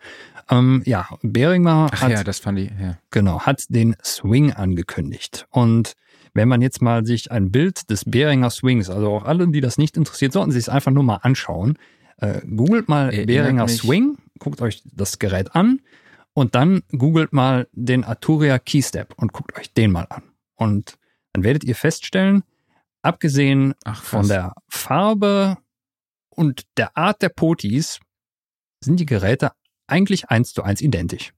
[0.50, 2.98] Ähm, ja, Behringer Ach hat, ja, das fand ich, ja.
[3.10, 5.48] genau, hat den Swing angekündigt.
[5.50, 5.94] Und
[6.34, 9.78] wenn man jetzt mal sich ein Bild des Behringer Swings, also auch alle, die das
[9.78, 11.78] nicht interessiert, sollten sich es einfach nur mal anschauen.
[12.22, 15.82] Äh, googelt mal Erinnert Behringer mich- Swing, guckt euch das Gerät an
[16.34, 20.24] und dann googelt mal den Arturia Keystep und guckt euch den mal an.
[20.56, 20.98] Und
[21.34, 22.44] dann werdet ihr feststellen,
[23.02, 25.58] abgesehen Ach, von der Farbe
[26.30, 28.00] und der Art der Potis
[28.84, 29.52] sind die Geräte
[29.88, 31.34] eigentlich eins zu eins identisch.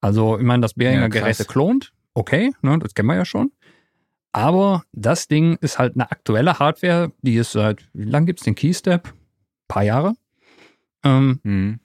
[0.00, 1.08] Also, ich meine, das Behringer Ja.
[1.08, 3.52] Geräte klont, okay, ne, das kennen wir ja schon.
[4.32, 8.56] Aber das Ding ist halt eine aktuelle Hardware, die ist seit, wie lange gibt's den
[8.56, 9.14] Keystep?
[9.68, 10.14] Paar Jahre.
[11.04, 11.80] Ähm, Mhm.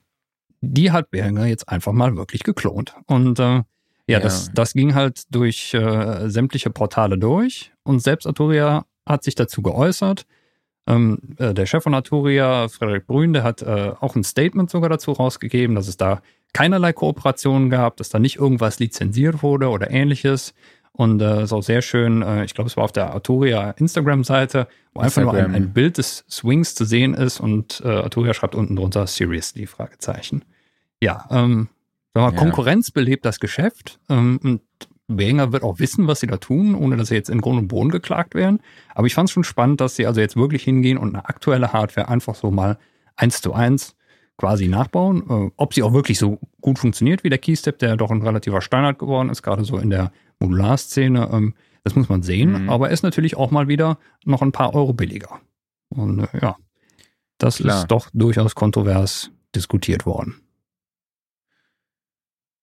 [0.62, 2.94] die hat Behringer jetzt einfach mal wirklich geklont.
[3.06, 3.64] Und äh, ja,
[4.06, 4.20] Ja.
[4.20, 9.62] Das, das ging halt durch äh, sämtliche Portale durch und selbst Arturia hat sich dazu
[9.62, 10.26] geäußert.
[10.86, 14.88] Ähm, äh, der Chef von Arturia, Frederik Brün, der hat äh, auch ein Statement sogar
[14.90, 16.20] dazu rausgegeben, dass es da
[16.52, 20.52] keinerlei Kooperationen gab, dass da nicht irgendwas lizenziert wurde oder ähnliches.
[20.92, 24.66] Und äh, ist auch sehr schön, äh, ich glaube, es war auf der Arturia Instagram-Seite,
[24.92, 25.54] wo einfach nur ein, Instagram.
[25.62, 30.44] ein Bild des Swings zu sehen ist und äh, Arturia schreibt unten drunter Seriously, Fragezeichen.
[31.00, 31.68] Ja, ähm,
[32.12, 32.38] sag mal, Ja.
[32.38, 34.60] Konkurrenz belebt das Geschäft ähm, und
[35.16, 37.68] Behringer wird auch wissen, was sie da tun, ohne dass sie jetzt in Grund und
[37.68, 38.60] Boden geklagt werden.
[38.94, 41.72] Aber ich fand es schon spannend, dass sie also jetzt wirklich hingehen und eine aktuelle
[41.72, 42.78] Hardware einfach so mal
[43.16, 43.96] eins zu eins
[44.36, 45.24] quasi nachbauen.
[45.28, 48.60] Äh, ob sie auch wirklich so gut funktioniert wie der Keystep, der doch ein relativer
[48.60, 51.54] Standard geworden ist, gerade so in der Modularszene, ähm,
[51.84, 52.64] das muss man sehen.
[52.64, 52.70] Mhm.
[52.70, 55.40] Aber er ist natürlich auch mal wieder noch ein paar Euro billiger.
[55.88, 56.56] Und äh, ja,
[57.38, 57.80] das Klar.
[57.80, 60.40] ist doch durchaus kontrovers diskutiert worden.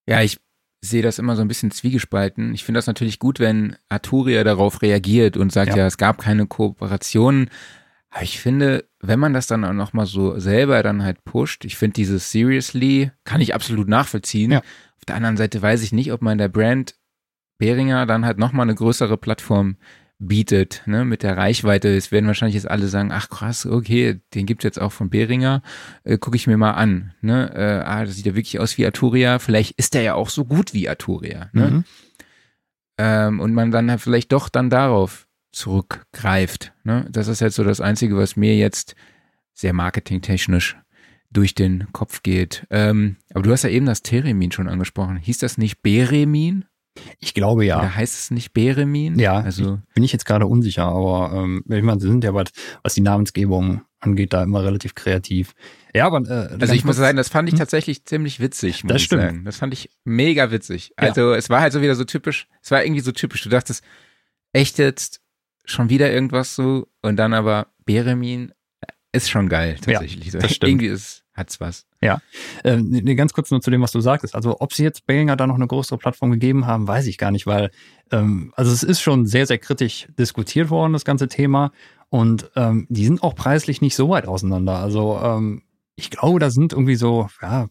[0.07, 0.37] Ja, ich
[0.81, 2.53] sehe das immer so ein bisschen zwiegespalten.
[2.53, 5.77] Ich finde das natürlich gut, wenn Arturia darauf reagiert und sagt, Ja.
[5.77, 7.49] ja, es gab keine Kooperationen.
[8.09, 11.75] Aber ich finde, wenn man das dann auch nochmal so selber dann halt pusht, ich
[11.75, 14.51] finde dieses Seriously, kann ich absolut nachvollziehen.
[14.51, 14.59] Ja.
[14.59, 16.95] Auf der anderen Seite weiß ich nicht, ob man der Brand
[17.57, 19.77] Behringer dann halt nochmal eine größere Plattform
[20.19, 21.89] bietet, ne, mit der Reichweite.
[21.95, 25.61] Es werden wahrscheinlich jetzt alle sagen, ach krass, okay, den gibt's jetzt auch von Behringer,
[26.03, 28.85] äh, gucke ich mir mal an, ne, äh, ah, das sieht ja wirklich aus wie
[28.85, 31.83] Arturia, vielleicht ist der ja auch so gut wie Arturia, ne, Mhm.
[32.97, 37.63] ähm, und man dann halt vielleicht doch dann darauf zurückgreift, ne, das ist jetzt so
[37.63, 38.95] das Einzige, was mir jetzt
[39.53, 40.77] sehr marketingtechnisch
[41.29, 42.65] durch den Kopf geht.
[42.69, 45.17] Ähm, aber du hast ja eben das Theremin schon angesprochen.
[45.17, 46.65] Hieß das nicht Beremin?
[47.19, 47.79] Ich glaube ja.
[47.79, 49.17] Oder heißt es nicht Beremin?
[49.19, 52.49] Ja, Also, Bin ich jetzt gerade unsicher, aber ähm, ich meine, sie sind ja, was,
[52.83, 55.53] was die Namensgebung angeht, da immer relativ kreativ.
[55.95, 57.59] Ja, aber äh, also ich muss sagen, das fand ich Hm?
[57.59, 59.23] tatsächlich ziemlich witzig, Das ich stimmt.
[59.23, 59.45] sagen.
[59.45, 60.89] Das fand ich mega witzig.
[60.99, 61.07] Ja.
[61.07, 63.41] Also es war halt so wieder so typisch, es war irgendwie so typisch.
[63.41, 63.83] Du dachtest,
[64.53, 65.21] echt jetzt
[65.65, 68.53] schon wieder irgendwas so und dann aber Beremin
[69.13, 70.29] ist schon geil, tatsächlich.
[70.31, 70.69] das stimmt.
[70.69, 71.86] Irgendwie ist, hat's was.
[72.63, 74.35] Äh, nee, ganz kurz nur zu dem, was du sagtest.
[74.35, 77.31] Also ob sie jetzt Behringer da noch eine größere Plattform gegeben haben, weiß ich gar
[77.31, 77.71] nicht, weil
[78.11, 81.71] ähm, also es ist schon sehr, sehr kritisch diskutiert worden, das ganze Thema.
[82.09, 84.77] Und ähm, die sind auch preislich nicht so weit auseinander.
[84.77, 85.63] Also ähm,
[85.95, 87.67] ich glaube, da sind irgendwie so, ja,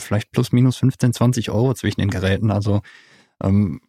[0.00, 2.50] vielleicht plus minus 15, 20 Euro zwischen den Geräten.
[2.50, 2.82] Also
[3.42, 3.80] ähm,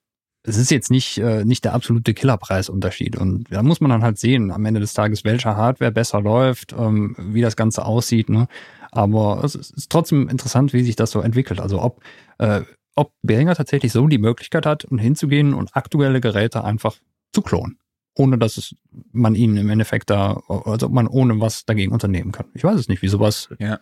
[0.44, 3.18] es ist jetzt nicht, äh, nicht der absolute Killerpreisunterschied.
[3.18, 6.74] Und da muss man dann halt sehen, am Ende des Tages, welche Hardware besser läuft,
[6.74, 8.30] ähm, wie das Ganze aussieht.
[8.30, 8.48] Ne?
[8.92, 11.60] Aber es ist trotzdem interessant, wie sich das so entwickelt.
[11.60, 12.02] Also ob,
[12.40, 12.62] äh,
[12.96, 16.98] ob Behringer tatsächlich so die Möglichkeit hat, um hinzugehen und aktuelle Geräte einfach
[17.34, 17.78] zu klonen.
[18.16, 18.76] Ohne dass es,
[19.12, 22.48] man ihnen im Endeffekt da, also ob man ohne was dagegen unternehmen kann.
[22.54, 23.80] Ich weiß es nicht, wie sowas Ja.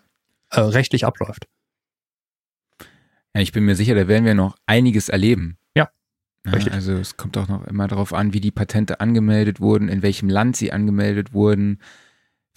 [0.52, 1.48] äh, rechtlich abläuft.
[3.34, 5.58] Ja, ich bin mir sicher, da werden wir noch einiges erleben.
[5.76, 5.90] Ja,
[6.46, 6.74] Ja, richtig.
[6.74, 10.30] Also es kommt auch noch immer darauf an, wie die Patente angemeldet wurden, in welchem
[10.30, 11.80] Land sie angemeldet wurden,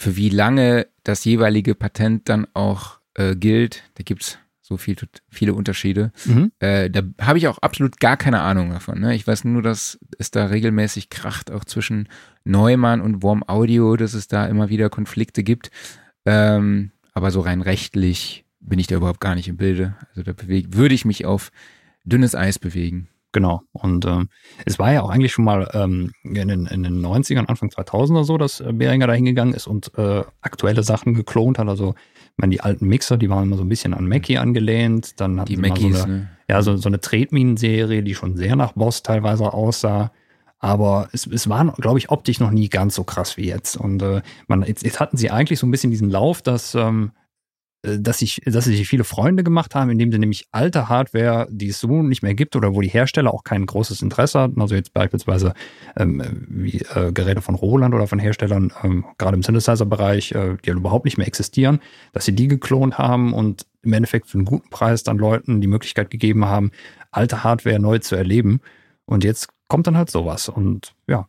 [0.00, 3.82] für wie lange das jeweilige Patent dann auch äh, gilt.
[3.96, 4.96] Da gibt's so viel,
[5.28, 6.10] viele Unterschiede.
[6.24, 6.52] Mhm.
[6.58, 8.98] Äh, da habe ich auch absolut gar keine Ahnung davon.
[8.98, 9.14] Ne?
[9.14, 12.08] Ich weiß nur, dass es da regelmäßig kracht, auch zwischen
[12.44, 15.70] Neumann und Warm Audio, dass es da immer wieder Konflikte gibt.
[16.24, 19.96] Ähm, aber so rein rechtlich bin ich da überhaupt gar nicht im Bilde.
[20.10, 21.52] Also da würde ich mich auf
[22.04, 23.08] dünnes Eis bewegen.
[23.32, 23.62] Genau.
[23.72, 24.28] Und ähm,
[24.66, 28.24] es war ja auch eigentlich schon mal ähm, in, den, in den 90ern, Anfang 2000er
[28.24, 31.68] so, dass äh, Behringer da hingegangen ist und äh, aktuelle Sachen geklont hat.
[31.68, 35.20] Also, ich meine, die alten Mixer, die waren immer so ein bisschen an Mackie angelehnt.
[35.20, 36.30] Dann hatten Die mal so Mackies, eine, ne?
[36.48, 40.10] ja, so, so eine Tretminen-Serie, die schon sehr nach Boss teilweise aussah.
[40.58, 43.76] Aber es, es war, glaube ich, optisch noch nie ganz so krass wie jetzt.
[43.76, 47.12] Und äh, man, jetzt, jetzt hatten sie eigentlich so ein bisschen diesen Lauf, dass ähm,
[47.14, 47.19] äh,
[47.82, 51.80] dass sich, dass sich viele Freunde gemacht haben, indem sie nämlich alte Hardware, die es
[51.80, 54.92] so nicht mehr gibt oder wo die Hersteller auch kein großes Interesse hatten, also jetzt
[54.92, 55.54] beispielsweise
[55.96, 60.70] ähm, wie äh, Geräte von Roland oder von Herstellern, ähm, gerade im Synthesizer-Bereich, äh, die
[60.70, 61.80] halt überhaupt nicht mehr existieren,
[62.12, 65.66] dass sie die geklont haben und im Endeffekt für einen guten Preis dann Leuten die
[65.66, 66.72] Möglichkeit gegeben haben,
[67.10, 68.60] alte Hardware neu zu erleben.
[69.06, 70.50] Und jetzt kommt dann halt sowas.
[70.50, 71.28] Und ja,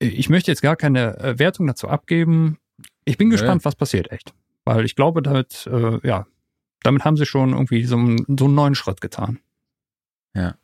[0.00, 2.58] ich möchte jetzt gar keine äh, Wertung dazu abgeben.
[3.04, 4.34] Ich bin gespannt, was passiert, echt.
[4.68, 6.26] Weil ich glaube, damit, äh, ja,
[6.82, 9.38] damit haben sie schon irgendwie so einen, so einen neuen Schritt getan.
[10.34, 10.56] Ja.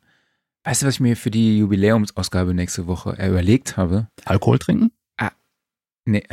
[0.63, 4.07] Weißt du, was ich mir für die Jubiläumsausgabe nächste Woche überlegt habe?
[4.23, 4.91] Alkohol trinken?
[5.17, 5.31] Ah,
[6.05, 6.23] nee.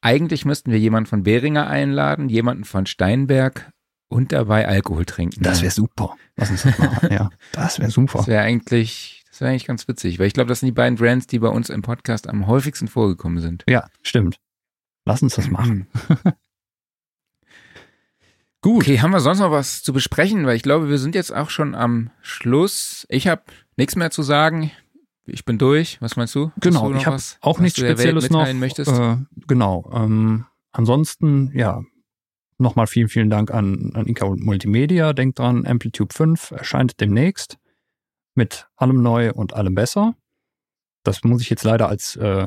[0.00, 3.70] Eigentlich müssten wir jemanden von Behringer einladen, jemanden von Steinberg
[4.08, 5.44] und dabei Alkohol trinken.
[5.44, 6.16] Das wäre super.
[6.34, 7.12] Lass uns das machen.
[7.12, 8.18] ja, das wäre super.
[8.18, 10.98] Das wäre eigentlich, das wäre eigentlich ganz witzig, weil ich glaube, das sind die beiden
[10.98, 13.62] Brands, die bei uns im Podcast am häufigsten vorgekommen sind.
[13.68, 14.40] Ja, stimmt.
[15.04, 15.86] Lass uns das machen.
[18.62, 18.84] Gut.
[18.84, 20.46] Okay, haben wir sonst noch was zu besprechen?
[20.46, 23.06] Weil ich glaube, wir sind jetzt auch schon am Schluss.
[23.10, 23.42] Ich habe
[23.76, 24.70] nichts mehr zu sagen.
[25.26, 26.00] Ich bin durch.
[26.00, 26.52] Was meinst du?
[26.60, 28.46] Genau, du ich habe auch nichts Spezielles noch.
[28.46, 29.16] Äh,
[29.48, 29.90] genau.
[29.92, 31.82] Ähm, ansonsten, ja,
[32.58, 35.12] nochmal vielen, vielen Dank an, an Inka Multimedia.
[35.12, 37.58] Denkt dran, Amplitude 5 erscheint demnächst
[38.34, 40.14] mit allem neu und allem besser.
[41.02, 42.46] Das muss ich jetzt leider als, äh,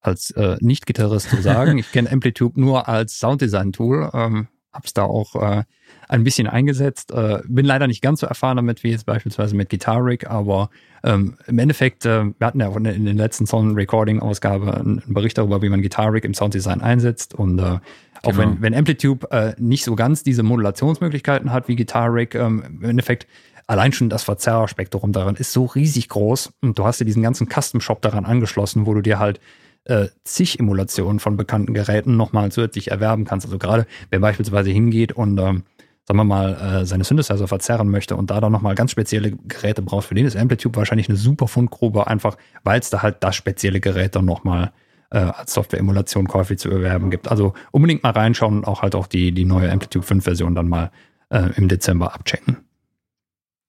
[0.00, 1.76] als äh, Nicht-Gitarrist so sagen.
[1.78, 4.10] ich kenne Amplitude nur als Sounddesign-Tool.
[4.14, 5.62] Ähm, habe es da auch äh,
[6.08, 7.12] ein bisschen eingesetzt.
[7.12, 10.70] Äh, bin leider nicht ganz so erfahren damit wie jetzt beispielsweise mit Guitar Rig, aber
[11.02, 15.38] ähm, im Endeffekt, äh, wir hatten ja in den letzten Sound Recording Ausgabe einen, Bericht
[15.38, 17.80] darüber, wie man Guitar Rig im Sounddesign einsetzt und äh, auch
[18.22, 18.38] genau.
[18.38, 22.84] wenn, wenn Amplitude äh, nicht so ganz diese Modulationsmöglichkeiten hat wie Guitar Rig, ähm, im
[22.84, 23.26] Endeffekt
[23.66, 27.48] allein schon das Verzerrerspektrum daran ist so riesig groß und du hast dir diesen ganzen
[27.48, 29.40] Custom Shop daran angeschlossen, wo du dir halt
[29.84, 33.46] äh, zig Emulationen von bekannten Geräten nochmal zusätzlich erwerben kannst.
[33.46, 35.64] Also gerade wer beispielsweise hingeht und ähm,
[36.06, 39.82] sagen wir mal, äh, seine Synthesizer verzerren möchte und da dann nochmal ganz spezielle Geräte
[39.82, 43.36] braucht, für den ist Amplitude wahrscheinlich eine super Fundgrube, einfach weil es da halt das
[43.36, 44.72] spezielle Gerät dann nochmal
[45.10, 47.28] äh, als Software-Emulation käuflich zu erwerben gibt.
[47.28, 50.90] Also unbedingt mal reinschauen und auch halt auch die, die neue Amplitude 5-Version dann mal
[51.30, 52.58] äh, im Dezember abchecken.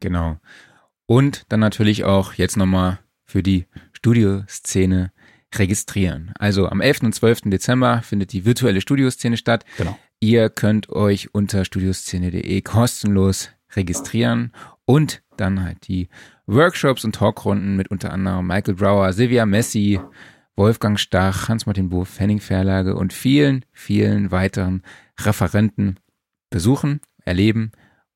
[0.01, 0.37] Genau.
[1.05, 5.11] Und dann natürlich auch jetzt nochmal für die Studioszene
[5.59, 6.31] registrieren.
[6.37, 7.03] Also am 11.
[7.03, 7.41] und 12.
[7.45, 9.65] Dezember findet die virtuelle Studioszene statt.
[9.77, 9.97] Genau.
[10.19, 14.51] Ihr könnt euch unter studioszene.de kostenlos registrieren
[14.85, 16.09] und dann halt die
[16.47, 19.99] Workshops und Talkrunden mit unter anderem Michael Brower, Silvia Messi,
[20.55, 24.83] Wolfgang Stach, Hans-Martin Buff, Henning Verlage und vielen, vielen weiteren
[25.19, 25.99] Referenten
[26.49, 27.71] besuchen, erleben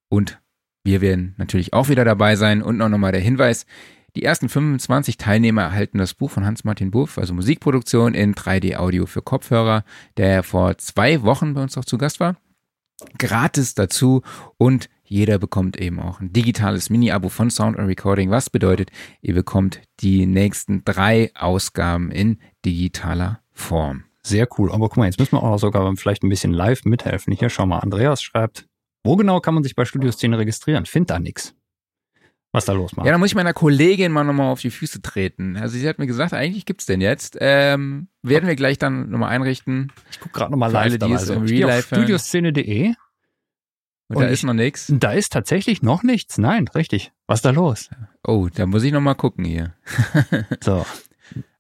[0.10, 0.40] und
[0.84, 3.66] wir werden natürlich auch wieder dabei sein und noch nochmal der Hinweis,
[4.20, 9.22] die ersten 25 Teilnehmer erhalten das Buch von Hans-Martin Buff, also Musikproduktion in 3D-Audio für
[9.22, 9.86] Kopfhörer,
[10.18, 12.36] der vor zwei Wochen bei uns auch zu Gast war.
[13.18, 14.22] Gratis dazu
[14.58, 18.92] und jeder bekommt eben auch ein digitales Mini-Abo von Sound and Recording, was bedeutet,
[19.22, 24.04] ihr bekommt die nächsten drei Ausgaben in digitaler Form.
[24.22, 24.70] Sehr cool.
[24.74, 27.34] Aber guck mal, jetzt müssen wir auch sogar vielleicht ein bisschen live mithelfen.
[27.34, 28.68] Hier, schau mal, Andreas schreibt,
[29.06, 30.86] wo genau kann man sich bei Studioszene registrieren?
[30.86, 31.56] Find da nichts
[32.52, 33.06] was da los macht.
[33.06, 35.56] Ja, da muss ich meiner Kollegin mal nochmal auf die Füße treten.
[35.58, 37.38] Also sie hat mir gesagt, eigentlich gibt's den jetzt.
[37.40, 39.92] Ähm, werden wir gleich dann nochmal einrichten.
[40.12, 41.16] Ich gucke gerade nochmal live dabei.
[41.16, 42.94] Also, ich auf studioszene.de
[44.08, 44.88] und, und da ist noch nichts.
[44.90, 46.40] Da ist tatsächlich noch nichts.
[46.40, 47.12] Nein, richtig.
[47.28, 47.90] Was ist da los?
[48.26, 49.76] Oh, da muss ich nochmal gucken hier.
[50.64, 50.84] so.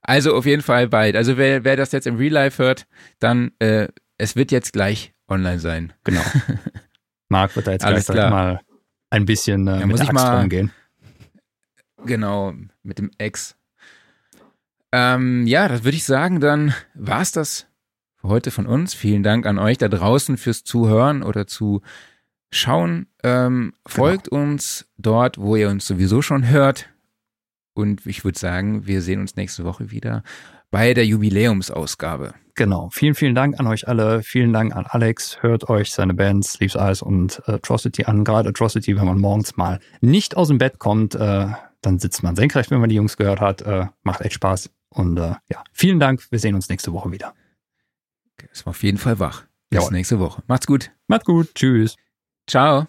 [0.02, 1.16] Also auf jeden Fall bald.
[1.16, 2.88] Also wer, wer das jetzt im Real Life hört,
[3.20, 5.94] dann äh, es wird jetzt gleich online sein.
[6.04, 6.24] Genau.
[7.30, 8.62] Marc wird da jetzt Alles gleich mal
[9.10, 10.72] ein bisschen äh, ja, mit der Axt mal, umgehen.
[12.06, 12.54] Genau,
[12.84, 13.56] mit dem Ex.
[14.92, 17.68] Ähm, ja, das würde ich sagen, dann war's das
[18.16, 18.94] für heute von uns.
[18.94, 21.82] Vielen Dank an euch da draußen fürs Zuhören oder zu
[22.52, 23.08] schauen.
[23.24, 24.44] Ähm, folgt genau.
[24.44, 26.90] uns dort, wo ihr uns sowieso schon hört.
[27.74, 30.24] Und ich würde sagen, wir sehen uns nächste Woche wieder
[30.72, 32.34] bei der Jubiläumsausgabe.
[32.56, 32.90] Genau.
[32.92, 34.22] Vielen, vielen Dank an euch alle.
[34.22, 35.42] Vielen Dank an Alex.
[35.42, 38.24] Hört euch seine Bands Sleeps Eyes und äh, Atrocity an.
[38.24, 41.48] Gerade Atrocity, wenn man morgens mal nicht aus dem Bett kommt, äh,
[41.82, 43.62] dann sitzt man senkrecht, wenn man die Jungs gehört hat.
[43.62, 44.70] Äh, macht echt Spaß.
[44.90, 46.26] Und äh, ja, vielen Dank.
[46.32, 47.34] Wir sehen uns nächste Woche wieder.
[48.52, 49.46] Ist auf jeden Fall wach.
[49.70, 49.94] Bis Jawohl.
[49.94, 50.44] nächste Woche.
[50.48, 50.92] Macht's gut.
[51.08, 51.54] Macht's gut.
[51.56, 51.96] Tschüss.
[52.48, 52.88] Ciao.